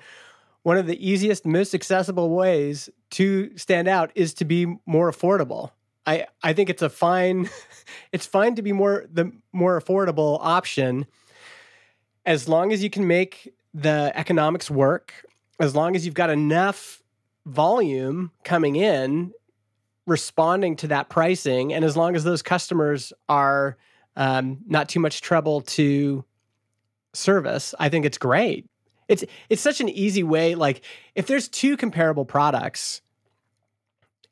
one 0.62 0.79
of 0.79 0.87
the 0.87 1.07
easiest, 1.07 1.45
most 1.45 1.75
accessible 1.75 2.31
ways 2.31 2.89
to 3.12 3.57
stand 3.59 3.89
out 3.89 4.11
is 4.15 4.35
to 4.35 4.45
be 4.45 4.67
more 4.87 5.11
affordable. 5.11 5.71
I 6.07 6.27
I 6.43 6.53
think 6.53 6.71
it's 6.71 6.83
a 6.83 6.91
fine 6.91 7.51
it's 8.12 8.27
fine 8.27 8.55
to 8.55 8.62
be 8.62 8.73
more 8.73 9.07
the 9.12 9.33
more 9.53 9.81
affordable 9.81 10.39
option 10.41 11.07
as 12.27 12.49
long 12.49 12.73
as 12.73 12.83
you 12.83 12.89
can 12.89 13.07
make 13.07 13.53
the 13.75 14.12
economics 14.14 14.70
work 14.70 15.12
as 15.59 15.75
long 15.75 15.97
as 15.97 16.07
you've 16.07 16.14
got 16.14 16.31
enough 16.31 17.03
volume 17.45 18.31
coming 18.45 18.77
in 18.77 19.33
responding 20.07 20.77
to 20.77 20.87
that 20.89 21.09
pricing 21.09 21.72
and 21.72 21.85
as 21.85 21.97
long 21.97 22.14
as 22.14 22.25
those 22.25 22.43
customers 22.43 23.12
are 23.29 23.77
um, 24.16 24.59
not 24.66 24.89
too 24.89 25.01
much 25.01 25.20
trouble 25.20 25.61
to 25.61 26.25
service 27.12 27.75
i 27.79 27.89
think 27.89 28.05
it's 28.05 28.18
great. 28.18 28.66
It's 29.07 29.22
it's 29.51 29.61
such 29.61 29.81
an 29.81 29.89
easy 29.91 30.22
way 30.22 30.55
like 30.55 30.83
if 31.14 31.27
there's 31.27 31.49
two 31.49 31.77
comparable 31.77 32.25
products 32.25 33.03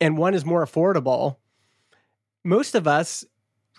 and 0.01 0.17
one 0.17 0.35
is 0.35 0.45
more 0.45 0.65
affordable 0.65 1.37
most 2.43 2.75
of 2.75 2.87
us 2.87 3.25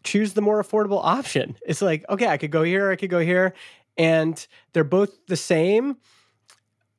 choose 0.03 0.34
the 0.34 0.41
more 0.41 0.61
affordable 0.61 1.01
option. 1.03 1.57
It's 1.66 1.82
like 1.82 2.05
okay 2.09 2.28
i 2.28 2.38
could 2.38 2.51
go 2.51 2.64
here 2.64 2.91
i 2.91 2.95
could 2.95 3.09
go 3.09 3.20
here 3.20 3.53
and 3.97 4.47
they're 4.73 4.83
both 4.83 5.25
the 5.27 5.37
same 5.37 5.97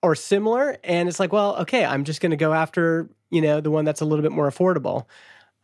or 0.02 0.14
similar 0.14 0.76
and 0.84 1.08
it's 1.08 1.18
like 1.18 1.32
well 1.32 1.56
okay 1.56 1.84
i'm 1.84 2.04
just 2.04 2.20
going 2.20 2.30
to 2.30 2.36
go 2.36 2.52
after 2.52 3.08
you 3.30 3.40
know 3.40 3.60
the 3.60 3.70
one 3.70 3.84
that's 3.84 4.00
a 4.00 4.04
little 4.04 4.22
bit 4.22 4.32
more 4.32 4.50
affordable. 4.50 5.06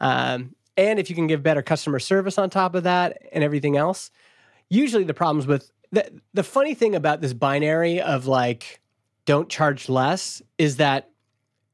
Um, 0.00 0.54
and 0.76 0.98
if 0.98 1.10
you 1.10 1.16
can 1.16 1.26
give 1.26 1.42
better 1.42 1.60
customer 1.60 1.98
service 1.98 2.38
on 2.38 2.48
top 2.48 2.74
of 2.74 2.84
that 2.84 3.18
and 3.32 3.44
everything 3.44 3.76
else 3.76 4.10
usually 4.70 5.04
the 5.04 5.12
problems 5.12 5.46
with 5.46 5.70
the, 5.92 6.08
the 6.32 6.44
funny 6.44 6.74
thing 6.74 6.94
about 6.94 7.20
this 7.20 7.32
binary 7.34 8.00
of 8.00 8.26
like 8.26 8.80
don't 9.26 9.48
charge 9.48 9.88
less 9.88 10.40
is 10.56 10.76
that 10.76 11.10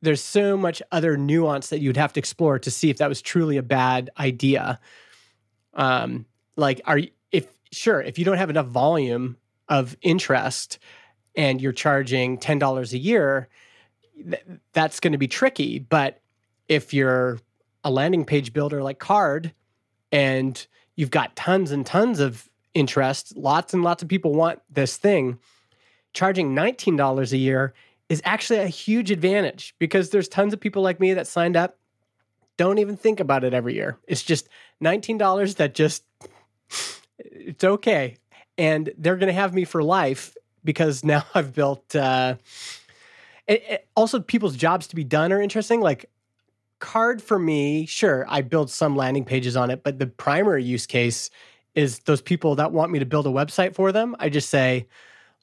there's 0.02 0.22
so 0.22 0.56
much 0.56 0.82
other 0.90 1.16
nuance 1.16 1.68
that 1.68 1.80
you'd 1.80 1.96
have 1.96 2.12
to 2.14 2.20
explore 2.20 2.58
to 2.58 2.70
see 2.70 2.90
if 2.90 2.98
that 2.98 3.08
was 3.08 3.22
truly 3.22 3.56
a 3.56 3.62
bad 3.62 4.10
idea. 4.18 4.80
Um, 5.74 6.26
like 6.56 6.80
are 6.86 7.00
if 7.30 7.46
sure 7.70 8.00
if 8.00 8.18
you 8.18 8.24
don't 8.24 8.38
have 8.38 8.50
enough 8.50 8.66
volume 8.66 9.36
of 9.68 9.96
interest 10.02 10.78
and 11.34 11.60
you're 11.60 11.72
charging 11.72 12.38
$10 12.38 12.92
a 12.92 12.98
year, 12.98 13.48
th- 14.14 14.42
that's 14.72 15.00
going 15.00 15.12
to 15.12 15.18
be 15.18 15.28
tricky. 15.28 15.78
But 15.78 16.20
if 16.68 16.94
you're 16.94 17.38
a 17.84 17.90
landing 17.90 18.24
page 18.24 18.52
builder 18.52 18.82
like 18.82 18.98
Carrd 18.98 19.52
and 20.10 20.66
you've 20.96 21.10
got 21.10 21.36
tons 21.36 21.70
and 21.70 21.84
tons 21.84 22.20
of 22.20 22.48
interest, 22.74 23.36
lots 23.36 23.74
and 23.74 23.82
lots 23.82 24.02
of 24.02 24.08
people 24.08 24.34
want 24.34 24.60
this 24.70 24.96
thing, 24.96 25.38
charging 26.12 26.54
$19 26.54 27.32
a 27.32 27.36
year 27.36 27.74
is 28.08 28.22
actually 28.24 28.60
a 28.60 28.68
huge 28.68 29.10
advantage 29.10 29.74
because 29.78 30.10
there's 30.10 30.28
tons 30.28 30.52
of 30.52 30.60
people 30.60 30.82
like 30.82 31.00
me 31.00 31.12
that 31.14 31.26
signed 31.26 31.56
up 31.56 31.78
don't 32.56 32.78
even 32.78 32.96
think 32.96 33.20
about 33.20 33.44
it 33.44 33.52
every 33.52 33.74
year. 33.74 33.98
It's 34.08 34.22
just 34.22 34.48
$19 34.82 35.56
that 35.56 35.74
just 35.74 36.04
it's 37.18 37.64
okay 37.64 38.16
and 38.58 38.92
they're 38.98 39.16
going 39.16 39.28
to 39.28 39.32
have 39.34 39.54
me 39.54 39.64
for 39.64 39.82
life 39.82 40.36
because 40.64 41.04
now 41.04 41.24
I've 41.34 41.54
built. 41.54 41.94
Uh, 41.94 42.36
it, 43.46 43.62
it, 43.68 43.88
also, 43.94 44.20
people's 44.20 44.56
jobs 44.56 44.86
to 44.88 44.96
be 44.96 45.04
done 45.04 45.32
are 45.32 45.40
interesting. 45.40 45.80
Like 45.80 46.10
Carrd 46.80 47.20
for 47.20 47.38
me, 47.38 47.86
sure, 47.86 48.26
I 48.28 48.42
build 48.42 48.70
some 48.70 48.96
landing 48.96 49.24
pages 49.24 49.56
on 49.56 49.70
it, 49.70 49.82
but 49.82 49.98
the 49.98 50.06
primary 50.06 50.64
use 50.64 50.86
case 50.86 51.30
is 51.74 52.00
those 52.00 52.22
people 52.22 52.56
that 52.56 52.72
want 52.72 52.90
me 52.90 52.98
to 52.98 53.06
build 53.06 53.26
a 53.26 53.30
website 53.30 53.74
for 53.74 53.92
them. 53.92 54.16
I 54.18 54.28
just 54.28 54.48
say, 54.48 54.88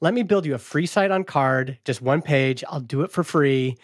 let 0.00 0.14
me 0.14 0.22
build 0.22 0.44
you 0.44 0.54
a 0.54 0.58
free 0.58 0.86
site 0.86 1.10
on 1.10 1.24
Carrd, 1.24 1.78
just 1.84 2.02
one 2.02 2.22
page. 2.22 2.62
I'll 2.68 2.80
do 2.80 3.02
it 3.02 3.10
for 3.10 3.24
free. 3.24 3.76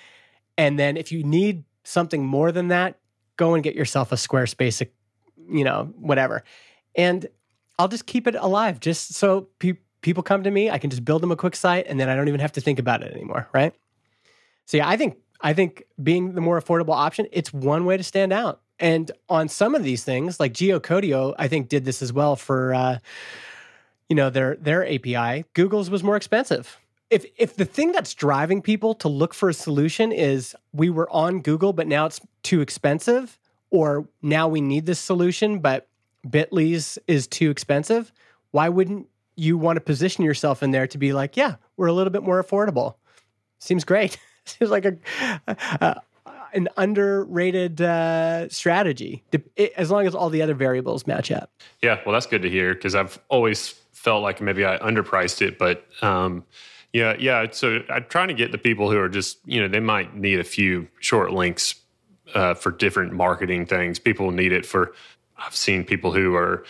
And 0.59 0.79
then 0.79 0.97
if 0.97 1.13
you 1.13 1.23
need 1.23 1.65
something 1.85 2.27
more 2.27 2.53
than 2.53 2.69
that, 2.69 2.99
go 3.37 3.55
and 3.55 3.63
get 3.63 3.75
yourself 3.75 4.13
a 4.13 4.17
Squarespace, 4.17 4.87
you 5.49 5.65
know, 5.65 5.93
whatever. 5.97 6.43
And 6.95 7.27
I'll 7.81 7.89
just 7.89 8.07
keep 8.07 8.27
it 8.27 8.35
alive 8.35 8.79
just 8.79 9.15
so 9.15 9.49
pe- 9.59 9.79
people 10.03 10.23
come 10.23 10.43
to 10.43 10.51
me. 10.51 10.71
I 10.71 10.79
can 10.79 10.91
just 10.91 11.05
build 11.05 11.23
them 11.23 11.33
a 11.33 11.37
quick 11.37 11.57
site 11.57 11.87
and 11.89 11.99
then 11.99 12.09
I 12.09 12.15
don't 12.15 12.29
even 12.29 12.41
have 12.41 12.53
to 12.53 12.61
think 12.61 12.79
about 12.79 13.03
it 13.03 13.13
anymore. 13.13 13.49
Right. 13.53 13.75
So, 14.67 14.77
yeah, 14.77 14.89
I 14.89 14.97
think, 14.97 15.17
I 15.41 15.55
think 15.55 15.85
being 16.03 16.35
the 16.35 16.41
more 16.41 16.61
affordable 16.61 16.95
option, 16.95 17.27
it's 17.33 17.53
one 17.53 17.87
way 17.87 17.97
to 17.97 18.03
stand 18.03 18.33
out. 18.33 18.61
And 18.79 19.11
on 19.29 19.49
some 19.49 19.75
of 19.75 19.83
these 19.83 20.05
things, 20.05 20.39
like 20.39 20.53
Geocodio, 20.53 21.35
I 21.39 21.49
think 21.49 21.69
did 21.69 21.85
this 21.85 22.03
as 22.03 22.13
well 22.13 22.37
for, 22.37 22.75
uh, 22.75 22.99
you 24.09 24.17
know, 24.17 24.31
their 24.31 24.57
their 24.57 24.87
API. 24.87 25.45
Google's 25.55 25.91
was 25.91 26.03
more 26.03 26.17
expensive. 26.17 26.79
If 27.11 27.27
if 27.37 27.57
the 27.57 27.65
thing 27.65 27.93
that's 27.93 28.15
driving 28.15 28.63
people 28.63 28.95
to 28.97 29.09
look 29.09 29.35
for 29.35 29.49
a 29.49 29.55
solution 29.55 30.13
is 30.13 30.57
we 30.73 30.89
were 30.89 31.11
on 31.11 31.43
Google, 31.43 31.73
but 31.73 31.87
now 31.87 32.07
it's 32.07 32.21
too 32.43 32.61
expensive, 32.61 33.39
or 33.71 34.09
now 34.23 34.49
we 34.49 34.61
need 34.61 34.87
this 34.87 34.99
solution, 34.99 35.59
but 35.59 35.90
Bitly's 36.27 36.99
is 37.07 37.27
too 37.27 37.51
expensive, 37.51 38.13
why 38.51 38.69
wouldn't 38.69 39.07
you 39.37 39.57
want 39.57 39.77
to 39.77 39.81
position 39.81 40.25
yourself 40.25 40.63
in 40.63 40.71
there 40.71 40.87
to 40.87 40.99
be 40.99 41.13
like, 41.13 41.37
yeah, 41.37 41.57
we're 41.77 41.87
a 41.87 41.93
little 41.93 42.11
bit 42.11 42.23
more 42.23 42.43
affordable? 42.43 42.95
Seems 43.59 43.85
great. 43.85 44.19
Seems 44.45 44.71
like 44.71 44.85
a, 44.85 44.97
a 45.47 46.01
an 46.53 46.69
underrated 46.77 47.81
uh, 47.81 48.49
strategy, 48.49 49.23
as 49.77 49.91
long 49.91 50.07
as 50.07 50.15
all 50.15 50.31
the 50.31 50.43
other 50.43 50.55
variables 50.55 51.07
match 51.07 51.31
up. 51.31 51.53
Yeah, 51.83 52.01
well, 52.05 52.13
that's 52.13 52.27
good 52.27 52.43
to 52.43 52.51
hear 52.51 52.75
because 52.75 52.95
I've 52.95 53.21
always 53.29 53.69
felt 53.93 54.23
like 54.23 54.41
maybe 54.41 54.65
I 54.65 54.79
underpriced 54.79 55.43
it, 55.43 55.59
but 55.59 55.85
um, 56.03 56.45
yeah, 56.93 57.15
yeah. 57.19 57.47
So 57.51 57.81
I'm 57.89 58.07
trying 58.09 58.29
to 58.29 58.35
get 58.35 58.53
the 58.53 58.59
people 58.59 58.91
who 58.91 58.99
are 58.99 59.09
just 59.09 59.39
you 59.45 59.61
know 59.61 59.69
they 59.69 59.81
might 59.81 60.17
need 60.17 60.41
a 60.41 60.45
few 60.45 60.89
short 61.01 61.33
links 61.33 61.77
uh, 62.35 62.55
for 62.55 62.71
different 62.73 63.13
marketing 63.13 63.67
things. 63.67 63.99
People 63.99 64.31
need 64.31 64.53
it 64.53 64.67
for. 64.67 64.93
I've 65.41 65.57
seen 65.57 65.85
people 65.85 66.13
who 66.13 66.35
are 66.35 66.65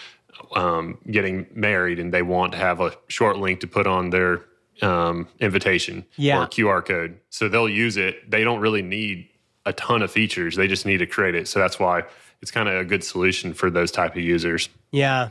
um, 0.55 0.99
getting 1.11 1.47
married 1.55 1.99
and 1.99 2.13
they 2.13 2.23
want 2.23 2.53
to 2.53 2.59
have 2.59 2.81
a 2.81 2.93
short 3.09 3.37
link 3.37 3.61
to 3.61 3.67
put 3.67 3.87
on 3.87 4.11
their 4.11 4.43
um, 4.83 5.29
invitation 5.41 6.05
yeah. 6.17 6.43
or 6.43 6.47
QR 6.47 6.85
code. 6.85 7.19
So 7.31 7.49
they'll 7.49 7.69
use 7.69 7.97
it. 7.97 8.31
They 8.31 8.45
don't 8.45 8.61
really 8.61 8.83
need 8.83 9.29
a 9.67 9.73
ton 9.73 10.03
of 10.03 10.11
features. 10.11 10.57
They 10.57 10.69
just 10.69 10.87
need 10.87 10.99
to 10.99 11.07
create 11.07 11.35
it. 11.35 11.49
So 11.49 11.59
that's 11.59 11.79
why 11.79 12.05
it's 12.41 12.51
kind 12.51 12.69
of 12.69 12.81
a 12.81 12.85
good 12.85 13.05
solution 13.05 13.53
for 13.53 13.71
those 13.71 13.91
type 13.91 14.17
of 14.17 14.23
users. 14.23 14.69
Yeah. 14.91 15.31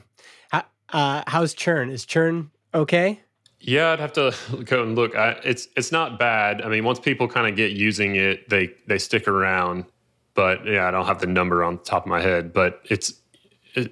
How, 0.52 0.64
uh, 0.90 1.24
how's 1.28 1.54
churn? 1.54 1.90
Is 1.90 2.06
churn 2.06 2.52
okay? 2.74 3.20
Yeah, 3.62 3.92
I'd 3.92 4.00
have 4.00 4.14
to 4.14 4.34
go 4.64 4.84
and 4.84 4.96
look. 4.96 5.16
I, 5.16 5.32
it's 5.44 5.68
it's 5.76 5.92
not 5.92 6.20
bad. 6.20 6.62
I 6.62 6.70
mean, 6.70 6.84
once 6.84 7.00
people 7.00 7.28
kind 7.28 7.48
of 7.48 7.56
get 7.56 7.72
using 7.72 8.16
it, 8.16 8.50
they 8.50 8.74
they 8.88 8.98
stick 8.98 9.28
around. 9.28 9.86
But 10.34 10.66
yeah, 10.66 10.88
I 10.88 10.92
don't 10.92 11.06
have 11.06 11.20
the 11.20 11.28
number 11.28 11.64
on 11.64 11.78
the 11.78 11.84
top 11.84 12.06
of 12.06 12.10
my 12.10 12.22
head, 12.22 12.54
but 12.54 12.82
it's 12.86 13.14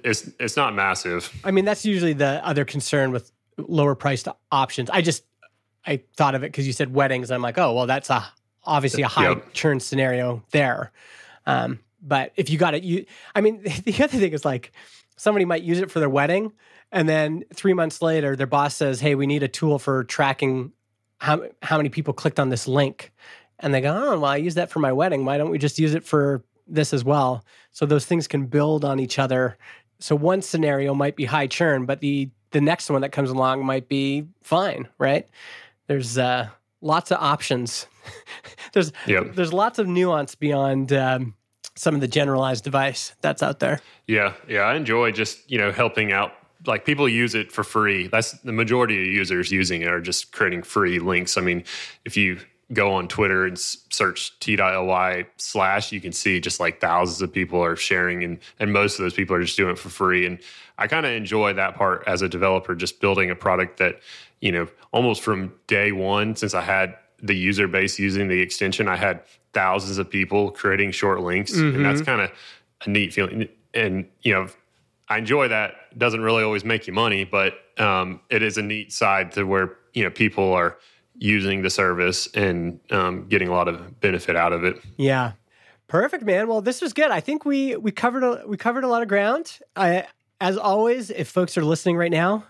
it's 0.04 0.30
it's 0.38 0.56
not 0.56 0.74
massive. 0.74 1.32
I 1.44 1.50
mean, 1.50 1.64
that's 1.64 1.84
usually 1.84 2.12
the 2.12 2.44
other 2.46 2.64
concern 2.64 3.12
with 3.12 3.30
lower 3.56 3.94
priced 3.94 4.28
options. 4.50 4.90
I 4.90 5.02
just 5.02 5.24
I 5.86 6.02
thought 6.16 6.34
of 6.34 6.42
it 6.42 6.52
because 6.52 6.66
you 6.66 6.72
said 6.72 6.94
weddings. 6.94 7.30
I'm 7.30 7.42
like, 7.42 7.58
oh 7.58 7.74
well, 7.74 7.86
that's 7.86 8.10
a 8.10 8.26
obviously 8.64 9.02
a 9.02 9.08
high 9.08 9.30
yep. 9.30 9.52
churn 9.52 9.80
scenario 9.80 10.42
there. 10.50 10.92
Um, 11.46 11.80
but 12.00 12.32
if 12.36 12.50
you 12.50 12.58
got 12.58 12.74
it, 12.74 12.84
you 12.84 13.06
I 13.34 13.40
mean, 13.40 13.62
the 13.84 13.94
other 14.02 14.18
thing 14.18 14.32
is 14.32 14.44
like 14.44 14.72
somebody 15.16 15.44
might 15.44 15.62
use 15.62 15.80
it 15.80 15.90
for 15.90 16.00
their 16.00 16.10
wedding, 16.10 16.52
and 16.92 17.08
then 17.08 17.44
three 17.54 17.74
months 17.74 18.02
later, 18.02 18.36
their 18.36 18.46
boss 18.46 18.74
says, 18.74 19.00
"Hey, 19.00 19.14
we 19.14 19.26
need 19.26 19.42
a 19.42 19.48
tool 19.48 19.78
for 19.78 20.04
tracking 20.04 20.72
how 21.18 21.42
how 21.62 21.76
many 21.76 21.88
people 21.88 22.14
clicked 22.14 22.38
on 22.38 22.48
this 22.48 22.68
link." 22.68 23.12
And 23.60 23.74
they 23.74 23.80
go, 23.80 23.92
"Oh, 23.92 24.20
well, 24.20 24.30
I 24.30 24.36
use 24.36 24.54
that 24.54 24.70
for 24.70 24.78
my 24.78 24.92
wedding. 24.92 25.24
Why 25.24 25.38
don't 25.38 25.50
we 25.50 25.58
just 25.58 25.78
use 25.78 25.94
it 25.94 26.04
for 26.04 26.44
this 26.68 26.92
as 26.92 27.04
well?" 27.04 27.44
So 27.72 27.86
those 27.86 28.04
things 28.06 28.26
can 28.28 28.46
build 28.46 28.84
on 28.84 29.00
each 29.00 29.18
other. 29.18 29.56
So 30.00 30.14
one 30.14 30.42
scenario 30.42 30.94
might 30.94 31.16
be 31.16 31.24
high 31.24 31.46
churn, 31.46 31.86
but 31.86 32.00
the 32.00 32.30
the 32.50 32.60
next 32.60 32.90
one 32.90 33.02
that 33.02 33.12
comes 33.12 33.30
along 33.30 33.64
might 33.64 33.88
be 33.88 34.26
fine, 34.42 34.88
right? 34.98 35.28
There's 35.86 36.18
uh, 36.18 36.48
lots 36.80 37.10
of 37.10 37.18
options. 37.20 37.86
there's 38.72 38.92
yep. 39.06 39.34
there's 39.34 39.52
lots 39.52 39.78
of 39.78 39.86
nuance 39.86 40.34
beyond 40.34 40.92
um, 40.92 41.34
some 41.74 41.94
of 41.94 42.00
the 42.00 42.08
generalized 42.08 42.64
device 42.64 43.14
that's 43.20 43.42
out 43.42 43.60
there. 43.60 43.80
Yeah, 44.06 44.34
yeah, 44.48 44.60
I 44.60 44.74
enjoy 44.74 45.12
just 45.12 45.50
you 45.50 45.58
know 45.58 45.72
helping 45.72 46.12
out 46.12 46.32
like 46.66 46.84
people 46.84 47.08
use 47.08 47.34
it 47.34 47.52
for 47.52 47.64
free. 47.64 48.08
That's 48.08 48.32
the 48.32 48.52
majority 48.52 49.00
of 49.00 49.06
users 49.06 49.50
using 49.50 49.82
it 49.82 49.88
are 49.88 50.00
just 50.00 50.32
creating 50.32 50.62
free 50.62 50.98
links. 50.98 51.36
I 51.36 51.40
mean, 51.40 51.64
if 52.04 52.16
you 52.16 52.40
go 52.72 52.92
on 52.92 53.08
Twitter 53.08 53.46
and 53.46 53.58
search 53.58 54.38
t.ly 54.40 55.26
slash, 55.36 55.92
you 55.92 56.00
can 56.00 56.12
see 56.12 56.40
just 56.40 56.60
like 56.60 56.80
thousands 56.80 57.22
of 57.22 57.32
people 57.32 57.62
are 57.62 57.76
sharing, 57.76 58.22
and 58.24 58.38
and 58.58 58.72
most 58.72 58.98
of 58.98 59.04
those 59.04 59.14
people 59.14 59.34
are 59.36 59.42
just 59.42 59.56
doing 59.56 59.72
it 59.72 59.78
for 59.78 59.88
free. 59.88 60.26
And 60.26 60.38
I 60.76 60.86
kind 60.86 61.06
of 61.06 61.12
enjoy 61.12 61.54
that 61.54 61.76
part 61.76 62.04
as 62.06 62.22
a 62.22 62.28
developer, 62.28 62.74
just 62.74 63.00
building 63.00 63.30
a 63.30 63.34
product 63.34 63.78
that 63.78 64.00
you 64.40 64.52
know 64.52 64.68
almost 64.92 65.22
from 65.22 65.54
day 65.66 65.92
one, 65.92 66.36
since 66.36 66.54
I 66.54 66.62
had 66.62 66.96
the 67.22 67.34
user 67.34 67.66
base 67.66 67.98
using 67.98 68.28
the 68.28 68.40
extension, 68.40 68.86
I 68.86 68.96
had 68.96 69.22
thousands 69.52 69.98
of 69.98 70.08
people 70.08 70.50
creating 70.50 70.92
short 70.92 71.20
links, 71.20 71.52
mm-hmm. 71.52 71.76
and 71.76 71.84
that's 71.84 72.02
kind 72.02 72.20
of 72.20 72.30
a 72.84 72.90
neat 72.90 73.12
feeling. 73.12 73.48
And 73.74 74.08
you 74.22 74.34
know, 74.34 74.48
I 75.08 75.18
enjoy 75.18 75.48
that. 75.48 75.74
It 75.92 75.98
doesn't 75.98 76.20
really 76.20 76.42
always 76.42 76.64
make 76.64 76.86
you 76.86 76.92
money, 76.92 77.24
but 77.24 77.54
um, 77.78 78.20
it 78.28 78.42
is 78.42 78.58
a 78.58 78.62
neat 78.62 78.92
side 78.92 79.32
to 79.32 79.44
where 79.44 79.76
you 79.94 80.04
know 80.04 80.10
people 80.10 80.52
are 80.52 80.76
using 81.18 81.62
the 81.62 81.70
service 81.70 82.28
and 82.34 82.80
um, 82.90 83.26
getting 83.28 83.48
a 83.48 83.52
lot 83.52 83.68
of 83.68 84.00
benefit 84.00 84.36
out 84.36 84.52
of 84.52 84.64
it. 84.64 84.80
Yeah, 84.96 85.32
perfect, 85.88 86.24
man. 86.24 86.48
Well, 86.48 86.60
this 86.60 86.80
was 86.80 86.92
good. 86.92 87.10
I 87.10 87.20
think 87.20 87.44
we 87.44 87.76
we 87.76 87.90
covered 87.90 88.22
a, 88.22 88.44
we 88.46 88.56
covered 88.56 88.84
a 88.84 88.88
lot 88.88 89.02
of 89.02 89.08
ground. 89.08 89.58
I, 89.76 90.06
as 90.40 90.56
always, 90.56 91.10
if 91.10 91.28
folks 91.28 91.58
are 91.58 91.64
listening 91.64 91.96
right 91.96 92.10
now, 92.10 92.44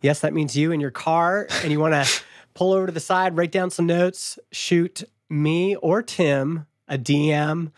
yes, 0.00 0.20
that 0.20 0.32
means 0.32 0.56
you 0.56 0.72
in 0.72 0.80
your 0.80 0.90
car, 0.90 1.48
and 1.62 1.72
you 1.72 1.80
want 1.80 1.94
to 1.94 2.22
pull 2.54 2.72
over 2.72 2.86
to 2.86 2.92
the 2.92 3.00
side, 3.00 3.36
write 3.36 3.52
down 3.52 3.70
some 3.70 3.86
notes, 3.86 4.38
shoot 4.52 5.02
me 5.28 5.74
or 5.76 6.02
Tim 6.02 6.66
a 6.88 6.98
DM, 6.98 7.72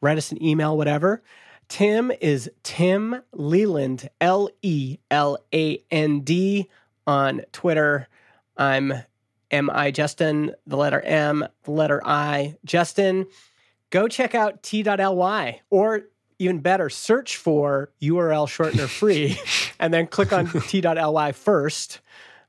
write 0.00 0.18
us 0.18 0.30
an 0.30 0.42
email, 0.42 0.76
whatever. 0.76 1.22
Tim 1.68 2.10
is 2.20 2.50
Tim 2.62 3.22
Leland, 3.32 4.08
L 4.20 4.50
E 4.62 4.98
L 5.10 5.38
A 5.52 5.82
N 5.90 6.20
D 6.20 6.68
on 7.06 7.42
Twitter. 7.52 8.08
I'm 8.56 8.94
M 9.50 9.70
I 9.70 9.90
Justin, 9.90 10.54
the 10.66 10.76
letter 10.76 11.00
M, 11.00 11.46
the 11.64 11.70
letter 11.70 12.00
I, 12.04 12.56
Justin. 12.64 13.26
Go 13.90 14.06
check 14.06 14.34
out 14.34 14.62
t.ly 14.62 15.60
or 15.70 16.02
even 16.38 16.60
better, 16.60 16.90
search 16.90 17.36
for 17.36 17.90
URL 18.02 18.46
shortener 18.46 18.86
free 18.86 19.38
and 19.80 19.92
then 19.92 20.06
click 20.06 20.32
on 20.32 20.46
t.ly 20.46 21.32
first. 21.32 22.00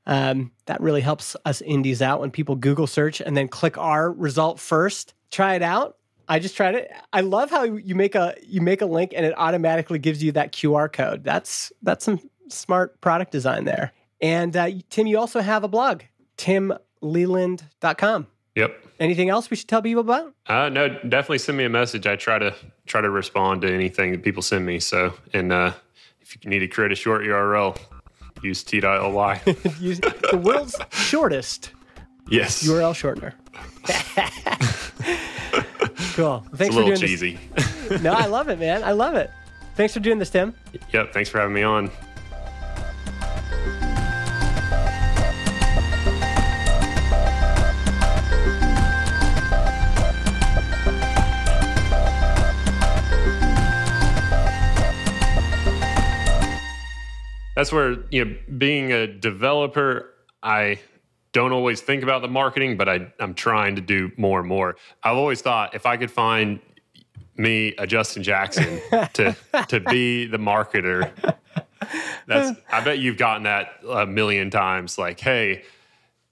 Um, 0.05 0.51
that 0.65 0.81
really 0.81 1.01
helps 1.01 1.35
us 1.45 1.61
indies 1.61 2.01
out 2.01 2.19
when 2.19 2.31
people 2.31 2.55
Google 2.55 2.87
search 2.87 3.21
and 3.21 3.37
then 3.37 3.47
click 3.47 3.77
our 3.77 4.11
result 4.11 4.59
first. 4.59 5.13
Try 5.29 5.55
it 5.55 5.61
out. 5.61 5.97
I 6.27 6.39
just 6.39 6.55
tried 6.55 6.75
it. 6.75 6.91
I 7.11 7.21
love 7.21 7.49
how 7.49 7.63
you 7.63 7.95
make 7.95 8.15
a 8.15 8.35
you 8.43 8.61
make 8.61 8.81
a 8.81 8.85
link 8.85 9.13
and 9.15 9.25
it 9.25 9.33
automatically 9.37 9.99
gives 9.99 10.23
you 10.23 10.31
that 10.33 10.51
QR 10.51 10.91
code. 10.91 11.23
That's 11.23 11.71
that's 11.81 12.05
some 12.05 12.19
smart 12.49 13.01
product 13.01 13.31
design 13.31 13.65
there. 13.65 13.93
And 14.21 14.55
uh, 14.55 14.69
Tim, 14.89 15.07
you 15.07 15.17
also 15.17 15.41
have 15.41 15.63
a 15.63 15.67
blog, 15.67 16.03
timleland.com. 17.01 18.27
Yep. 18.55 18.85
Anything 18.99 19.29
else 19.29 19.49
we 19.49 19.55
should 19.55 19.69
tell 19.69 19.81
people 19.81 20.01
about? 20.01 20.33
Uh, 20.47 20.69
no, 20.69 20.89
definitely 20.89 21.37
send 21.37 21.57
me 21.57 21.65
a 21.65 21.69
message. 21.69 22.05
I 22.05 22.15
try 22.15 22.39
to 22.39 22.53
try 22.87 23.01
to 23.01 23.09
respond 23.09 23.61
to 23.61 23.73
anything 23.73 24.11
that 24.11 24.23
people 24.23 24.41
send 24.41 24.65
me. 24.65 24.79
So, 24.79 25.13
and 25.33 25.53
uh, 25.53 25.73
if 26.19 26.37
you 26.43 26.49
need 26.49 26.59
to 26.59 26.67
create 26.67 26.91
a 26.91 26.95
short 26.95 27.23
URL, 27.23 27.77
use 28.43 28.63
t.ly. 28.63 29.41
use 29.79 29.99
the 29.99 30.41
world's 30.43 30.75
shortest 30.91 31.71
yes 32.29 32.67
URL 32.67 32.93
shortener. 32.93 33.33
cool. 36.15 36.43
Thanks 36.55 36.75
it's 36.75 36.75
a 36.75 36.79
little 36.79 36.97
cheesy. 36.97 37.39
no, 38.01 38.13
I 38.13 38.25
love 38.25 38.49
it, 38.49 38.59
man. 38.59 38.83
I 38.83 38.91
love 38.91 39.15
it. 39.15 39.31
Thanks 39.75 39.93
for 39.93 40.01
doing 40.01 40.19
this, 40.19 40.29
Tim. 40.29 40.53
Yep. 40.91 41.13
Thanks 41.13 41.29
for 41.29 41.39
having 41.39 41.53
me 41.53 41.63
on. 41.63 41.89
That's 57.59 57.73
where 57.73 57.97
you 58.09 58.23
know 58.23 58.37
being 58.57 58.93
a 58.93 59.05
developer 59.05 60.13
i 60.41 60.79
don't 61.33 61.51
always 61.51 61.81
think 61.81 62.03
about 62.03 62.21
the 62.21 62.27
marketing 62.29 62.77
but 62.77 62.87
I, 62.87 63.11
i'm 63.19 63.33
trying 63.33 63.75
to 63.75 63.81
do 63.81 64.11
more 64.15 64.39
and 64.39 64.47
more. 64.47 64.77
I've 65.03 65.17
always 65.17 65.41
thought 65.41 65.75
if 65.75 65.85
i 65.85 65.97
could 65.97 66.09
find 66.09 66.61
me 67.35 67.75
a 67.77 67.85
justin 67.85 68.23
jackson 68.23 68.79
to 69.13 69.35
to 69.67 69.81
be 69.81 70.25
the 70.25 70.37
marketer 70.37 71.11
that's 72.27 72.57
i 72.71 72.81
bet 72.81 72.99
you've 72.99 73.17
gotten 73.17 73.43
that 73.43 73.81
a 73.89 74.05
million 74.05 74.49
times 74.49 74.97
like 74.97 75.19
hey 75.19 75.63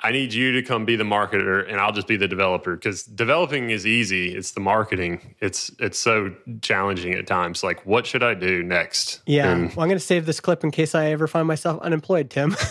I 0.01 0.11
need 0.11 0.31
you 0.31 0.51
to 0.51 0.61
come 0.61 0.85
be 0.85 0.95
the 0.95 1.03
marketer 1.03 1.67
and 1.67 1.81
I'll 1.81 1.91
just 1.91 2.05
be 2.07 2.17
the 2.17 2.27
developer 2.27 2.75
because 2.75 3.03
developing 3.03 3.71
is 3.71 3.87
easy. 3.87 4.35
It's 4.35 4.51
the 4.51 4.59
marketing. 4.59 5.33
It's 5.39 5.71
it's 5.79 5.97
so 5.97 6.35
challenging 6.61 7.15
at 7.15 7.25
times. 7.25 7.63
Like, 7.63 7.83
what 7.83 8.05
should 8.05 8.21
I 8.21 8.35
do 8.35 8.61
next? 8.61 9.21
Yeah. 9.25 9.51
And, 9.51 9.69
well, 9.75 9.83
I'm 9.83 9.89
going 9.89 9.97
to 9.97 10.05
save 10.05 10.27
this 10.27 10.39
clip 10.39 10.63
in 10.63 10.69
case 10.69 10.93
I 10.93 11.07
ever 11.07 11.25
find 11.25 11.47
myself 11.47 11.81
unemployed, 11.81 12.29
Tim. 12.29 12.55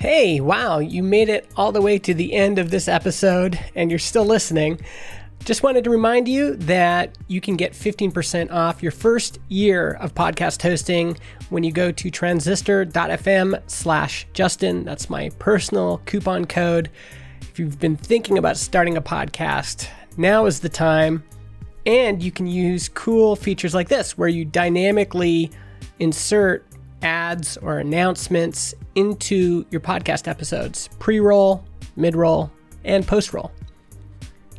hey, 0.00 0.40
wow, 0.40 0.80
you 0.80 1.04
made 1.04 1.28
it 1.28 1.48
all 1.56 1.70
the 1.70 1.80
way 1.80 1.96
to 2.00 2.12
the 2.12 2.32
end 2.32 2.58
of 2.58 2.72
this 2.72 2.88
episode 2.88 3.56
and 3.76 3.88
you're 3.88 4.00
still 4.00 4.24
listening. 4.24 4.80
Just 5.44 5.62
wanted 5.62 5.84
to 5.84 5.90
remind 5.90 6.28
you 6.28 6.54
that 6.56 7.16
you 7.26 7.40
can 7.40 7.56
get 7.56 7.72
15% 7.72 8.52
off 8.52 8.82
your 8.82 8.92
first 8.92 9.38
year 9.48 9.92
of 9.92 10.14
podcast 10.14 10.62
hosting 10.62 11.16
when 11.48 11.64
you 11.64 11.72
go 11.72 11.90
to 11.90 12.10
transistor.fm 12.10 13.60
slash 13.66 14.26
Justin. 14.34 14.84
That's 14.84 15.08
my 15.08 15.30
personal 15.38 16.02
coupon 16.04 16.44
code. 16.44 16.90
If 17.40 17.58
you've 17.58 17.80
been 17.80 17.96
thinking 17.96 18.36
about 18.36 18.58
starting 18.58 18.96
a 18.96 19.02
podcast, 19.02 19.88
now 20.16 20.44
is 20.44 20.60
the 20.60 20.68
time. 20.68 21.24
And 21.86 22.22
you 22.22 22.30
can 22.30 22.46
use 22.46 22.90
cool 22.90 23.34
features 23.34 23.74
like 23.74 23.88
this 23.88 24.18
where 24.18 24.28
you 24.28 24.44
dynamically 24.44 25.50
insert 25.98 26.66
ads 27.02 27.56
or 27.56 27.78
announcements 27.78 28.74
into 28.94 29.64
your 29.70 29.80
podcast 29.80 30.28
episodes 30.28 30.88
pre 30.98 31.18
roll, 31.18 31.64
mid 31.96 32.14
roll, 32.14 32.52
and 32.84 33.06
post 33.06 33.32
roll. 33.32 33.50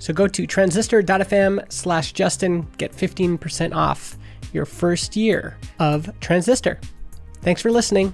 So 0.01 0.15
go 0.15 0.27
to 0.27 0.47
transistor.fm 0.47 1.71
slash 1.71 2.13
Justin, 2.13 2.67
get 2.79 2.91
15% 2.91 3.75
off 3.75 4.17
your 4.51 4.65
first 4.65 5.15
year 5.15 5.59
of 5.77 6.09
Transistor. 6.19 6.79
Thanks 7.43 7.61
for 7.61 7.69
listening. 7.69 8.11